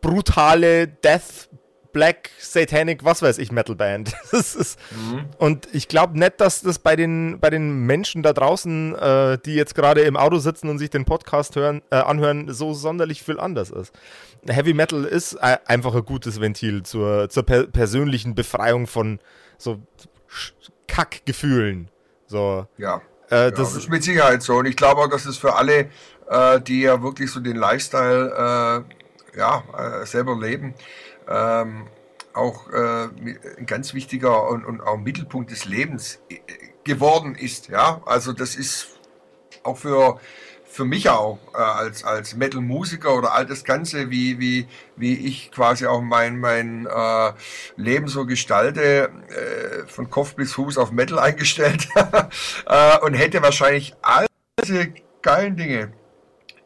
brutale 0.00 0.88
Death 0.88 1.49
Black, 1.92 2.30
Satanic, 2.38 3.04
was 3.04 3.22
weiß 3.22 3.38
ich, 3.38 3.52
Metalband. 3.52 4.12
mhm. 4.32 5.26
Und 5.38 5.68
ich 5.72 5.88
glaube 5.88 6.18
nicht, 6.18 6.40
dass 6.40 6.62
das 6.62 6.78
bei 6.78 6.96
den, 6.96 7.40
bei 7.40 7.50
den 7.50 7.86
Menschen 7.86 8.22
da 8.22 8.32
draußen, 8.32 8.94
äh, 8.94 9.38
die 9.44 9.54
jetzt 9.54 9.74
gerade 9.74 10.02
im 10.02 10.16
Auto 10.16 10.38
sitzen 10.38 10.68
und 10.68 10.78
sich 10.78 10.90
den 10.90 11.04
Podcast 11.04 11.56
hören, 11.56 11.82
äh, 11.90 11.96
anhören, 11.96 12.52
so 12.52 12.72
sonderlich 12.72 13.22
viel 13.22 13.40
anders 13.40 13.70
ist. 13.70 13.92
Heavy 14.48 14.72
Metal 14.74 15.04
ist 15.04 15.34
äh, 15.34 15.58
einfach 15.66 15.94
ein 15.94 16.04
gutes 16.04 16.40
Ventil 16.40 16.82
zur, 16.82 17.28
zur 17.28 17.42
per 17.42 17.66
persönlichen 17.66 18.34
Befreiung 18.34 18.86
von 18.86 19.20
so 19.58 19.80
Kackgefühlen. 20.86 21.88
So. 22.26 22.66
Ja. 22.78 22.96
Äh, 22.96 23.00
das, 23.28 23.42
ja, 23.42 23.50
das 23.50 23.76
ist 23.76 23.88
mit 23.90 24.04
Sicherheit 24.04 24.42
so. 24.42 24.54
Und 24.56 24.66
ich 24.66 24.76
glaube 24.76 25.02
auch, 25.02 25.08
dass 25.08 25.26
es 25.26 25.36
für 25.36 25.54
alle, 25.54 25.90
äh, 26.28 26.60
die 26.60 26.82
ja 26.82 27.02
wirklich 27.02 27.30
so 27.30 27.40
den 27.40 27.56
Lifestyle 27.56 28.84
ja, 29.36 29.62
selber 30.06 30.36
leben, 30.36 30.74
ähm, 31.30 31.86
auch 32.34 32.70
äh, 32.70 33.08
ein 33.58 33.66
ganz 33.66 33.94
wichtiger 33.94 34.48
und, 34.48 34.64
und 34.64 34.80
auch 34.80 34.96
Mittelpunkt 34.96 35.50
des 35.50 35.64
Lebens 35.64 36.20
äh, 36.28 36.36
geworden 36.84 37.34
ist. 37.34 37.68
Ja, 37.68 38.02
also 38.06 38.32
das 38.32 38.56
ist 38.56 38.98
auch 39.62 39.78
für 39.78 40.20
für 40.64 40.84
mich 40.84 41.10
auch 41.10 41.38
äh, 41.52 41.58
als 41.58 42.04
als 42.04 42.36
Metal-Musiker 42.36 43.14
oder 43.16 43.34
all 43.34 43.44
das 43.44 43.64
Ganze, 43.64 44.10
wie 44.10 44.38
wie 44.38 44.68
wie 44.96 45.14
ich 45.14 45.50
quasi 45.50 45.86
auch 45.86 46.00
mein 46.00 46.38
mein 46.38 46.86
äh, 46.86 47.32
Leben 47.76 48.06
so 48.08 48.24
gestalte, 48.24 49.10
äh, 49.28 49.86
von 49.88 50.10
Kopf 50.10 50.34
bis 50.36 50.52
Fuß 50.52 50.78
auf 50.78 50.92
Metal 50.92 51.18
eingestellt 51.28 51.88
äh, 52.66 52.98
und 53.00 53.14
hätte 53.14 53.42
wahrscheinlich 53.42 53.94
all 54.02 54.26
diese 54.64 54.92
geilen 55.22 55.56
Dinge 55.56 55.92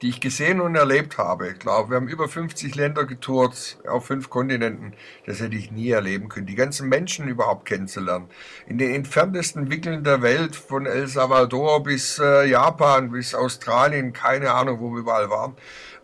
die 0.03 0.09
ich 0.09 0.21
gesehen 0.21 0.61
und 0.61 0.75
erlebt 0.75 1.19
habe. 1.19 1.55
Glaube, 1.55 1.91
wir 1.91 1.97
haben 1.97 2.09
über 2.09 2.29
50 2.29 2.75
Länder 2.75 3.05
getourt 3.05 3.79
auf 3.89 4.07
fünf 4.07 4.31
Kontinenten. 4.31 4.95
Das 5.27 5.41
hätte 5.41 5.57
ich 5.57 5.71
nie 5.71 5.91
erleben 5.91 6.29
können. 6.29 6.47
Die 6.47 6.55
ganzen 6.55 6.89
Menschen 6.89 7.29
überhaupt 7.29 7.67
kennenzulernen. 7.67 8.29
In 8.67 8.79
den 8.79 8.95
entferntesten 8.95 9.71
Winkeln 9.71 10.05
der 10.05 10.23
Welt, 10.23 10.57
von 10.57 10.87
El 10.87 11.07
Salvador 11.07 11.83
bis 11.83 12.19
äh, 12.19 12.47
Japan, 12.47 13.11
bis 13.11 13.35
Australien, 13.35 14.13
keine 14.13 14.53
Ahnung, 14.53 14.81
wo 14.81 14.91
wir 14.91 15.01
überall 15.01 15.31
waren. 15.31 15.57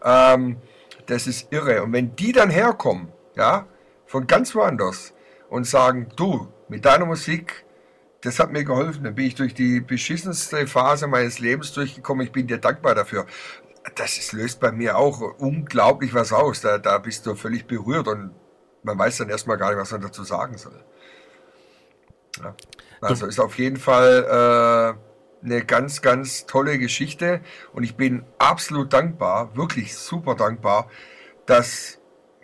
Ähm, 0.05 0.57
das 1.07 1.26
ist 1.26 1.53
irre. 1.53 1.83
Und 1.83 1.92
wenn 1.92 2.14
die 2.16 2.33
dann 2.33 2.50
herkommen, 2.50 3.09
ja, 3.37 3.66
von 4.07 4.26
ganz 4.26 4.55
woanders 4.55 5.12
und 5.48 5.66
sagen, 5.66 6.09
du, 6.16 6.48
mit 6.68 6.85
deiner 6.85 7.07
Musik, 7.07 7.64
das 8.22 8.38
hat 8.38 8.53
mir 8.53 8.64
geholfen. 8.64 9.05
Dann 9.05 9.14
bin 9.14 9.26
ich 9.26 9.35
durch 9.35 9.55
die 9.55 9.81
beschissenste 9.81 10.66
Phase 10.66 11.07
meines 11.07 11.38
Lebens 11.38 11.72
durchgekommen. 11.72 12.26
Ich 12.26 12.33
bin 12.33 12.46
dir 12.46 12.59
dankbar 12.59 12.94
dafür 12.94 13.26
das 13.95 14.19
ist, 14.19 14.33
löst 14.33 14.61
bei 14.61 14.73
mir 14.73 14.97
auch 14.99 15.21
unglaublich 15.38 16.14
was 16.14 16.33
aus. 16.33 16.61
Da, 16.61 16.79
da 16.79 16.99
bist 16.99 17.27
du 17.27 17.35
völlig 17.35 17.66
berührt 17.66 18.09
und 18.09 18.35
man 18.83 18.99
weiß 18.99 19.19
dann 19.19 19.29
erstmal 19.29 19.59
gar 19.59 19.71
nicht, 19.71 19.79
was 19.79 19.93
man 19.93 20.01
dazu 20.01 20.25
sagen 20.25 20.57
soll. 20.57 20.85
Ja. 22.43 22.55
Also 23.01 23.27
ist 23.27 23.40
auf 23.40 23.59
jeden 23.59 23.79
Fall 23.79 24.97
äh, 25.43 25.45
eine 25.45 25.64
ganz, 25.64 26.03
ganz 26.03 26.47
tolle 26.47 26.79
Geschichte 26.79 27.40
und 27.73 27.83
ich 27.83 27.97
bin 27.97 28.25
absolut 28.38 28.93
dankbar, 28.93 29.57
wirklich 29.57 29.97
super 29.97 30.35
dankbar, 30.35 30.90
dass 31.47 32.00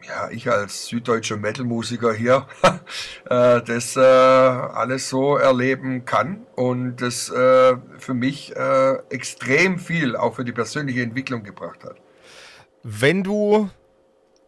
ja, 0.06 0.30
ich 0.30 0.50
als 0.50 0.86
süddeutscher 0.86 1.36
Metal-Musiker 1.36 2.12
hier 2.12 2.46
äh, 3.30 3.62
das 3.62 3.96
äh, 3.96 4.00
alles 4.00 5.08
so 5.08 5.36
erleben 5.36 6.04
kann 6.04 6.46
und 6.54 6.96
das 6.96 7.30
äh, 7.30 7.76
für 7.98 8.14
mich 8.14 8.54
äh, 8.56 8.94
extrem 9.10 9.78
viel 9.78 10.16
auch 10.16 10.36
für 10.36 10.44
die 10.44 10.52
persönliche 10.52 11.02
Entwicklung 11.02 11.42
gebracht 11.42 11.84
hat. 11.84 11.96
Wenn 12.82 13.22
du 13.22 13.70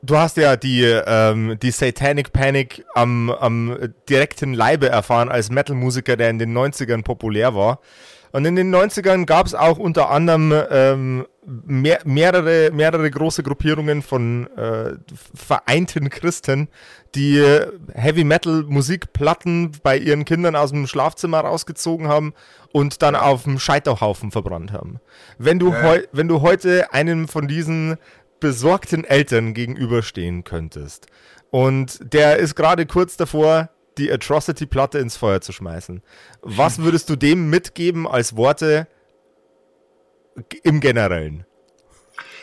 Du 0.01 0.17
hast 0.17 0.37
ja 0.37 0.55
die, 0.55 0.85
ähm, 0.85 1.59
die 1.61 1.73
Satanic 1.73 2.33
Panic 2.33 2.85
am, 2.95 3.31
am 3.31 3.77
direkten 4.09 4.55
Leibe 4.55 4.89
erfahren 4.89 5.29
als 5.29 5.51
Metal-Musiker, 5.51 6.17
der 6.17 6.31
in 6.31 6.39
den 6.39 6.57
90ern 6.57 7.03
populär 7.03 7.57
war. 7.57 7.81
Und 8.31 8.45
in 8.45 8.55
den 8.55 8.73
90ern 8.73 9.27
gab 9.27 9.47
es 9.47 9.57
auch 9.57 9.77
unter 9.77 10.11
anderem 10.11 10.55
ähm, 10.71 11.27
mehr, 11.67 12.01
mehrere, 12.05 12.71
mehrere 12.73 13.11
große 13.11 13.43
Gruppierungen 13.43 14.03
von 14.03 14.47
äh, 14.57 14.95
vereinten 15.35 16.11
Christen, 16.11 16.69
die 17.15 17.43
Heavy 17.95 18.25
Metal 18.25 18.65
Musikplatten 18.65 19.73
bei 19.83 19.97
ihren 19.97 20.25
Kindern 20.25 20.57
aus 20.57 20.71
dem 20.71 20.87
Schlafzimmer 20.87 21.41
rausgezogen 21.41 22.09
haben 22.09 22.35
und 22.73 23.03
dann 23.03 23.17
auf 23.17 23.45
dem 23.45 23.59
Scheiterhaufen 23.59 24.31
verbrannt 24.31 24.73
haben. 24.73 25.01
Wenn 25.39 25.59
du, 25.59 25.75
heu, 25.75 26.03
wenn 26.13 26.29
du 26.29 26.43
heute 26.43 26.93
einem 26.93 27.29
von 27.29 27.49
diesen 27.49 27.97
besorgten 28.41 29.05
Eltern 29.05 29.55
gegenüberstehen 29.55 30.45
könntest 30.45 31.07
und 31.51 32.13
der 32.13 32.37
ist 32.37 32.55
gerade 32.55 32.87
kurz 32.87 33.17
davor, 33.17 33.71
die 33.97 34.13
Atrocity-Platte 34.13 34.99
ins 34.99 35.17
Feuer 35.17 35.41
zu 35.41 35.53
schmeißen. 35.53 36.03
Was 36.43 36.79
würdest 36.83 37.11
du 37.11 37.17
dem 37.17 37.51
mitgeben 37.51 38.07
als 38.07 38.37
Worte 38.37 38.87
im 40.63 40.81
Generellen? 40.81 41.45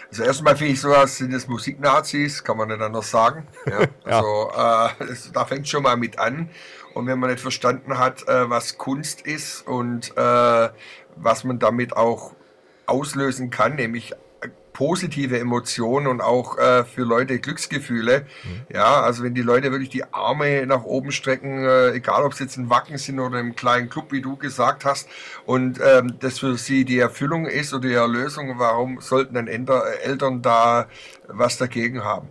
Also 0.09 0.23
erstmal 0.23 0.55
finde 0.55 0.73
ich 0.73 0.81
sowas, 0.81 1.17
sind 1.17 1.33
es 1.33 1.47
Musiknazis, 1.47 2.43
kann 2.43 2.57
man 2.57 2.69
nicht 2.69 2.81
anders 2.81 3.11
sagen. 3.11 3.47
Ja, 3.65 3.79
also 4.17 4.51
ja. 4.53 4.87
Äh, 4.87 5.07
das, 5.07 5.31
da 5.31 5.45
fängt 5.45 5.67
schon 5.67 5.83
mal 5.83 5.97
mit 5.97 6.19
an. 6.19 6.49
Und 6.93 7.07
wenn 7.07 7.19
man 7.19 7.29
nicht 7.29 7.41
verstanden 7.41 7.97
hat, 7.97 8.27
äh, 8.27 8.49
was 8.49 8.77
Kunst 8.77 9.21
ist 9.21 9.67
und 9.67 10.15
äh, 10.15 10.69
was 11.17 11.43
man 11.43 11.59
damit 11.59 11.97
auch 11.97 12.33
auslösen 12.85 13.49
kann, 13.49 13.75
nämlich 13.75 14.13
positive 14.75 15.39
Emotionen 15.39 16.05
und 16.05 16.19
auch 16.19 16.57
äh, 16.57 16.83
für 16.83 17.03
Leute 17.03 17.39
Glücksgefühle. 17.39 18.25
Mhm. 18.43 18.75
Ja, 18.75 19.01
also 19.01 19.23
wenn 19.23 19.33
die 19.33 19.41
Leute 19.41 19.71
wirklich 19.71 19.89
die 19.89 20.03
Arme 20.13 20.65
nach 20.65 20.83
oben 20.83 21.13
strecken, 21.13 21.63
äh, 21.63 21.91
egal 21.91 22.25
ob 22.25 22.33
es 22.33 22.39
jetzt 22.39 22.57
ein 22.57 22.69
Wacken 22.69 22.97
sind 22.97 23.21
oder 23.21 23.39
im 23.39 23.55
kleinen 23.55 23.89
Club, 23.89 24.11
wie 24.11 24.21
du 24.21 24.35
gesagt 24.35 24.83
hast, 24.83 25.07
und 25.45 25.79
ähm, 25.81 26.15
das 26.19 26.39
für 26.39 26.57
sie 26.57 26.83
die 26.83 26.99
Erfüllung 26.99 27.45
ist 27.45 27.73
oder 27.73 27.87
die 27.87 27.93
Erlösung, 27.93 28.59
warum 28.59 28.99
sollten 28.99 29.35
dann 29.35 29.47
Enter, 29.47 29.81
Eltern 30.03 30.41
da 30.41 30.87
was 31.29 31.57
dagegen 31.57 32.03
haben? 32.03 32.27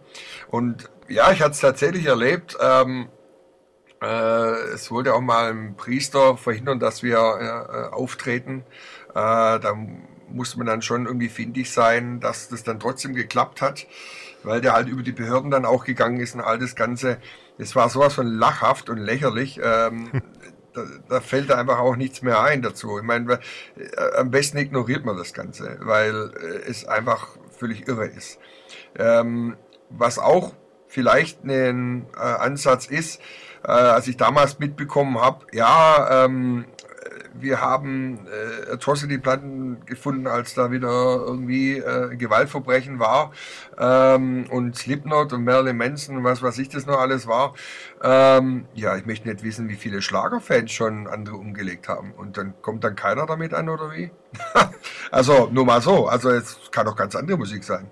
Und 0.48 0.90
ja, 1.08 1.32
ich 1.32 1.40
hatte 1.40 1.52
es 1.52 1.60
tatsächlich 1.60 2.04
erlebt. 2.04 2.58
Ähm, 2.60 3.08
äh, 4.02 4.74
es 4.74 4.90
wollte 4.90 5.14
auch 5.14 5.22
mal 5.22 5.50
ein 5.50 5.76
Priester 5.76 6.36
verhindern, 6.36 6.78
dass 6.78 7.02
wir 7.02 7.16
äh, 7.16 7.94
auftreten. 7.94 8.64
Äh, 9.14 9.14
da 9.14 9.74
muss 10.28 10.56
man 10.56 10.66
dann 10.66 10.82
schon 10.82 11.06
irgendwie 11.06 11.28
findig 11.28 11.72
sein, 11.72 12.20
dass 12.20 12.48
das 12.48 12.62
dann 12.64 12.80
trotzdem 12.80 13.14
geklappt 13.14 13.62
hat, 13.62 13.86
weil 14.42 14.60
der 14.60 14.72
halt 14.72 14.88
über 14.88 15.02
die 15.02 15.12
Behörden 15.12 15.50
dann 15.50 15.64
auch 15.64 15.84
gegangen 15.84 16.20
ist 16.20 16.34
und 16.34 16.40
all 16.40 16.58
das 16.58 16.74
Ganze. 16.76 17.18
Es 17.58 17.76
war 17.76 17.88
sowas 17.88 18.14
von 18.14 18.26
lachhaft 18.26 18.90
und 18.90 18.98
lächerlich. 18.98 19.60
Ähm, 19.62 20.10
da, 20.74 20.84
da, 21.08 21.20
fällt 21.20 21.52
einfach 21.52 21.78
auch 21.78 21.96
nichts 21.96 22.22
mehr 22.22 22.40
ein 22.42 22.62
dazu. 22.62 22.98
Ich 22.98 23.04
meine, 23.04 23.40
äh, 23.76 24.16
am 24.16 24.30
besten 24.30 24.58
ignoriert 24.58 25.04
man 25.04 25.16
das 25.16 25.32
Ganze, 25.32 25.78
weil 25.80 26.32
äh, 26.40 26.68
es 26.68 26.86
einfach 26.86 27.28
völlig 27.56 27.88
irre 27.88 28.06
ist. 28.06 28.38
Ähm, 28.98 29.56
was 29.90 30.18
auch 30.18 30.54
vielleicht 30.88 31.44
ein 31.44 32.06
äh, 32.16 32.20
Ansatz 32.20 32.86
ist, 32.86 33.20
äh, 33.64 33.70
als 33.70 34.06
ich 34.08 34.16
damals 34.16 34.58
mitbekommen 34.58 35.20
habe, 35.20 35.46
ja, 35.52 36.24
ähm, 36.24 36.66
wir 37.40 37.60
haben 37.60 38.26
äh, 38.26 38.72
Atrocity-Platten 38.72 39.84
gefunden, 39.86 40.26
als 40.26 40.54
da 40.54 40.70
wieder 40.70 40.88
irgendwie 40.88 41.78
äh, 41.78 42.16
Gewaltverbrechen 42.16 42.98
war 42.98 43.32
ähm, 43.78 44.46
und 44.50 44.76
Slipknot 44.76 45.32
und 45.32 45.44
Marilyn 45.44 45.76
Manson 45.76 46.16
und 46.16 46.24
was 46.24 46.42
weiß 46.42 46.58
ich 46.58 46.68
das 46.68 46.86
noch 46.86 46.98
alles 46.98 47.26
war. 47.26 47.54
Ähm, 48.02 48.66
ja, 48.74 48.96
ich 48.96 49.06
möchte 49.06 49.28
nicht 49.28 49.42
wissen, 49.42 49.68
wie 49.68 49.76
viele 49.76 50.02
Schlagerfans 50.02 50.72
schon 50.72 51.06
andere 51.06 51.36
umgelegt 51.36 51.88
haben. 51.88 52.12
Und 52.12 52.36
dann 52.36 52.54
kommt 52.62 52.84
dann 52.84 52.96
keiner 52.96 53.26
damit 53.26 53.54
an, 53.54 53.68
oder 53.68 53.92
wie? 53.92 54.10
also 55.10 55.48
nur 55.52 55.64
mal 55.64 55.80
so. 55.80 56.06
Also 56.06 56.30
es 56.30 56.58
kann 56.70 56.86
doch 56.86 56.96
ganz 56.96 57.16
andere 57.16 57.38
Musik 57.38 57.64
sein. 57.64 57.90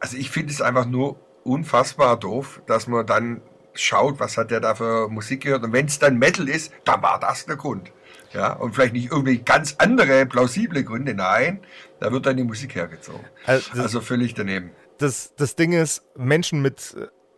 also 0.00 0.16
ich 0.16 0.30
finde 0.30 0.52
es 0.52 0.60
einfach 0.60 0.86
nur 0.86 1.16
unfassbar 1.44 2.18
doof, 2.18 2.62
dass 2.66 2.86
man 2.86 3.06
dann 3.06 3.42
schaut, 3.74 4.20
was 4.20 4.36
hat 4.36 4.50
der 4.50 4.60
da 4.60 4.74
für 4.74 5.08
Musik 5.08 5.42
gehört. 5.42 5.64
Und 5.64 5.72
wenn 5.72 5.86
es 5.86 5.98
dann 5.98 6.18
Metal 6.18 6.48
ist, 6.48 6.72
dann 6.84 7.02
war 7.02 7.18
das 7.20 7.46
der 7.46 7.56
Grund. 7.56 7.92
Ja, 8.34 8.52
und 8.54 8.74
vielleicht 8.74 8.94
nicht 8.94 9.12
irgendwie 9.12 9.38
ganz 9.38 9.76
andere 9.78 10.26
plausible 10.26 10.82
Gründe. 10.82 11.14
Nein, 11.14 11.60
da 12.00 12.10
wird 12.10 12.26
dann 12.26 12.36
die 12.36 12.44
Musik 12.44 12.74
hergezogen. 12.74 13.24
Also, 13.46 13.80
also 13.80 14.00
völlig 14.00 14.34
daneben. 14.34 14.72
Das, 14.98 15.34
das 15.36 15.54
Ding 15.54 15.72
ist, 15.72 16.02
Menschen 16.16 16.60
mit, 16.60 16.96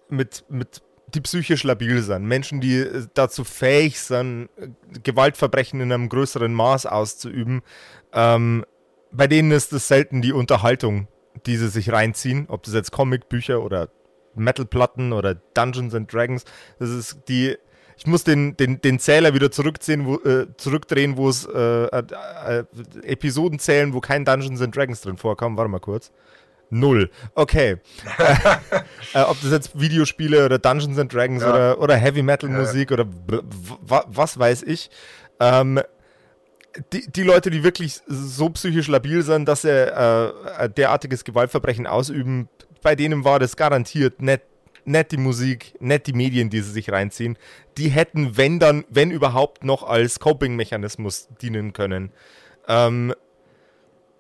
mit, 0.09 0.45
mit 0.49 0.83
die 1.15 1.21
psychisch 1.21 1.63
labil 1.65 2.03
sind, 2.03 2.25
Menschen, 2.25 2.61
die 2.61 2.85
dazu 3.15 3.45
fähig 3.45 4.01
sind, 4.01 4.49
Gewaltverbrechen 5.03 5.81
in 5.81 5.93
einem 5.93 6.09
größeren 6.09 6.53
Maß 6.53 6.87
auszuüben, 6.87 7.63
ähm, 8.13 8.65
bei 9.13 9.27
denen 9.27 9.53
ist 9.53 9.73
es 9.73 9.89
selten 9.89 10.21
die 10.21 10.33
Unterhaltung, 10.33 11.09
die 11.47 11.57
sie 11.57 11.69
sich 11.69 11.93
reinziehen, 11.93 12.47
ob 12.49 12.65
das 12.65 12.75
jetzt 12.75 12.93
Comicbücher 12.93 13.63
oder 13.63 13.89
Metalplatten 14.35 15.13
oder 15.13 15.35
Dungeons 15.35 15.95
and 15.95 16.13
Dragons. 16.13 16.45
Das 16.79 16.91
ist 16.91 17.23
die. 17.29 17.57
Ich 17.97 18.07
muss 18.07 18.25
den, 18.25 18.57
den, 18.57 18.81
den 18.81 18.99
Zähler 18.99 19.33
wieder 19.35 19.51
zurückziehen, 19.51 20.07
wo, 20.07 20.17
äh, 20.17 20.47
zurückdrehen, 20.57 21.17
wo 21.17 21.29
es 21.29 21.47
äh, 21.47 21.87
äh, 21.87 22.65
Episoden 23.03 23.59
zählen, 23.59 23.95
wo 23.95 24.01
kein 24.01 24.25
Dungeons 24.25 24.61
and 24.61 24.77
Dragons 24.77 25.01
drin 25.01 25.17
vorkam. 25.17 25.57
Warte 25.57 25.71
mal 25.71 25.81
kurz. 25.81 26.13
Null. 26.69 27.11
Okay. 27.35 27.77
äh, 29.15 29.21
ob 29.21 29.41
das 29.41 29.51
jetzt 29.51 29.81
Videospiele 29.81 30.45
oder 30.45 30.59
Dungeons 30.59 30.99
and 30.99 31.13
Dragons 31.13 31.43
ja. 31.43 31.51
oder, 31.51 31.81
oder 31.81 31.97
Heavy 31.97 32.23
Metal 32.23 32.51
Musik 32.51 32.91
ja. 32.91 32.99
oder 32.99 33.09
was 33.87 34.39
weiß 34.39 34.65
ich. 34.65 34.91
Ähm, 35.41 35.81
die, 36.93 37.11
die 37.11 37.23
Leute, 37.23 37.51
die 37.51 37.63
wirklich 37.65 38.01
so 38.07 38.51
psychisch 38.51 38.89
labil 38.89 39.23
sind, 39.23 39.47
dass 39.49 39.63
sie 39.63 39.71
äh, 39.71 40.69
derartiges 40.69 41.25
Gewaltverbrechen 41.25 41.87
ausüben, 41.87 42.49
bei 42.83 42.95
denen 42.95 43.25
war 43.25 43.39
das 43.39 43.57
garantiert 43.57 44.21
nicht, 44.21 44.43
die 44.87 45.16
Musik, 45.16 45.75
die 45.81 46.12
Medien, 46.12 46.51
die 46.51 46.61
sie 46.61 46.70
sich 46.70 46.90
reinziehen. 46.90 47.37
Die 47.77 47.88
hätten, 47.88 48.37
wenn 48.37 48.59
dann, 48.59 48.85
wenn 48.88 49.11
überhaupt, 49.11 49.64
noch 49.64 49.83
als 49.83 50.20
Coping-Mechanismus 50.20 51.29
dienen 51.42 51.72
können. 51.72 52.12
Ähm, 52.68 53.14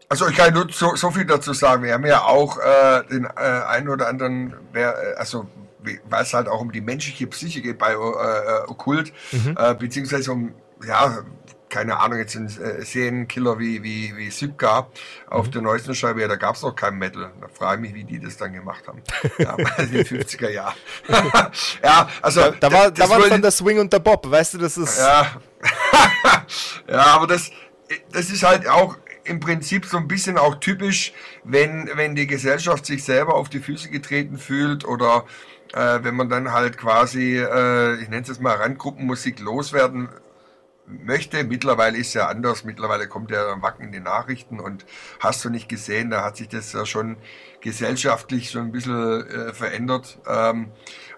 also 0.08 0.28
ich 0.28 0.36
kann 0.36 0.54
nur 0.54 0.68
so, 0.70 0.94
so, 0.94 1.10
viel 1.10 1.24
dazu 1.24 1.52
sagen. 1.52 1.82
Wir 1.82 1.94
haben 1.94 2.06
ja 2.06 2.22
auch 2.22 2.58
äh, 2.58 3.02
den 3.10 3.24
äh, 3.24 3.28
einen 3.28 3.88
oder 3.88 4.08
anderen, 4.08 4.54
wer, 4.72 4.94
äh, 4.94 5.14
also 5.16 5.46
weil 6.08 6.22
es 6.22 6.34
halt 6.34 6.48
auch 6.48 6.60
um 6.60 6.72
die 6.72 6.80
menschliche 6.80 7.26
Psyche 7.28 7.62
geht 7.62 7.78
bei 7.78 7.92
äh, 7.92 7.94
äh 7.94 8.68
Okkult, 8.68 9.12
mhm. 9.32 9.56
äh, 9.56 9.74
beziehungsweise 9.74 10.32
um 10.32 10.52
ja, 10.86 11.24
keine 11.68 11.98
Ahnung, 11.98 12.18
jetzt 12.18 12.36
ein 12.36 12.46
äh, 12.46 12.84
Serienkiller 12.84 13.58
wie, 13.58 13.82
wie, 13.82 14.16
wie 14.16 14.30
Sübka 14.30 14.88
auf 15.28 15.46
mhm. 15.46 15.50
der 15.52 15.62
neuesten 15.62 15.94
Scheibe, 15.94 16.20
ja, 16.20 16.28
da 16.28 16.36
gab 16.36 16.54
es 16.54 16.62
noch 16.62 16.74
kein 16.74 16.94
Metal. 16.94 17.30
Da 17.40 17.48
frage 17.48 17.86
ich 17.86 17.92
mich, 17.92 17.94
wie 17.94 18.04
die 18.04 18.20
das 18.20 18.36
dann 18.36 18.52
gemacht 18.52 18.86
haben. 18.86 19.02
Ja, 19.38 19.56
in 19.78 19.92
den 19.92 20.04
50er 20.04 20.50
Jahren. 20.50 20.74
ja, 21.82 22.08
also. 22.22 22.40
Da, 22.40 22.50
da 22.50 22.72
war, 22.72 22.90
da 22.90 23.08
war 23.08 23.28
dann 23.28 23.42
der 23.42 23.50
Swing 23.50 23.78
und 23.78 23.92
der 23.92 23.98
Bob, 23.98 24.30
weißt 24.30 24.54
du, 24.54 24.58
das 24.58 24.78
ist. 24.78 24.98
Ja, 24.98 25.36
ja 26.88 27.04
aber 27.06 27.26
das, 27.26 27.50
das 28.12 28.30
ist 28.30 28.42
halt 28.42 28.68
auch 28.68 28.96
im 29.24 29.40
Prinzip 29.40 29.86
so 29.86 29.96
ein 29.96 30.06
bisschen 30.06 30.38
auch 30.38 30.56
typisch, 30.56 31.12
wenn, 31.42 31.90
wenn 31.94 32.14
die 32.14 32.26
Gesellschaft 32.26 32.86
sich 32.86 33.02
selber 33.02 33.34
auf 33.34 33.48
die 33.48 33.58
Füße 33.58 33.90
getreten 33.90 34.38
fühlt 34.38 34.84
oder 34.84 35.24
äh, 35.72 35.98
wenn 36.02 36.14
man 36.14 36.28
dann 36.28 36.52
halt 36.52 36.78
quasi, 36.78 37.38
äh, 37.38 37.94
ich 37.96 38.08
nenne 38.08 38.22
es 38.22 38.28
jetzt 38.28 38.40
mal 38.40 38.56
Randgruppenmusik 38.56 39.40
loswerden 39.40 40.08
möchte. 40.86 41.44
Mittlerweile 41.44 41.98
ist 41.98 42.14
ja 42.14 42.28
anders. 42.28 42.64
Mittlerweile 42.64 43.08
kommt 43.08 43.30
ja 43.30 43.60
Wacken 43.62 43.86
in 43.86 43.92
die 43.92 44.00
Nachrichten 44.00 44.60
und 44.60 44.86
hast 45.20 45.44
du 45.44 45.50
nicht 45.50 45.68
gesehen, 45.68 46.10
da 46.10 46.24
hat 46.24 46.36
sich 46.36 46.48
das 46.48 46.72
ja 46.72 46.86
schon 46.86 47.16
gesellschaftlich 47.60 48.50
schon 48.50 48.66
ein 48.66 48.72
bisschen 48.72 49.26
äh, 49.26 49.52
verändert. 49.52 50.18
Ähm, 50.26 50.72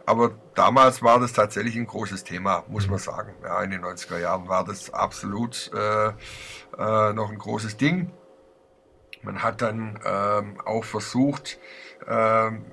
aber 0.06 0.30
damals 0.54 1.02
war 1.02 1.20
das 1.20 1.34
tatsächlich 1.34 1.76
ein 1.76 1.86
großes 1.86 2.24
Thema, 2.24 2.64
muss 2.68 2.88
man 2.88 2.98
sagen. 2.98 3.34
Ja, 3.42 3.62
in 3.62 3.70
den 3.70 3.82
90er 3.82 4.18
Jahren 4.18 4.48
war 4.48 4.64
das 4.64 4.92
absolut 4.94 5.70
äh, 5.74 6.08
äh, 6.08 7.12
noch 7.12 7.30
ein 7.30 7.38
großes 7.38 7.76
Ding. 7.76 8.10
Man 9.22 9.42
hat 9.42 9.60
dann 9.60 9.98
ähm, 10.04 10.60
auch 10.64 10.84
versucht, 10.84 11.58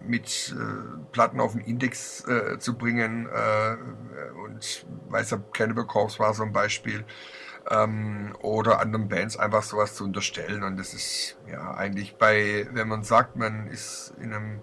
mit 0.06 0.56
äh, 0.58 1.12
Platten 1.12 1.40
auf 1.40 1.54
den 1.54 1.62
Index 1.62 2.26
äh, 2.28 2.58
zu 2.60 2.78
bringen. 2.78 3.28
Äh, 3.28 3.76
und 4.46 4.86
Weißer 5.10 5.40
Cannibal 5.52 5.86
Corpse 5.86 6.20
war 6.20 6.34
so 6.34 6.44
ein 6.44 6.54
Beispiel. 6.54 7.04
Ähm, 7.70 8.36
oder 8.42 8.80
anderen 8.80 9.10
Bands 9.10 9.38
einfach 9.38 9.64
sowas 9.64 9.96
zu 9.96 10.04
unterstellen. 10.04 10.64
Und 10.64 10.78
das 10.78 10.94
ist 10.94 11.38
ja 11.50 11.74
eigentlich 11.74 12.18
bei, 12.18 12.68
wenn 12.72 12.88
man 12.88 13.04
sagt, 13.04 13.36
man 13.36 13.68
ist 13.68 14.14
in 14.20 14.34
einem 14.34 14.62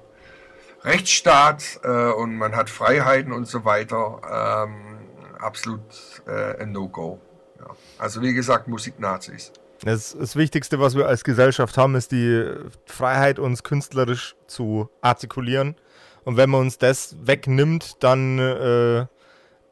Rechtsstaat 0.84 1.80
äh, 1.84 2.10
und 2.12 2.36
man 2.36 2.56
hat 2.56 2.70
Freiheiten 2.70 3.32
und 3.32 3.46
so 3.46 3.64
weiter, 3.64 4.66
ähm, 4.66 4.98
absolut 5.38 5.80
äh, 6.26 6.60
ein 6.60 6.72
No-Go. 6.72 7.20
Ja. 7.58 7.66
Also 7.98 8.22
wie 8.22 8.34
gesagt, 8.34 8.68
Musiknazis. 8.68 9.52
Das, 9.84 10.16
das, 10.18 10.36
Wichtigste, 10.36 10.78
was 10.78 10.96
wir 10.96 11.08
als 11.08 11.24
Gesellschaft 11.24 11.76
haben, 11.76 11.96
ist 11.96 12.12
die 12.12 12.44
Freiheit, 12.86 13.38
uns 13.38 13.62
künstlerisch 13.62 14.36
zu 14.46 14.88
artikulieren. 15.00 15.76
Und 16.24 16.36
wenn 16.36 16.50
man 16.50 16.60
uns 16.60 16.78
das 16.78 17.16
wegnimmt, 17.20 17.96
dann, 18.00 18.38
äh, 18.38 19.06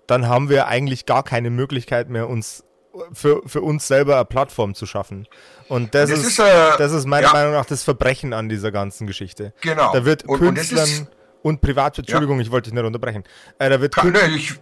dann 0.07 0.29
haben 0.29 0.49
wir 0.49 0.66
eigentlich 0.66 1.07
gar 1.07 1.23
keine 1.23 1.51
Möglichkeit 1.51 2.09
mehr, 2.09 2.29
uns 2.29 2.64
für, 3.12 3.42
für 3.46 3.61
uns 3.61 3.87
selber 3.87 4.16
eine 4.16 4.25
Plattform 4.25 4.75
zu 4.75 4.87
schaffen. 4.87 5.29
Und 5.68 5.94
das, 5.94 6.11
das 6.11 6.20
ist, 6.20 6.27
ist 6.27 6.38
äh, 6.40 6.77
das 6.79 6.92
ist 6.92 7.07
meiner 7.07 7.29
ja. 7.29 7.33
Meinung 7.33 7.53
nach 7.53 7.66
das 7.66 7.85
Verbrechen 7.85 8.33
an 8.33 8.49
dieser 8.49 8.73
ganzen 8.73 9.07
Geschichte. 9.07 9.53
Genau. 9.61 9.92
Da 9.92 10.05
wird 10.05 10.25
und, 10.25 10.38
Künstlern 10.38 10.88
und, 10.88 11.09
und 11.42 11.61
Privat, 11.61 11.99
Entschuldigung, 11.99 12.38
ja. 12.38 12.42
ich 12.42 12.51
wollte 12.51 12.70
dich 12.70 12.75
nicht 12.75 12.85
unterbrechen. 12.85 13.25
Äh, 13.59 13.70
da 13.70 13.81
wird 13.81 13.94
Kann, 13.94 14.14
ich, 14.35 14.59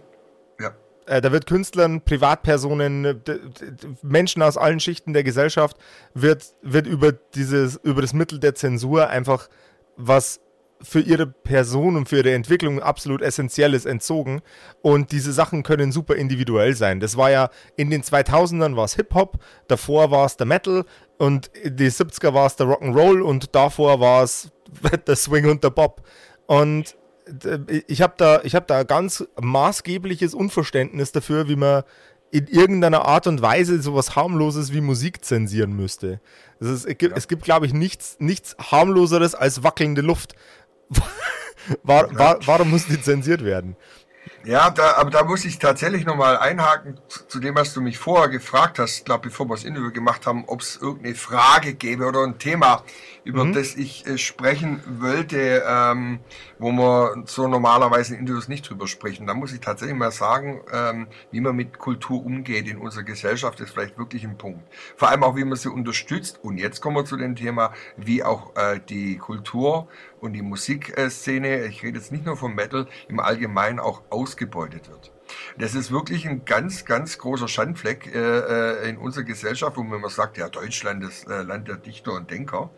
äh, 1.09 1.21
da 1.21 1.31
wird 1.31 1.47
Künstlern, 1.47 2.01
Privatpersonen, 2.01 3.21
Menschen 4.03 4.43
aus 4.43 4.57
allen 4.57 4.79
Schichten 4.79 5.13
der 5.13 5.23
Gesellschaft 5.23 5.77
wird, 6.13 6.53
wird 6.61 6.85
über 6.85 7.11
dieses, 7.11 7.77
über 7.77 8.01
das 8.01 8.13
Mittel 8.13 8.39
der 8.39 8.53
Zensur 8.55 9.09
einfach 9.09 9.49
was 9.97 10.39
für 10.81 11.01
ihre 11.01 11.27
Person 11.27 11.97
und 11.97 12.07
für 12.07 12.17
ihre 12.17 12.31
Entwicklung 12.31 12.79
absolut 12.79 13.21
Essentielles 13.21 13.85
entzogen. 13.85 14.41
Und 14.81 15.11
diese 15.11 15.33
Sachen 15.33 15.63
können 15.63 15.91
super 15.91 16.15
individuell 16.15 16.73
sein. 16.75 16.99
Das 16.99 17.17
war 17.17 17.31
ja 17.31 17.49
in 17.75 17.89
den 17.89 18.03
2000ern 18.03 18.75
war 18.77 18.85
es 18.85 18.95
Hip-Hop, 18.95 19.39
davor 19.67 20.11
war 20.11 20.25
es 20.25 20.37
der 20.37 20.45
Metal 20.45 20.85
und 21.17 21.47
in 21.47 21.75
die 21.75 21.91
70er 21.91 22.33
war 22.33 22.45
es 22.45 22.55
der 22.55 22.67
Rock'n'Roll 22.67 23.21
und 23.21 23.55
davor 23.55 23.99
war 23.99 24.23
es 24.23 24.51
der 25.07 25.15
Swing 25.15 25.49
und 25.49 25.63
der 25.63 25.71
Bob. 25.71 26.03
Und 26.45 26.95
ich 27.87 28.01
habe 28.01 28.13
da, 28.17 28.41
hab 28.43 28.67
da 28.67 28.83
ganz 28.83 29.25
maßgebliches 29.41 30.33
Unverständnis 30.33 31.11
dafür, 31.11 31.47
wie 31.47 31.55
man 31.55 31.83
in 32.31 32.47
irgendeiner 32.47 33.05
Art 33.05 33.27
und 33.27 33.41
Weise 33.41 33.81
sowas 33.81 34.15
harmloses 34.15 34.71
wie 34.73 34.81
Musik 34.81 35.25
zensieren 35.25 35.73
müsste. 35.75 36.21
Ist, 36.59 36.85
es 36.85 36.97
gibt, 36.97 37.17
ja. 37.17 37.23
gibt 37.27 37.43
glaube 37.43 37.65
ich, 37.65 37.73
nichts, 37.73 38.17
nichts 38.19 38.55
harmloseres 38.59 39.35
als 39.35 39.63
wackelnde 39.63 40.01
Luft. 40.01 40.35
war, 41.83 42.15
war, 42.17 42.39
warum 42.45 42.71
muss 42.71 42.85
die 42.85 43.01
zensiert 43.01 43.43
werden? 43.43 43.75
Ja, 44.45 44.69
da, 44.69 44.95
aber 44.95 45.09
da 45.09 45.23
muss 45.23 45.43
ich 45.43 45.59
tatsächlich 45.59 46.05
nochmal 46.05 46.37
einhaken 46.37 46.99
zu 47.27 47.39
dem, 47.39 47.55
was 47.55 47.73
du 47.73 47.81
mich 47.81 47.97
vorher 47.97 48.29
gefragt 48.29 48.79
hast, 48.79 49.05
glaube 49.05 49.27
bevor 49.27 49.47
wir 49.47 49.55
das 49.55 49.65
Interview 49.65 49.91
gemacht 49.91 50.25
haben, 50.25 50.45
ob 50.47 50.61
es 50.61 50.77
irgendeine 50.77 51.15
Frage 51.15 51.73
gäbe 51.73 52.05
oder 52.05 52.23
ein 52.23 52.39
Thema, 52.39 52.83
über 53.25 53.43
mhm. 53.43 53.53
das 53.53 53.75
ich 53.75 54.07
äh, 54.07 54.17
sprechen 54.17 54.81
wollte, 54.87 55.63
ähm, 55.67 56.19
wo 56.57 56.71
wir 56.71 57.23
so 57.25 57.47
normalerweise 57.47 58.13
in 58.13 58.21
Interviews 58.21 58.47
nicht 58.47 58.69
drüber 58.69 58.87
sprechen. 58.87 59.27
Da 59.27 59.33
muss 59.33 59.53
ich 59.53 59.59
tatsächlich 59.59 59.97
mal 59.97 60.11
sagen, 60.11 60.61
ähm, 60.71 61.07
wie 61.31 61.41
man 61.41 61.55
mit 61.55 61.77
Kultur 61.77 62.25
umgeht 62.25 62.67
in 62.67 62.77
unserer 62.77 63.03
Gesellschaft, 63.03 63.59
ist 63.59 63.71
vielleicht 63.71 63.97
wirklich 63.97 64.23
ein 64.23 64.37
Punkt. 64.37 64.61
Vor 64.95 65.09
allem 65.09 65.23
auch, 65.23 65.35
wie 65.35 65.43
man 65.43 65.57
sie 65.57 65.69
unterstützt. 65.69 66.39
Und 66.43 66.57
jetzt 66.57 66.81
kommen 66.81 66.95
wir 66.95 67.05
zu 67.05 67.17
dem 67.17 67.35
Thema, 67.35 67.73
wie 67.97 68.23
auch 68.23 68.55
äh, 68.55 68.79
die 68.87 69.17
Kultur 69.17 69.87
und 70.21 70.33
die 70.33 70.41
Musikszene, 70.41 71.65
ich 71.65 71.83
rede 71.83 71.97
jetzt 71.97 72.11
nicht 72.11 72.25
nur 72.25 72.37
vom 72.37 72.55
Metal, 72.55 72.87
im 73.07 73.19
Allgemeinen 73.19 73.79
auch 73.79 74.01
ausgebeutet 74.09 74.89
wird. 74.89 75.11
Das 75.57 75.75
ist 75.75 75.91
wirklich 75.91 76.27
ein 76.27 76.45
ganz, 76.45 76.85
ganz 76.85 77.17
großer 77.17 77.47
Schandfleck 77.47 78.13
äh, 78.13 78.19
äh 78.19 78.89
in 78.89 78.97
unserer 78.97 79.23
Gesellschaft, 79.23 79.77
wo 79.77 79.83
man 79.83 79.99
immer 79.99 80.09
sagt, 80.09 80.37
ja, 80.37 80.49
Deutschland 80.49 81.03
ist 81.03 81.27
äh, 81.27 81.43
Land 81.43 81.67
der 81.67 81.77
Dichter 81.77 82.13
und 82.13 82.31
Denker. 82.31 82.69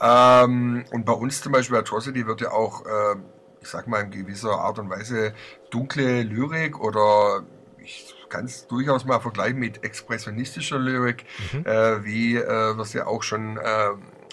Ähm, 0.00 0.84
und 0.90 1.04
bei 1.04 1.12
uns 1.12 1.42
zum 1.42 1.52
Beispiel 1.52 1.76
Atrocity 1.76 2.26
wird 2.26 2.40
ja 2.40 2.50
auch, 2.50 2.86
äh, 2.86 3.16
ich 3.60 3.68
sag 3.68 3.86
mal, 3.86 4.00
in 4.00 4.10
gewisser 4.10 4.52
Art 4.52 4.78
und 4.78 4.90
Weise 4.90 5.34
dunkle 5.70 6.22
Lyrik 6.22 6.80
oder 6.80 7.44
ich 7.78 8.14
kann 8.28 8.46
es 8.46 8.66
durchaus 8.66 9.04
mal 9.04 9.20
vergleichen 9.20 9.58
mit 9.58 9.84
expressionistischer 9.84 10.78
Lyrik, 10.78 11.24
mhm. 11.52 11.66
äh, 11.66 12.04
wie 12.04 12.36
äh, 12.36 12.76
wir 12.76 12.78
es 12.78 12.94
ja 12.94 13.06
auch 13.06 13.22
schon 13.22 13.58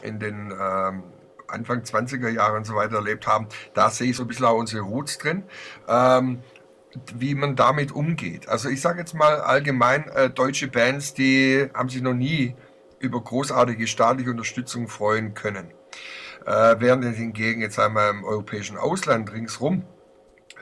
in 0.02 0.20
den 0.20 0.54
ähm, 0.58 1.04
Anfang 1.50 1.82
20er 1.82 2.30
Jahre 2.30 2.56
und 2.58 2.66
so 2.66 2.76
weiter 2.76 2.96
erlebt 2.96 3.28
haben, 3.28 3.48
da 3.74 3.90
sehe 3.90 4.12
ich 4.12 4.18
so 4.18 4.24
ein 4.24 4.28
bisschen 4.28 4.46
auch 4.46 4.58
unsere 4.58 4.82
Roots 4.82 5.18
drin. 5.18 5.44
Ähm, 5.88 6.40
wie 7.14 7.36
man 7.36 7.56
damit 7.56 7.92
umgeht. 7.92 8.50
Also 8.50 8.70
ich 8.70 8.82
sage 8.82 9.00
jetzt 9.00 9.14
mal 9.14 9.42
allgemein, 9.42 10.08
äh, 10.10 10.30
deutsche 10.30 10.68
Bands, 10.68 11.14
die 11.14 11.70
haben 11.74 11.90
sich 11.90 12.02
noch 12.02 12.14
nie 12.14 12.56
über 13.00 13.22
großartige 13.22 13.88
staatliche 13.88 14.32
Unterstützung 14.32 14.88
freuen 14.88 15.34
können. 15.34 15.72
Äh, 16.46 16.76
während 16.80 17.06
es 17.06 17.18
hingegen 17.18 17.62
jetzt 17.62 17.80
einmal 17.80 18.10
im 18.10 18.24
europäischen 18.24 18.78
Ausland 18.78 19.32
ringsrum 19.32 19.84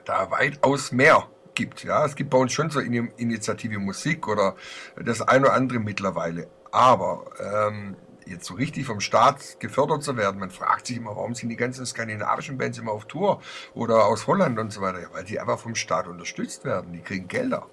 da 0.06 0.32
weitaus 0.32 0.91
mehr 0.91 1.28
gibt. 1.54 1.84
Ja, 1.84 2.06
es 2.06 2.15
gibt 2.15 2.30
bei 2.30 2.38
uns 2.38 2.54
schon 2.54 2.69
so 2.69 2.80
Initiative 2.80 3.80
Musik 3.80 4.28
oder 4.28 4.56
das 4.95 5.21
eine 5.21 5.45
oder 5.45 5.54
andere 5.54 5.80
mittlerweile. 5.80 6.47
Aber 6.71 7.26
ähm, 7.39 7.95
jetzt 8.30 8.46
so 8.46 8.54
richtig 8.54 8.86
vom 8.86 9.00
Staat 9.00 9.60
gefördert 9.60 10.04
zu 10.04 10.18
werden, 10.18 10.40
man 10.40 10.52
fragt 10.52 10.88
sich 10.88 10.98
immer, 10.98 11.16
warum 11.16 11.36
sind 11.36 11.50
die 11.50 11.56
ganzen 11.56 11.86
skandinavischen 11.86 12.58
Bands 12.58 12.78
immer 12.78 12.92
auf 12.92 13.06
Tour 13.06 13.42
oder 13.74 14.06
aus 14.06 14.28
Holland 14.28 14.60
und 14.60 14.72
so 14.72 14.82
weiter? 14.82 15.02
Ja, 15.02 15.08
weil 15.13 15.24
die 15.24 15.40
einfach 15.40 15.60
vom 15.60 15.76
Staat 15.76 16.08
unterstützt 16.08 16.66
werden. 16.66 16.94
Die 16.94 17.02
kriegen 17.02 17.28
Gelder. 17.28 17.68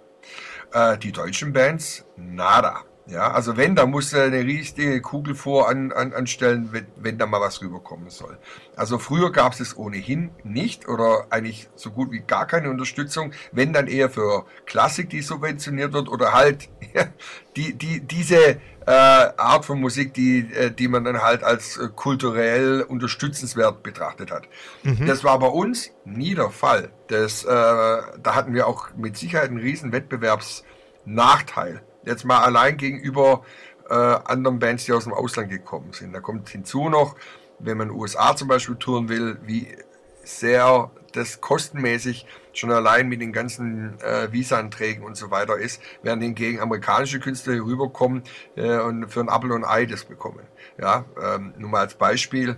Äh, 0.73 0.99
die 0.99 1.12
deutschen 1.12 1.53
Bands, 1.53 2.05
nada. 2.17 2.85
Ja, 3.07 3.33
also 3.33 3.59
wenn, 3.59 3.77
da 3.77 3.85
muss 3.85 4.14
er 4.14 4.25
eine 4.25 4.40
riesige 4.40 5.03
Kugel 5.03 5.35
vor 5.35 5.69
an, 5.69 5.93
an, 5.93 6.14
anstellen, 6.14 6.71
wenn, 6.73 6.87
wenn 6.97 7.19
da 7.19 7.27
mal 7.27 7.40
was 7.40 7.61
rüberkommen 7.61 8.09
soll. 8.09 8.38
Also 8.77 8.99
früher 8.99 9.31
gab 9.31 9.53
es 9.53 9.61
es 9.61 9.77
ohnehin 9.77 10.31
nicht 10.43 10.88
oder 10.88 11.27
eigentlich 11.29 11.69
so 11.75 11.90
gut 11.90 12.12
wie 12.12 12.21
gar 12.21 12.47
keine 12.47 12.71
Unterstützung, 12.71 13.33
wenn 13.53 13.75
dann 13.75 13.88
eher 13.88 14.09
für 14.09 14.47
Klassik, 14.64 15.11
die 15.11 15.21
subventioniert 15.21 15.93
wird 15.93 16.09
oder 16.09 16.33
halt 16.33 16.71
die, 17.57 17.75
die, 17.75 18.01
diese 18.01 18.37
äh, 18.87 18.90
Art 18.90 19.67
von 19.67 19.81
Musik, 19.81 20.14
die, 20.14 20.51
äh, 20.55 20.71
die 20.71 20.88
man 20.88 21.05
dann 21.05 21.21
halt 21.23 21.45
als 21.45 21.77
äh, 21.77 21.88
kulturell 21.95 22.83
unterstützenswert 22.83 23.83
betrachtet 23.83 24.31
hat. 24.31 24.49
Mhm. 24.83 25.05
Das 25.05 25.25
war 25.25 25.38
bei 25.38 25.49
uns 25.49 25.90
nie 26.07 26.35
der 26.35 26.51
Fall. 26.51 26.90
Das, 27.09 27.45
äh, 27.45 27.49
da 27.49 28.35
hatten 28.35 28.55
wir 28.55 28.67
auch 28.67 28.95
mit 28.97 29.19
Sicherheit 29.19 29.51
einen 29.51 29.59
riesen 29.59 29.93
Wettbewerbsnachteil 29.93 31.83
Jetzt 32.07 32.25
mal 32.25 32.43
allein 32.43 32.77
gegenüber 32.77 33.43
äh, 33.88 33.95
anderen 33.95 34.59
Bands, 34.59 34.85
die 34.85 34.93
aus 34.93 35.05
dem 35.05 35.12
Ausland 35.12 35.51
gekommen 35.51 35.93
sind. 35.93 36.12
Da 36.12 36.21
kommt 36.21 36.49
hinzu 36.49 36.88
noch, 36.88 37.17
wenn 37.59 37.79
man 37.79 37.90
USA 37.90 38.37
zum 38.37 38.49
Beispiel 38.49 38.77
touren 38.77 39.09
will, 39.09 39.38
wie 39.45 39.69
sehr 40.23 40.90
das 41.12 41.40
kostenmäßig 41.40 42.27
schon 42.53 42.71
allein 42.73 43.09
mit 43.09 43.21
den 43.21 43.33
ganzen 43.33 44.01
äh, 44.01 44.33
Visa-Anträgen 44.33 45.05
und 45.05 45.17
so 45.17 45.31
weiter 45.31 45.57
ist, 45.57 45.81
während 46.03 46.23
hingegen 46.23 46.61
amerikanische 46.61 47.21
Künstler 47.21 47.55
hier 47.55 47.64
rüberkommen 47.64 48.23
äh, 48.57 48.79
und 48.79 49.09
für 49.09 49.21
ein 49.21 49.29
Apple 49.29 49.55
und 49.55 49.64
Ei 49.64 49.87
das 49.87 50.05
bekommen. 50.05 50.47
Ja, 50.81 51.05
ähm, 51.21 51.55
nur 51.59 51.71
mal 51.71 51.81
als 51.81 51.95
Beispiel, 51.95 52.57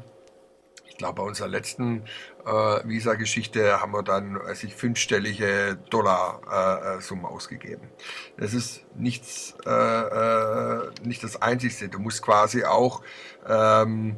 ich 0.86 0.96
glaube, 0.96 1.16
bei 1.16 1.22
unserer 1.22 1.48
letzten 1.48 2.04
äh, 2.46 2.88
Visa-Geschichte 2.88 3.80
haben 3.80 3.92
wir 3.92 4.02
dann 4.02 4.40
äh, 4.40 4.54
sich 4.54 4.74
fünfstellige 4.74 5.78
Dollar-Summe 5.90 7.22
äh, 7.22 7.30
ausgegeben. 7.30 7.88
Das 8.36 8.54
ist 8.54 8.84
nichts, 8.94 9.54
äh, 9.66 9.70
äh, 9.70 10.90
nicht 11.02 11.24
das 11.24 11.42
Einzige. 11.42 11.88
Du 11.88 11.98
musst 11.98 12.22
quasi 12.22 12.64
auch 12.64 13.02
ähm, 13.48 14.16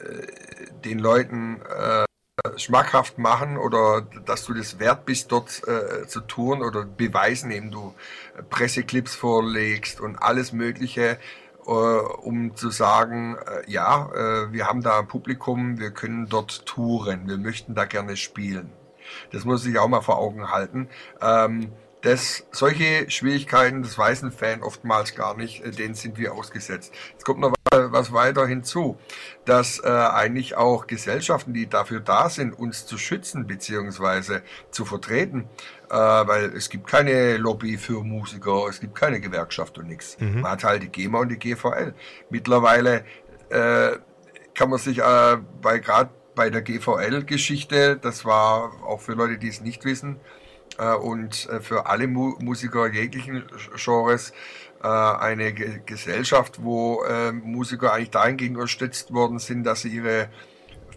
äh, 0.00 0.26
den 0.84 0.98
Leuten 0.98 1.60
schmackhaft 2.56 3.16
machen 3.16 3.56
oder 3.56 4.02
dass 4.26 4.44
du 4.44 4.54
das 4.54 4.78
wert 4.78 5.06
bist, 5.06 5.32
dort 5.32 5.62
äh, 5.66 6.06
zu 6.06 6.20
tun 6.20 6.62
oder 6.62 6.84
beweisen, 6.84 7.50
indem 7.50 7.70
du 7.70 7.94
Presseclips 8.50 9.14
vorlegst 9.14 10.00
und 10.00 10.16
alles 10.16 10.52
Mögliche, 10.52 11.02
äh, 11.12 11.16
um 11.70 12.54
zu 12.56 12.70
sagen, 12.70 13.36
äh, 13.36 13.70
ja, 13.70 14.10
äh, 14.12 14.52
wir 14.52 14.66
haben 14.66 14.82
da 14.82 14.98
ein 14.98 15.08
Publikum, 15.08 15.78
wir 15.78 15.90
können 15.90 16.28
dort 16.28 16.66
touren, 16.66 17.28
wir 17.28 17.38
möchten 17.38 17.74
da 17.74 17.84
gerne 17.84 18.16
spielen. 18.16 18.72
Das 19.32 19.44
muss 19.44 19.66
ich 19.66 19.78
auch 19.78 19.88
mal 19.88 20.00
vor 20.00 20.18
Augen 20.18 20.50
halten. 20.50 20.88
Ähm, 21.20 21.72
das, 22.04 22.46
solche 22.52 23.10
Schwierigkeiten, 23.10 23.82
das 23.82 23.96
weiß 23.96 24.24
ein 24.24 24.30
Fan 24.32 24.62
oftmals 24.62 25.14
gar 25.14 25.34
nicht, 25.36 25.62
denen 25.78 25.94
sind 25.94 26.18
wir 26.18 26.34
ausgesetzt. 26.34 26.92
Jetzt 27.12 27.24
kommt 27.24 27.40
noch 27.40 27.54
was 27.72 28.12
weiter 28.12 28.46
hinzu, 28.46 28.98
dass 29.46 29.82
äh, 29.82 29.88
eigentlich 29.88 30.54
auch 30.54 30.86
Gesellschaften, 30.86 31.54
die 31.54 31.66
dafür 31.66 32.00
da 32.00 32.28
sind, 32.28 32.52
uns 32.52 32.84
zu 32.84 32.98
schützen 32.98 33.46
bzw. 33.46 34.40
zu 34.70 34.84
vertreten, 34.84 35.48
äh, 35.90 35.94
weil 35.96 36.52
es 36.54 36.68
gibt 36.68 36.86
keine 36.86 37.38
Lobby 37.38 37.78
für 37.78 38.04
Musiker, 38.04 38.66
es 38.68 38.80
gibt 38.80 38.94
keine 38.94 39.18
Gewerkschaft 39.20 39.78
und 39.78 39.88
nichts. 39.88 40.18
Mhm. 40.20 40.42
Man 40.42 40.52
hat 40.52 40.62
halt 40.62 40.82
die 40.82 40.88
GEMA 40.88 41.20
und 41.20 41.30
die 41.30 41.38
GVL. 41.38 41.94
Mittlerweile 42.28 43.06
äh, 43.48 43.92
kann 44.54 44.68
man 44.68 44.78
sich 44.78 44.98
äh, 44.98 45.36
bei 45.62 45.78
gerade 45.78 46.10
bei 46.34 46.50
der 46.50 46.60
GVL-Geschichte, 46.60 47.96
das 47.96 48.26
war 48.26 48.72
auch 48.84 49.00
für 49.00 49.12
Leute, 49.12 49.38
die 49.38 49.48
es 49.48 49.60
nicht 49.60 49.84
wissen, 49.84 50.16
äh, 50.16 50.43
und 50.82 51.48
äh, 51.48 51.60
für 51.60 51.86
alle 51.86 52.06
Mu 52.06 52.36
Musiker 52.40 52.90
jeglichen 52.90 53.44
Genres 53.76 54.32
äh, 54.82 54.86
eine 54.88 55.52
Ge 55.52 55.80
Gesellschaft, 55.86 56.62
wo 56.62 57.04
äh, 57.04 57.32
Musiker 57.32 57.92
eigentlich 57.92 58.10
dahingehend 58.10 58.56
unterstützt 58.56 59.12
worden 59.12 59.38
sind, 59.38 59.64
dass 59.64 59.82
sie 59.82 59.88
ihre 59.88 60.28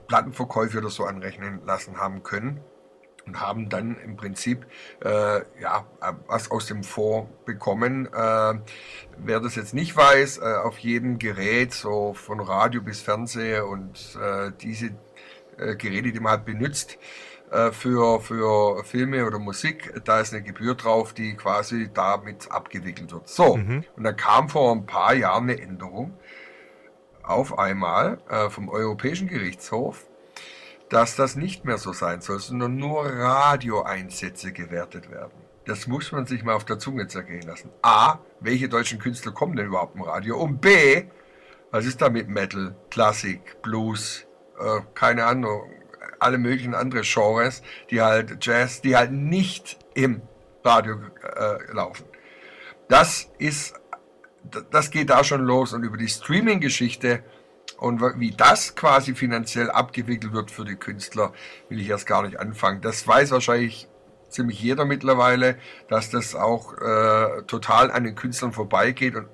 Plattenverkäufe 0.07 0.79
oder 0.79 0.89
so 0.89 1.05
anrechnen 1.05 1.61
lassen 1.65 1.97
haben 1.97 2.23
können 2.23 2.61
und 3.27 3.41
haben 3.41 3.69
dann 3.69 3.97
im 3.97 4.15
Prinzip 4.15 4.65
äh, 5.03 5.41
ja, 5.61 5.85
was 6.27 6.49
aus 6.49 6.65
dem 6.65 6.83
Fonds 6.83 7.29
bekommen. 7.45 8.07
Äh, 8.07 8.53
wer 9.17 9.39
das 9.41 9.55
jetzt 9.55 9.73
nicht 9.73 9.95
weiß, 9.95 10.39
äh, 10.39 10.55
auf 10.63 10.77
jedem 10.79 11.19
Gerät, 11.19 11.73
so 11.73 12.13
von 12.13 12.39
Radio 12.39 12.81
bis 12.81 13.01
Fernseher 13.01 13.67
und 13.67 14.17
äh, 14.21 14.51
diese 14.61 14.91
äh, 15.57 15.75
Geräte, 15.75 16.11
die 16.11 16.19
man 16.19 16.31
halt 16.31 16.45
benutzt, 16.45 16.93
äh, 16.93 16.97
für, 17.71 18.19
für 18.19 18.83
Filme 18.83 19.25
oder 19.25 19.39
Musik, 19.39 19.93
da 20.03 20.19
ist 20.19 20.33
eine 20.33 20.43
Gebühr 20.43 20.75
drauf, 20.75 21.13
die 21.13 21.35
quasi 21.35 21.89
damit 21.93 22.51
abgewickelt 22.51 23.11
wird. 23.11 23.29
So, 23.29 23.55
mhm. 23.55 23.85
und 23.95 24.03
da 24.03 24.11
kam 24.11 24.49
vor 24.49 24.73
ein 24.73 24.85
paar 24.85 25.13
Jahren 25.13 25.43
eine 25.43 25.61
Änderung 25.61 26.17
auf 27.23 27.57
einmal 27.57 28.19
äh, 28.29 28.49
vom 28.49 28.69
Europäischen 28.69 29.27
Gerichtshof, 29.27 30.05
dass 30.89 31.15
das 31.15 31.35
nicht 31.35 31.65
mehr 31.65 31.77
so 31.77 31.93
sein 31.93 32.21
soll, 32.21 32.39
sondern 32.39 32.77
nur 32.77 33.05
Radioeinsätze 33.05 34.53
gewertet 34.53 35.11
werden. 35.11 35.33
Das 35.65 35.87
muss 35.87 36.13
man 36.13 36.25
sich 36.25 36.43
mal 36.43 36.55
auf 36.55 36.63
der 36.63 36.79
Zunge 36.79 37.07
zergehen 37.07 37.41
lassen. 37.41 37.69
A, 37.81 38.19
welche 38.39 38.69
deutschen 38.69 38.99
Künstler 38.99 39.33
kommen 39.33 39.57
denn 39.57 39.67
überhaupt 39.67 39.95
im 39.95 40.01
Radio? 40.01 40.37
Und 40.37 40.61
B, 40.61 41.03
was 41.71 41.85
ist 41.85 42.01
da 42.01 42.09
mit 42.09 42.29
Metal, 42.29 42.73
Klassik, 42.89 43.61
Blues, 43.61 44.25
äh, 44.57 44.79
keine 44.93 45.25
Ahnung, 45.25 45.69
alle 46.19 46.37
möglichen 46.37 46.73
andere 46.73 47.01
Genres, 47.01 47.61
die 47.89 48.01
halt 48.01 48.45
Jazz, 48.45 48.81
die 48.81 48.95
halt 48.95 49.11
nicht 49.11 49.77
im 49.93 50.21
Radio 50.63 50.95
äh, 51.23 51.73
laufen. 51.73 52.05
Das 52.89 53.29
ist, 53.37 53.75
das 54.71 54.91
geht 54.91 55.09
da 55.09 55.23
schon 55.23 55.41
los 55.41 55.73
und 55.73 55.83
über 55.83 55.97
die 55.97 56.07
Streaming-Geschichte 56.07 57.23
und 57.77 58.01
wie 58.19 58.31
das 58.31 58.75
quasi 58.75 59.13
finanziell 59.13 59.69
abgewickelt 59.69 60.33
wird 60.33 60.51
für 60.51 60.65
die 60.65 60.75
Künstler, 60.75 61.33
will 61.69 61.79
ich 61.79 61.89
erst 61.89 62.07
gar 62.07 62.23
nicht 62.23 62.39
anfangen. 62.39 62.81
Das 62.81 63.07
weiß 63.07 63.31
wahrscheinlich 63.31 63.87
ziemlich 64.29 64.61
jeder 64.61 64.85
mittlerweile, 64.85 65.57
dass 65.89 66.09
das 66.09 66.35
auch 66.35 66.73
äh, 66.73 67.43
total 67.43 67.91
an 67.91 68.03
den 68.03 68.15
Künstlern 68.15 68.51
vorbeigeht 68.51 69.15
und 69.15 69.27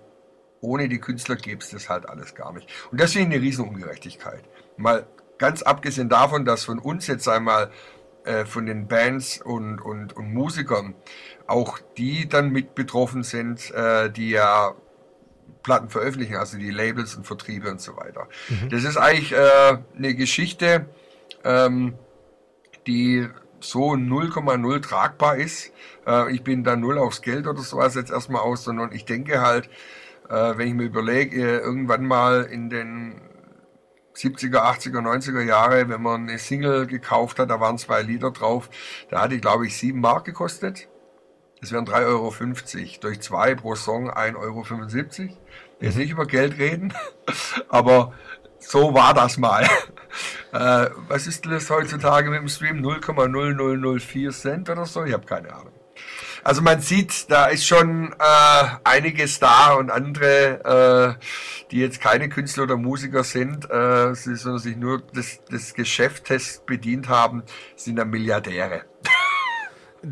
ohne 0.61 0.87
die 0.87 0.99
Künstler 0.99 1.35
gäbe 1.35 1.61
es 1.61 1.71
das 1.71 1.89
halt 1.89 2.07
alles 2.07 2.35
gar 2.35 2.53
nicht. 2.53 2.69
Und 2.91 2.99
deswegen 2.99 3.31
eine 3.31 3.41
riesen 3.41 3.67
Ungerechtigkeit. 3.67 4.43
Mal 4.77 5.05
ganz 5.37 5.61
abgesehen 5.61 6.09
davon, 6.09 6.45
dass 6.45 6.63
von 6.65 6.79
uns 6.79 7.07
jetzt 7.07 7.27
einmal 7.27 7.71
äh, 8.25 8.45
von 8.45 8.65
den 8.65 8.87
Bands 8.87 9.41
und, 9.41 9.79
und, 9.79 10.15
und 10.15 10.33
Musikern 10.33 10.95
auch 11.47 11.79
die 11.97 12.27
dann 12.29 12.51
mit 12.51 12.75
betroffen 12.75 13.23
sind, 13.23 13.71
äh, 13.71 14.09
die 14.09 14.29
ja 14.29 14.73
Platten 15.61 15.89
veröffentlichen, 15.89 16.35
also 16.35 16.57
die 16.57 16.71
Labels 16.71 17.15
und 17.15 17.25
Vertriebe 17.25 17.69
und 17.69 17.81
so 17.81 17.95
weiter. 17.97 18.27
Mhm. 18.49 18.69
Das 18.69 18.83
ist 18.83 18.97
eigentlich 18.97 19.33
äh, 19.33 19.77
eine 19.97 20.15
Geschichte, 20.15 20.85
ähm, 21.43 21.95
die 22.87 23.27
so 23.59 23.91
0,0 23.91 24.81
tragbar 24.81 25.37
ist. 25.37 25.71
Äh, 26.05 26.33
ich 26.33 26.43
bin 26.43 26.63
da 26.63 26.75
null 26.75 26.97
aufs 26.97 27.21
Geld 27.21 27.47
oder 27.47 27.61
sowas 27.61 27.95
jetzt 27.95 28.11
erstmal 28.11 28.41
aus, 28.41 28.63
sondern 28.63 28.91
ich 28.91 29.05
denke 29.05 29.41
halt, 29.41 29.69
äh, 30.29 30.57
wenn 30.57 30.67
ich 30.67 30.73
mir 30.73 30.83
überlege, 30.83 31.59
irgendwann 31.59 32.05
mal 32.05 32.43
in 32.43 32.69
den 32.69 33.21
70er, 34.15 34.59
80er, 34.59 34.99
90er 34.99 35.41
Jahre, 35.41 35.89
wenn 35.89 36.01
man 36.01 36.29
eine 36.29 36.39
Single 36.39 36.87
gekauft 36.87 37.39
hat, 37.39 37.49
da 37.49 37.59
waren 37.59 37.77
zwei 37.77 38.01
Lieder 38.01 38.31
drauf, 38.31 38.69
da 39.09 39.21
hatte 39.21 39.35
ich 39.35 39.41
glaube 39.41 39.67
ich 39.67 39.77
7 39.77 39.99
Mark 39.99 40.25
gekostet. 40.25 40.87
Das 41.61 41.71
wären 41.71 41.85
3,50 41.85 42.05
Euro. 42.07 42.99
Durch 42.99 43.21
zwei 43.21 43.55
pro 43.55 43.75
Song 43.75 44.09
1,75 44.09 45.19
Euro. 45.21 45.37
Jetzt 45.79 45.97
nicht 45.97 46.11
über 46.11 46.25
Geld 46.25 46.57
reden, 46.57 46.93
aber 47.69 48.13
so 48.59 48.93
war 48.93 49.13
das 49.13 49.37
mal. 49.37 49.67
Äh, 50.51 50.91
was 51.07 51.25
ist 51.25 51.47
das 51.47 51.67
heutzutage 51.71 52.29
mit 52.29 52.39
dem 52.39 52.47
Stream? 52.47 52.85
0,0004 52.85 54.29
Cent 54.31 54.69
oder 54.69 54.85
so? 54.85 55.03
Ich 55.03 55.11
habe 55.11 55.25
keine 55.25 55.51
Ahnung. 55.51 55.73
Also 56.43 56.61
man 56.61 56.81
sieht, 56.81 57.31
da 57.31 57.45
ist 57.45 57.65
schon 57.65 58.13
äh, 58.19 58.65
einiges 58.83 59.39
da 59.39 59.73
und 59.73 59.89
andere, 59.89 61.17
äh, 61.19 61.25
die 61.71 61.79
jetzt 61.79 62.01
keine 62.01 62.27
Künstler 62.27 62.63
oder 62.63 62.75
Musiker 62.75 63.23
sind, 63.23 63.69
äh, 63.71 64.13
sondern 64.13 64.59
sich 64.59 64.75
nur 64.75 65.01
des, 65.01 65.43
des 65.45 65.73
Geschäftes 65.73 66.61
bedient 66.65 67.07
haben, 67.07 67.43
sind 67.75 67.95
dann 67.95 68.09
Milliardäre. 68.09 68.81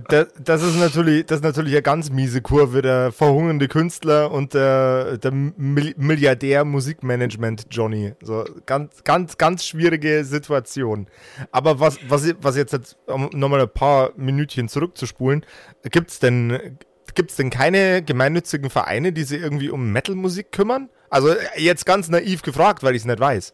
das, 0.08 0.28
das, 0.42 0.64
ist 0.64 0.80
natürlich, 0.80 1.26
das 1.26 1.40
ist 1.40 1.44
natürlich 1.44 1.74
eine 1.74 1.82
ganz 1.82 2.10
miese 2.10 2.42
Kurve, 2.42 2.82
der 2.82 3.12
verhungernde 3.12 3.68
Künstler 3.68 4.32
und 4.32 4.54
der, 4.54 5.18
der 5.18 5.32
Milliardär 5.32 6.64
Musikmanagement 6.64 7.68
Johnny. 7.70 8.14
So 8.22 8.46
ganz, 8.66 9.04
ganz, 9.04 9.38
ganz 9.38 9.66
schwierige 9.66 10.24
Situation. 10.24 11.08
Aber 11.52 11.80
was, 11.80 12.00
was, 12.08 12.34
was 12.42 12.56
jetzt, 12.56 12.72
jetzt 12.72 12.98
um 13.08 13.30
nochmal 13.34 13.62
ein 13.62 13.70
paar 13.70 14.12
Minütchen 14.16 14.70
zurückzuspulen, 14.70 15.46
gibt 15.84 16.12
es 16.12 16.20
denn, 16.20 16.78
gibt's 17.14 17.36
denn 17.36 17.50
keine 17.50 18.02
gemeinnützigen 18.02 18.70
Vereine, 18.70 19.12
die 19.12 19.24
sich 19.24 19.42
irgendwie 19.42 19.70
um 19.70 19.92
Metal-Musik 19.92 20.52
kümmern? 20.52 20.90
Also 21.10 21.36
jetzt 21.58 21.86
ganz 21.86 22.08
naiv 22.08 22.42
gefragt, 22.42 22.84
weil 22.84 22.96
ich 22.96 23.02
es 23.02 23.06
nicht 23.06 23.20
weiß. 23.20 23.54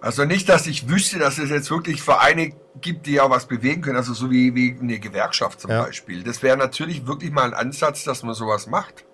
Also 0.00 0.24
nicht, 0.24 0.48
dass 0.48 0.66
ich 0.66 0.88
wüsste, 0.88 1.18
dass 1.18 1.38
es 1.38 1.50
jetzt 1.50 1.70
wirklich 1.70 2.02
Vereine 2.02 2.52
gibt, 2.80 3.06
die 3.06 3.12
ja 3.12 3.28
was 3.28 3.46
bewegen 3.46 3.82
können, 3.82 3.96
also 3.96 4.14
so 4.14 4.30
wie, 4.30 4.54
wie 4.54 4.76
eine 4.80 4.98
Gewerkschaft 4.98 5.60
zum 5.60 5.70
ja. 5.70 5.82
Beispiel. 5.82 6.22
Das 6.22 6.42
wäre 6.42 6.56
natürlich 6.56 7.06
wirklich 7.06 7.30
mal 7.30 7.44
ein 7.44 7.54
Ansatz, 7.54 8.04
dass 8.04 8.22
man 8.22 8.34
sowas 8.34 8.66
macht. 8.66 9.04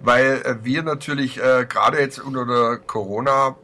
Weil 0.00 0.42
äh, 0.44 0.64
wir 0.64 0.82
natürlich 0.82 1.42
äh, 1.42 1.66
gerade 1.68 1.98
jetzt 1.98 2.20
unter 2.20 2.46
der 2.46 2.78
Corona 2.78 3.56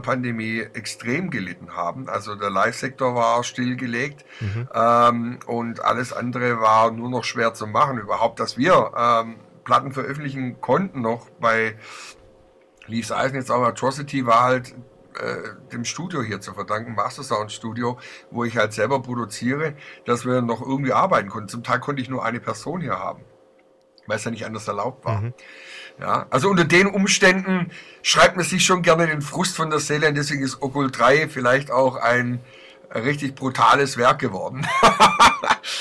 Pandemie 0.00 0.60
extrem 0.72 1.30
gelitten 1.30 1.76
haben. 1.76 2.08
Also 2.08 2.34
der 2.36 2.48
Live-Sektor 2.48 3.14
war 3.14 3.44
stillgelegt 3.44 4.24
mhm. 4.40 4.68
ähm, 4.72 5.38
und 5.46 5.84
alles 5.84 6.12
andere 6.12 6.60
war 6.60 6.90
nur 6.90 7.10
noch 7.10 7.24
schwer 7.24 7.52
zu 7.52 7.66
machen. 7.66 7.98
Überhaupt, 7.98 8.40
dass 8.40 8.56
wir 8.56 8.92
ähm, 8.96 9.36
Platten 9.64 9.92
veröffentlichen 9.92 10.60
konnten 10.60 11.02
noch 11.02 11.28
bei 11.40 11.76
Leaves 12.86 13.12
Eisen 13.12 13.36
jetzt 13.36 13.50
auch 13.50 13.62
Atrocity 13.62 14.26
war 14.26 14.42
halt 14.42 14.74
äh, 15.18 15.70
dem 15.72 15.84
Studio 15.84 16.22
hier 16.22 16.40
zu 16.40 16.54
verdanken, 16.54 16.94
Master 16.94 17.22
Sound 17.22 17.52
Studio, 17.52 17.98
wo 18.30 18.44
ich 18.44 18.56
halt 18.56 18.72
selber 18.72 19.00
produziere, 19.02 19.74
dass 20.04 20.24
wir 20.24 20.42
noch 20.42 20.60
irgendwie 20.60 20.92
arbeiten 20.92 21.28
konnten. 21.28 21.48
Zum 21.48 21.62
Teil 21.62 21.80
konnte 21.80 22.02
ich 22.02 22.08
nur 22.08 22.24
eine 22.24 22.40
Person 22.40 22.80
hier 22.80 22.98
haben, 22.98 23.22
weil 24.06 24.16
es 24.16 24.24
ja 24.24 24.30
nicht 24.30 24.46
anders 24.46 24.66
erlaubt 24.68 25.04
war. 25.04 25.20
Mhm. 25.20 25.34
Ja, 26.00 26.26
also 26.30 26.48
unter 26.48 26.64
den 26.64 26.88
Umständen 26.88 27.70
schreibt 28.02 28.36
man 28.36 28.44
sich 28.44 28.64
schon 28.64 28.82
gerne 28.82 29.06
den 29.06 29.22
Frust 29.22 29.56
von 29.56 29.70
der 29.70 29.78
Seele 29.78 30.08
und 30.08 30.16
deswegen 30.16 30.42
ist 30.42 30.60
Okkult 30.60 30.98
3 30.98 31.28
vielleicht 31.28 31.70
auch 31.70 31.96
ein 31.96 32.40
richtig 32.92 33.34
brutales 33.34 33.96
Werk 33.96 34.18
geworden. 34.18 34.66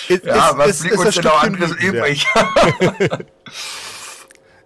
Ist, 0.08 0.26
ja, 0.26 0.50
ist, 0.50 0.58
was 0.58 0.68
ist, 0.70 0.82
blieb 0.82 0.98
uns 1.00 1.16
denn 1.16 1.24
noch 1.24 1.44
anderes 1.44 1.72
übrig? 1.72 2.28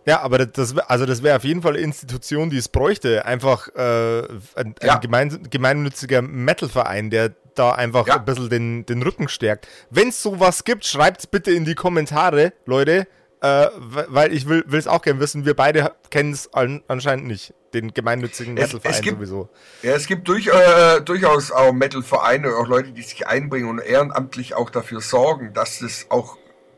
Ja. 0.07 0.21
Aber 0.21 0.45
das, 0.45 0.77
also 0.77 1.05
das 1.05 1.21
wäre 1.21 1.35
auf 1.35 1.43
jeden 1.43 1.61
Fall 1.61 1.73
eine 1.73 1.83
Institution, 1.83 2.49
die 2.49 2.57
es 2.57 2.69
bräuchte. 2.69 3.25
Einfach 3.25 3.67
äh, 3.75 4.21
ein, 4.55 4.75
ja. 4.81 4.95
ein 4.95 5.01
gemein, 5.01 5.47
gemeinnütziger 5.49 6.21
Metal-Verein, 6.21 7.09
der 7.09 7.35
da 7.55 7.71
einfach 7.73 8.07
ja. 8.07 8.15
ein 8.15 8.25
bisschen 8.25 8.49
den, 8.49 8.85
den 8.85 9.03
Rücken 9.03 9.27
stärkt. 9.27 9.67
Wenn 9.89 10.09
es 10.09 10.21
sowas 10.21 10.63
gibt, 10.63 10.85
schreibt 10.85 11.21
es 11.21 11.27
bitte 11.27 11.51
in 11.51 11.65
die 11.65 11.75
Kommentare, 11.75 12.53
Leute. 12.65 13.07
Äh, 13.39 13.67
weil 13.75 14.33
ich 14.33 14.49
will 14.49 14.65
es 14.71 14.87
auch 14.87 15.03
gerne 15.03 15.19
wissen. 15.19 15.45
Wir 15.45 15.55
beide 15.55 15.91
kennen 16.09 16.33
es 16.33 16.51
an, 16.55 16.81
anscheinend 16.87 17.27
nicht, 17.27 17.53
den 17.71 17.93
gemeinnützigen 17.93 18.55
Metal-Verein 18.55 19.03
sowieso. 19.03 19.49
Ja, 19.83 19.93
es 19.93 20.07
gibt 20.07 20.27
durch, 20.27 20.47
äh, 20.47 21.01
durchaus 21.01 21.51
auch 21.51 21.71
Metal-Vereine, 21.71 22.55
auch 22.55 22.65
Leute, 22.65 22.93
die 22.93 23.03
sich 23.03 23.27
einbringen 23.27 23.69
und 23.69 23.77
ehrenamtlich 23.77 24.55
auch 24.55 24.71
dafür 24.71 25.01
sorgen, 25.01 25.53
dass 25.53 25.81
es 25.81 26.07
auch 26.09 26.37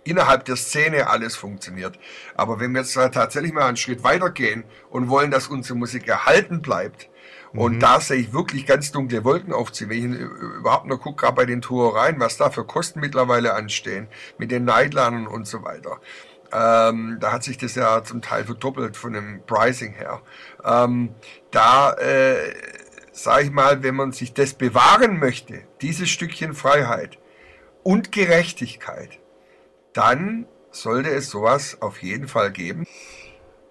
innerhalb 0.10 0.46
der 0.46 0.56
Szene 0.56 1.08
alles 1.08 1.36
funktioniert. 1.36 1.98
Aber 2.36 2.60
wenn 2.60 2.72
wir 2.72 2.82
jetzt 2.82 2.94
tatsächlich 2.94 3.54
mal 3.54 3.68
einen 3.68 3.78
Schritt 3.78 4.04
weiter 4.04 4.30
gehen 4.30 4.64
und 4.90 5.10
wollen, 5.10 5.32
dass 5.32 5.48
unsere 5.48 5.78
Musik 5.78 6.08
erhalten 6.08 6.62
bleibt, 6.62 7.10
mhm. 7.54 7.60
und 7.60 7.80
da 7.80 8.00
sehe 8.00 8.18
ich 8.18 8.34
wirklich 8.34 8.66
ganz 8.66 8.92
dunkle 8.92 9.24
Wolken 9.24 9.54
aufziehen. 9.54 9.90
Wenn 9.90 10.14
ich 10.14 10.20
überhaupt 10.60 10.88
nur 10.88 11.00
gucke, 11.00 11.22
gerade 11.22 11.36
bei 11.36 11.46
den 11.46 11.62
Tourereien, 11.62 12.20
was 12.20 12.38
da 12.38 12.50
für 12.50 12.66
Kosten 12.66 13.00
mittlerweile 13.00 13.54
anstehen, 13.54 14.08
mit 14.38 14.52
den 14.52 14.66
Nightlinern 14.66 15.28
und 15.28 15.48
so 15.48 15.64
weiter. 15.64 16.00
Ähm, 16.52 17.18
da 17.20 17.32
hat 17.32 17.44
sich 17.44 17.58
das 17.58 17.76
ja 17.76 18.04
zum 18.04 18.22
Teil 18.22 18.44
verdoppelt 18.44 18.98
von 18.98 19.14
dem 19.14 19.42
Pricing 19.46 19.94
her. 19.94 20.22
Ähm, 20.66 21.14
da 21.52 21.94
äh, 21.94 22.54
sage 23.12 23.46
ich 23.46 23.52
mal, 23.52 23.84
wenn 23.84 23.96
man 23.96 24.12
sich 24.12 24.34
das 24.34 24.54
bewahren 24.54 25.20
möchte, 25.20 25.62
dieses 25.82 26.10
Stückchen 26.10 26.54
Freiheit 26.54 27.20
und 27.84 28.12
Gerechtigkeit, 28.12 29.20
dann 29.94 30.46
sollte 30.72 31.10
es 31.10 31.30
sowas 31.30 31.78
auf 31.82 32.02
jeden 32.02 32.28
Fall 32.28 32.52
geben. 32.52 32.86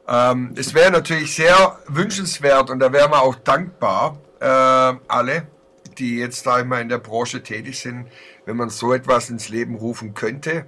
Ähm, 0.09 0.55
es 0.57 0.75
wäre 0.75 0.91
natürlich 0.91 1.35
sehr 1.35 1.79
wünschenswert 1.87 2.71
und 2.71 2.81
da 2.81 2.93
wären 2.93 3.11
wir 3.11 3.23
auch 3.23 3.37
dankbar, 3.37 4.19
äh, 4.41 4.45
alle, 4.45 5.47
die 5.99 6.19
jetzt 6.19 6.47
da 6.47 6.59
immer 6.61 6.81
in 6.81 6.89
der 6.89 6.99
Branche 6.99 7.43
tätig 7.43 7.79
sind, 7.81 8.09
wenn 8.47 8.57
man 8.57 8.71
so 8.71 8.93
etwas 8.95 9.31
ins 9.31 9.49
Leben 9.49 9.75
rufen 9.75 10.15
könnte. 10.15 10.67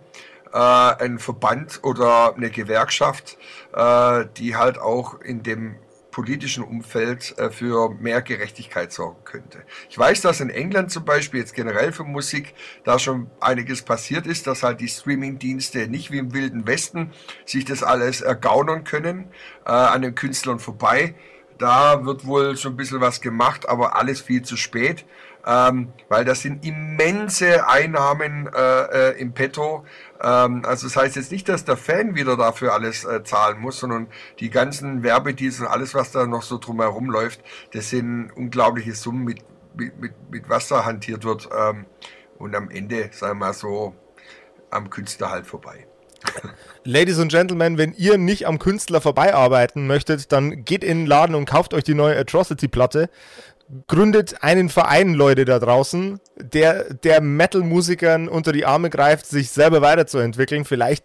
Äh, 0.53 0.59
ein 0.59 1.19
Verband 1.19 1.81
oder 1.83 2.35
eine 2.35 2.51
Gewerkschaft, 2.51 3.39
äh, 3.73 4.27
die 4.37 4.57
halt 4.57 4.79
auch 4.79 5.21
in 5.21 5.43
dem 5.43 5.77
politischen 6.21 6.63
Umfeld 6.63 7.35
äh, 7.39 7.49
für 7.49 7.95
mehr 7.95 8.21
Gerechtigkeit 8.21 8.93
sorgen 8.93 9.25
könnte. 9.25 9.63
Ich 9.89 9.97
weiß, 9.97 10.21
dass 10.21 10.43
in 10.43 10.51
England 10.51 10.91
zum 10.91 11.07
Beispiel 11.07 11.41
jetzt 11.41 11.55
generell 11.55 11.93
für 11.93 12.05
Musik 12.05 12.53
da 12.85 12.99
schon 12.99 13.31
einiges 13.41 13.81
passiert 13.81 14.27
ist, 14.27 14.47
dass 14.47 14.63
halt 14.63 14.83
die 14.83 14.89
Streaming-Dienste 14.89 15.89
nicht 15.89 16.11
wie 16.11 16.19
im 16.19 16.35
Wilden 16.35 16.67
Westen 16.67 17.13
sich 17.47 17.65
das 17.65 17.83
alles 17.83 18.21
ergaunern 18.21 18.85
können 18.85 19.31
äh, 19.65 19.71
an 19.71 20.03
den 20.03 20.15
Künstlern 20.15 20.59
vorbei. 20.59 21.15
Da 21.57 22.05
wird 22.05 22.27
wohl 22.27 22.55
schon 22.59 22.75
ein 22.75 22.77
bisschen 22.77 23.01
was 23.01 23.23
gemacht, 23.23 23.67
aber 23.67 23.97
alles 23.97 24.21
viel 24.21 24.43
zu 24.43 24.59
spät 24.59 25.07
ähm, 25.47 25.93
weil 26.09 26.25
das 26.25 26.43
sind 26.43 26.65
immense 26.65 27.67
Einnahmen 27.67 28.49
äh, 28.55 29.11
äh, 29.11 29.21
im 29.21 29.33
Petto. 29.33 29.85
Ähm, 30.23 30.65
also 30.65 30.87
das 30.87 30.97
heißt 30.97 31.17
jetzt 31.17 31.33
nicht, 31.33 31.49
dass 31.49 31.65
der 31.65 31.77
Fan 31.77 32.15
wieder 32.15 32.37
dafür 32.37 32.73
alles 32.75 33.05
äh, 33.05 33.23
zahlen 33.25 33.61
muss, 33.61 33.81
sondern 33.81 34.09
die 34.39 34.51
ganzen 34.51 35.03
Werbedeals 35.03 35.61
und 35.61 35.67
alles, 35.67 35.95
was 35.95 36.13
da 36.13 36.27
noch 36.27 36.43
so 36.43 36.59
drumherum 36.59 37.11
läuft, 37.11 37.41
das 37.73 37.91
sind 37.91 38.31
unglaubliche 38.35 38.95
Summen, 38.95 39.25
mit, 39.25 39.43
mit, 39.75 40.15
mit 40.31 40.49
was 40.49 40.69
da 40.69 40.85
hantiert 40.85 41.25
wird. 41.25 41.49
Ähm, 41.57 41.87
und 42.39 42.55
am 42.55 42.71
Ende, 42.71 43.11
sagen 43.13 43.39
wir 43.39 43.47
mal 43.47 43.53
so, 43.53 43.95
am 44.71 44.91
Künstler 44.91 45.31
halt 45.31 45.47
vorbei. 45.47 45.87
Ladies 46.85 47.19
and 47.19 47.31
Gentlemen, 47.31 47.79
wenn 47.79 47.93
ihr 47.95 48.19
nicht 48.19 48.47
am 48.47 48.59
Künstler 48.59 49.01
vorbeiarbeiten 49.01 49.87
möchtet, 49.87 50.33
dann 50.33 50.65
geht 50.65 50.85
in 50.85 50.99
den 50.99 51.07
Laden 51.07 51.35
und 51.35 51.47
kauft 51.47 51.75
euch 51.75 51.85
die 51.85 51.95
neue 51.95 52.19
Atrocity-Platte 52.19 53.11
gründet 53.87 54.43
einen 54.43 54.69
Verein, 54.69 55.15
Leute 55.15 55.45
da 55.45 55.59
draußen, 55.59 56.21
der, 56.37 56.95
der 56.95 57.21
Metal-Musikern 57.21 58.29
unter 58.29 58.53
die 58.53 58.67
Arme 58.67 58.91
greift, 58.91 59.27
sich 59.27 59.51
selber 59.51 59.81
weiterzuentwickeln. 59.83 60.65
Vielleicht 60.65 61.05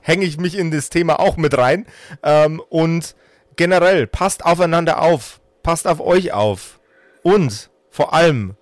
hänge 0.00 0.24
ich 0.24 0.38
mich 0.38 0.56
in 0.58 0.70
das 0.70 0.90
Thema 0.90 1.20
auch 1.20 1.36
mit 1.36 1.56
rein. 1.56 1.86
Ähm, 2.22 2.60
und 2.68 3.14
generell, 3.56 4.06
passt 4.06 4.44
aufeinander 4.44 5.00
auf. 5.00 5.40
Passt 5.62 5.86
auf 5.86 6.00
euch 6.00 6.32
auf. 6.32 6.80
Und 7.22 7.70
vor 7.90 8.12
allem 8.14 8.56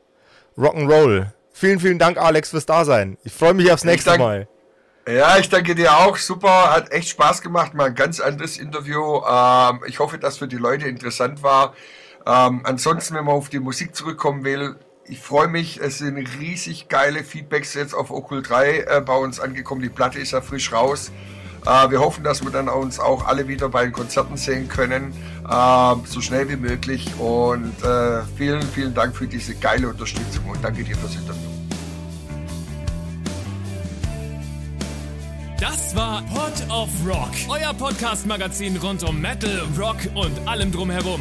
Rock'n'Roll. 0.56 1.28
Vielen, 1.52 1.80
vielen 1.80 1.98
Dank, 1.98 2.18
Alex, 2.18 2.50
fürs 2.50 2.66
Dasein. 2.66 3.16
Ich 3.24 3.32
freue 3.32 3.54
mich 3.54 3.72
aufs 3.72 3.84
nächste 3.84 4.10
danke, 4.10 4.24
Mal. 4.24 4.48
Ja, 5.08 5.38
ich 5.38 5.48
danke 5.48 5.74
dir 5.74 5.96
auch. 5.96 6.16
Super, 6.16 6.72
hat 6.72 6.92
echt 6.92 7.08
Spaß 7.08 7.40
gemacht. 7.40 7.74
Mal 7.74 7.88
ein 7.88 7.94
ganz 7.94 8.20
anderes 8.20 8.58
Interview. 8.58 9.22
Ähm, 9.26 9.80
ich 9.86 9.98
hoffe, 9.98 10.18
dass 10.18 10.38
für 10.38 10.48
die 10.48 10.56
Leute 10.56 10.86
interessant 10.86 11.42
war. 11.42 11.74
Ähm, 12.26 12.60
ansonsten, 12.64 13.14
wenn 13.14 13.24
man 13.24 13.34
auf 13.34 13.48
die 13.48 13.60
Musik 13.60 13.94
zurückkommen 13.94 14.44
will, 14.44 14.76
ich 15.04 15.20
freue 15.20 15.48
mich, 15.48 15.80
es 15.80 15.98
sind 15.98 16.16
riesig 16.38 16.88
geile 16.88 17.24
Feedbacks 17.24 17.74
jetzt 17.74 17.94
auf 17.94 18.10
Okkult 18.10 18.48
3 18.48 18.78
äh, 18.78 19.02
bei 19.04 19.16
uns 19.16 19.40
angekommen. 19.40 19.82
Die 19.82 19.88
Platte 19.88 20.18
ist 20.18 20.32
ja 20.32 20.40
frisch 20.40 20.72
raus. 20.72 21.10
Äh, 21.66 21.90
wir 21.90 22.00
hoffen, 22.00 22.24
dass 22.24 22.44
wir 22.44 22.50
dann 22.50 22.68
uns 22.68 23.00
auch 23.00 23.26
alle 23.26 23.48
wieder 23.48 23.68
bei 23.68 23.82
den 23.82 23.92
Konzerten 23.92 24.36
sehen 24.36 24.68
können, 24.68 25.12
äh, 25.48 25.94
so 26.04 26.20
schnell 26.20 26.48
wie 26.48 26.56
möglich. 26.56 27.12
Und 27.18 27.82
äh, 27.82 28.22
vielen, 28.36 28.62
vielen 28.62 28.94
Dank 28.94 29.16
für 29.16 29.26
diese 29.26 29.54
geile 29.54 29.88
Unterstützung 29.88 30.44
und 30.48 30.62
danke 30.62 30.84
dir 30.84 30.96
fürs 30.96 31.16
Interview. 31.16 31.40
Das 35.58 35.94
war 35.94 36.22
Pod 36.22 36.70
of 36.70 36.88
Rock, 37.04 37.32
euer 37.48 37.74
Podcast-Magazin 37.74 38.76
rund 38.78 39.02
um 39.02 39.20
Metal, 39.20 39.60
Rock 39.78 39.98
und 40.14 40.48
allem 40.48 40.72
drumherum. 40.72 41.20